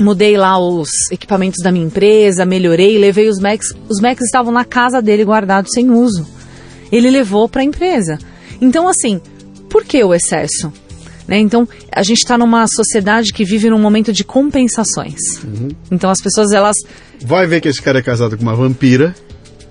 Mudei 0.00 0.36
lá 0.36 0.58
os 0.58 0.90
equipamentos 1.10 1.62
da 1.62 1.70
minha 1.70 1.86
empresa, 1.86 2.44
melhorei, 2.44 2.98
levei 2.98 3.28
os 3.28 3.38
Macs. 3.38 3.72
Os 3.88 4.00
Macs 4.00 4.24
estavam 4.24 4.52
na 4.52 4.64
casa 4.64 5.00
dele 5.00 5.24
guardados 5.24 5.72
sem 5.72 5.90
uso. 5.90 6.26
Ele 6.90 7.10
levou 7.10 7.48
para 7.48 7.62
a 7.62 7.64
empresa. 7.64 8.18
Então, 8.60 8.88
assim, 8.88 9.20
por 9.70 9.84
que 9.84 10.02
o 10.02 10.14
excesso? 10.14 10.72
Né? 11.26 11.38
Então, 11.38 11.68
a 11.92 12.02
gente 12.02 12.18
está 12.18 12.38
numa 12.38 12.66
sociedade 12.66 13.32
que 13.32 13.44
vive 13.44 13.68
num 13.68 13.78
momento 13.78 14.12
de 14.12 14.24
compensações. 14.24 15.20
Uhum. 15.44 15.68
Então, 15.90 16.10
as 16.10 16.20
pessoas, 16.20 16.52
elas... 16.52 16.76
Vai 17.20 17.46
ver 17.46 17.60
que 17.60 17.68
esse 17.68 17.82
cara 17.82 17.98
é 17.98 18.02
casado 18.02 18.36
com 18.36 18.42
uma 18.42 18.54
vampira. 18.54 19.14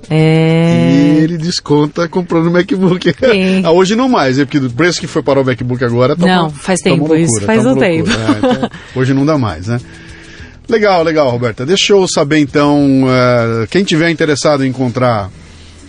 É... 0.10 1.18
E 1.20 1.24
ele 1.24 1.38
desconta 1.38 2.08
comprando 2.08 2.48
o 2.48 2.52
MacBook. 2.52 3.14
ah, 3.64 3.72
hoje 3.72 3.96
não 3.96 4.08
mais, 4.08 4.38
porque 4.38 4.60
do 4.60 4.70
preço 4.70 5.00
que 5.00 5.08
foi 5.08 5.22
para 5.22 5.42
o 5.42 5.46
MacBook 5.46 5.84
agora 5.84 6.16
tá 6.16 6.26
Não, 6.26 6.44
uma, 6.44 6.50
faz 6.50 6.80
tá 6.80 6.90
tempo 6.90 7.08
loucura, 7.08 7.20
isso, 7.20 7.42
faz 7.42 7.64
tá 7.64 7.72
um 7.72 7.76
tempo. 7.78 8.10
É, 8.10 8.38
então, 8.38 8.70
hoje 8.96 9.14
não 9.14 9.26
dá 9.26 9.38
mais, 9.38 9.68
né? 9.68 9.80
Legal, 10.70 11.04
legal, 11.04 11.30
Roberta. 11.30 11.66
Deixa 11.66 11.94
eu 11.94 12.06
saber 12.08 12.40
então, 12.40 13.04
uh, 13.04 13.68
quem 13.70 13.84
tiver 13.84 14.10
interessado 14.10 14.66
em 14.66 14.70
encontrar 14.70 15.30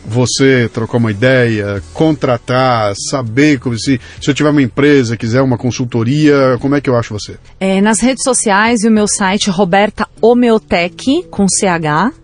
você, 0.08 0.70
trocar 0.72 0.98
uma 0.98 1.10
ideia, 1.10 1.82
contratar, 1.92 2.94
saber 3.10 3.58
como 3.58 3.78
se, 3.78 4.00
se 4.20 4.30
eu 4.30 4.34
tiver 4.34 4.50
uma 4.50 4.62
empresa, 4.62 5.16
quiser 5.16 5.42
uma 5.42 5.58
consultoria, 5.58 6.56
como 6.60 6.74
é 6.74 6.80
que 6.80 6.88
eu 6.88 6.96
acho 6.96 7.12
você? 7.12 7.36
É, 7.60 7.80
nas 7.80 8.00
redes 8.00 8.24
sociais 8.24 8.82
e 8.82 8.88
o 8.88 8.90
meu 8.90 9.06
site 9.06 9.50
Roberta 9.50 10.08
Homeotec 10.20 11.26
com 11.30 11.46
CH 11.46 12.14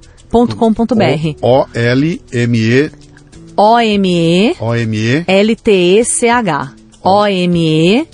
O-L-M-E. 1.41 2.91
O-M-E. 3.57 4.57
O-M-E. 4.59 5.25
L-T-E-C-H. 5.29 6.75
O-M-E-L-T-E-C-H. 7.05 8.07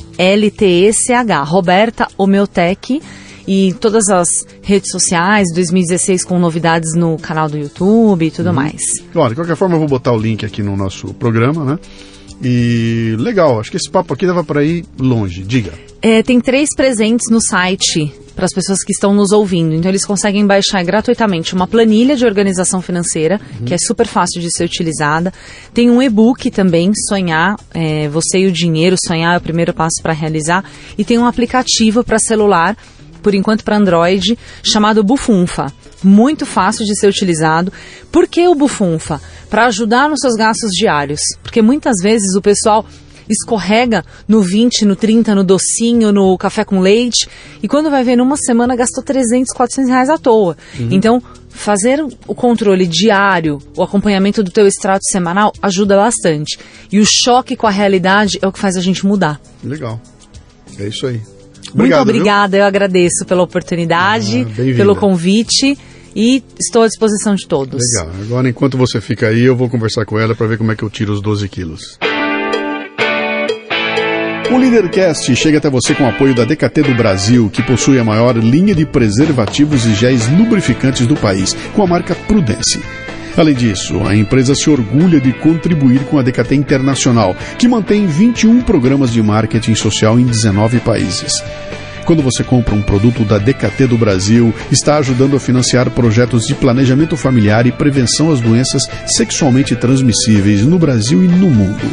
Roberta 1.44 2.08
Homeotec. 2.18 3.00
E 3.48 3.72
todas 3.80 4.10
as 4.10 4.28
redes 4.60 4.90
sociais, 4.90 5.48
2016 5.54 6.22
com 6.22 6.38
novidades 6.38 6.94
no 6.94 7.16
canal 7.16 7.48
do 7.48 7.56
YouTube 7.56 8.26
e 8.26 8.30
tudo 8.30 8.50
uhum. 8.50 8.54
mais. 8.54 8.82
Olha, 9.14 9.30
de 9.30 9.34
qualquer 9.34 9.56
forma 9.56 9.76
eu 9.76 9.78
vou 9.78 9.88
botar 9.88 10.12
o 10.12 10.18
link 10.18 10.44
aqui 10.44 10.62
no 10.62 10.76
nosso 10.76 11.14
programa, 11.14 11.64
né? 11.64 11.78
E 12.44 13.16
legal, 13.18 13.58
acho 13.58 13.70
que 13.70 13.78
esse 13.78 13.90
papo 13.90 14.12
aqui 14.12 14.26
dava 14.26 14.44
para 14.44 14.62
ir 14.62 14.84
longe. 14.98 15.42
Diga. 15.42 15.72
É, 16.02 16.22
tem 16.22 16.38
três 16.38 16.68
presentes 16.76 17.30
no 17.30 17.40
site 17.40 18.12
para 18.40 18.46
as 18.46 18.54
pessoas 18.54 18.82
que 18.82 18.90
estão 18.90 19.12
nos 19.12 19.32
ouvindo. 19.32 19.74
Então 19.74 19.90
eles 19.90 20.06
conseguem 20.06 20.46
baixar 20.46 20.82
gratuitamente 20.82 21.54
uma 21.54 21.66
planilha 21.66 22.16
de 22.16 22.24
organização 22.24 22.80
financeira, 22.80 23.38
uhum. 23.58 23.66
que 23.66 23.74
é 23.74 23.76
super 23.76 24.06
fácil 24.06 24.40
de 24.40 24.50
ser 24.50 24.64
utilizada. 24.64 25.30
Tem 25.74 25.90
um 25.90 26.00
e-book 26.00 26.50
também, 26.50 26.90
Sonhar, 27.06 27.54
é, 27.74 28.08
Você 28.08 28.38
e 28.38 28.46
o 28.46 28.52
Dinheiro, 28.52 28.96
Sonhar 29.06 29.34
é 29.34 29.36
o 29.36 29.42
primeiro 29.42 29.74
passo 29.74 30.02
para 30.02 30.14
realizar. 30.14 30.64
E 30.96 31.04
tem 31.04 31.18
um 31.18 31.26
aplicativo 31.26 32.02
para 32.02 32.18
celular, 32.18 32.78
por 33.22 33.34
enquanto 33.34 33.62
para 33.62 33.76
Android, 33.76 34.38
chamado 34.62 35.04
Bufunfa. 35.04 35.70
Muito 36.02 36.46
fácil 36.46 36.86
de 36.86 36.98
ser 36.98 37.08
utilizado. 37.08 37.70
Por 38.10 38.26
que 38.26 38.48
o 38.48 38.54
Bufunfa? 38.54 39.20
Para 39.50 39.66
ajudar 39.66 40.08
nos 40.08 40.20
seus 40.20 40.34
gastos 40.34 40.70
diários. 40.70 41.20
Porque 41.42 41.60
muitas 41.60 41.96
vezes 42.02 42.34
o 42.34 42.40
pessoal 42.40 42.86
escorrega 43.30 44.04
no 44.26 44.42
20, 44.42 44.84
no 44.84 44.96
30, 44.96 45.34
no 45.34 45.44
docinho, 45.44 46.12
no 46.12 46.36
café 46.36 46.64
com 46.64 46.80
leite. 46.80 47.28
E 47.62 47.68
quando 47.68 47.90
vai 47.90 48.02
ver, 48.04 48.16
numa 48.16 48.36
semana 48.36 48.76
gastou 48.76 49.02
300, 49.02 49.52
400 49.54 49.90
reais 49.90 50.10
à 50.10 50.18
toa. 50.18 50.56
Uhum. 50.78 50.88
Então, 50.90 51.22
fazer 51.48 52.04
o 52.26 52.34
controle 52.34 52.86
diário, 52.86 53.58
o 53.76 53.82
acompanhamento 53.82 54.42
do 54.42 54.50
teu 54.50 54.66
extrato 54.66 55.04
semanal 55.10 55.52
ajuda 55.62 55.96
bastante. 55.96 56.58
E 56.90 56.98
o 56.98 57.04
choque 57.06 57.56
com 57.56 57.66
a 57.66 57.70
realidade 57.70 58.38
é 58.40 58.46
o 58.46 58.52
que 58.52 58.58
faz 58.58 58.76
a 58.76 58.80
gente 58.80 59.06
mudar. 59.06 59.40
Legal. 59.62 60.00
É 60.78 60.86
isso 60.86 61.06
aí. 61.06 61.20
Obrigado, 61.72 61.98
Muito 62.04 62.16
obrigada, 62.16 62.56
viu? 62.56 62.60
eu 62.60 62.66
agradeço 62.66 63.24
pela 63.26 63.42
oportunidade, 63.42 64.46
ah, 64.50 64.76
pelo 64.76 64.96
convite 64.96 65.78
e 66.14 66.42
estou 66.58 66.82
à 66.82 66.86
disposição 66.88 67.34
de 67.34 67.46
todos. 67.46 67.80
Legal. 67.94 68.12
Agora, 68.22 68.48
enquanto 68.48 68.76
você 68.76 69.00
fica 69.00 69.28
aí, 69.28 69.42
eu 69.42 69.56
vou 69.56 69.68
conversar 69.68 70.04
com 70.04 70.18
ela 70.18 70.34
para 70.34 70.46
ver 70.46 70.58
como 70.58 70.72
é 70.72 70.76
que 70.76 70.82
eu 70.82 70.90
tiro 70.90 71.12
os 71.12 71.20
12 71.20 71.48
quilos. 71.48 71.98
O 74.52 74.56
Leadercast 74.56 75.36
chega 75.36 75.58
até 75.58 75.70
você 75.70 75.94
com 75.94 76.02
o 76.02 76.08
apoio 76.08 76.34
da 76.34 76.44
DKT 76.44 76.82
do 76.82 76.94
Brasil, 76.96 77.48
que 77.52 77.62
possui 77.62 78.00
a 78.00 78.04
maior 78.04 78.36
linha 78.36 78.74
de 78.74 78.84
preservativos 78.84 79.86
e 79.86 79.94
géis 79.94 80.28
lubrificantes 80.28 81.06
do 81.06 81.14
país, 81.14 81.56
com 81.72 81.84
a 81.84 81.86
marca 81.86 82.16
Prudence. 82.16 82.82
Além 83.36 83.54
disso, 83.54 84.04
a 84.04 84.16
empresa 84.16 84.52
se 84.56 84.68
orgulha 84.68 85.20
de 85.20 85.32
contribuir 85.32 86.00
com 86.00 86.18
a 86.18 86.22
DKT 86.22 86.56
Internacional, 86.56 87.36
que 87.56 87.68
mantém 87.68 88.08
21 88.08 88.62
programas 88.62 89.12
de 89.12 89.22
marketing 89.22 89.76
social 89.76 90.18
em 90.18 90.24
19 90.24 90.80
países. 90.80 91.44
Quando 92.04 92.20
você 92.20 92.42
compra 92.42 92.74
um 92.74 92.82
produto 92.82 93.24
da 93.24 93.38
DKT 93.38 93.86
do 93.86 93.96
Brasil, 93.96 94.52
está 94.72 94.96
ajudando 94.96 95.36
a 95.36 95.40
financiar 95.40 95.88
projetos 95.90 96.44
de 96.44 96.56
planejamento 96.56 97.16
familiar 97.16 97.68
e 97.68 97.72
prevenção 97.72 98.32
às 98.32 98.40
doenças 98.40 98.82
sexualmente 99.06 99.76
transmissíveis 99.76 100.62
no 100.62 100.76
Brasil 100.76 101.22
e 101.22 101.28
no 101.28 101.48
mundo. 101.48 101.88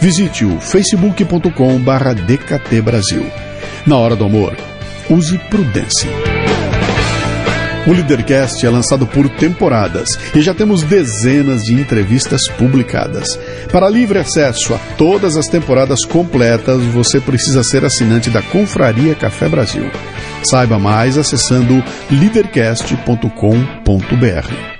Visite 0.00 0.46
o 0.46 0.58
facebook.com/dkt 0.60 2.80
Brasil. 2.80 3.26
Na 3.86 3.98
hora 3.98 4.16
do 4.16 4.24
amor, 4.24 4.56
use 5.10 5.36
prudência. 5.50 6.08
O 7.86 7.92
Leadercast 7.92 8.64
é 8.64 8.70
lançado 8.70 9.06
por 9.06 9.28
temporadas 9.28 10.08
e 10.34 10.40
já 10.40 10.54
temos 10.54 10.82
dezenas 10.82 11.62
de 11.62 11.74
entrevistas 11.74 12.48
publicadas. 12.48 13.28
Para 13.72 13.88
livre 13.88 14.18
acesso 14.18 14.74
a 14.74 14.78
todas 14.96 15.36
as 15.36 15.46
temporadas 15.46 16.04
completas, 16.04 16.82
você 16.84 17.20
precisa 17.20 17.62
ser 17.62 17.84
assinante 17.84 18.30
da 18.30 18.42
Confraria 18.42 19.14
Café 19.14 19.48
Brasil. 19.48 19.90
Saiba 20.42 20.78
mais 20.78 21.18
acessando 21.18 21.84
leadercast.com.br. 22.10 24.79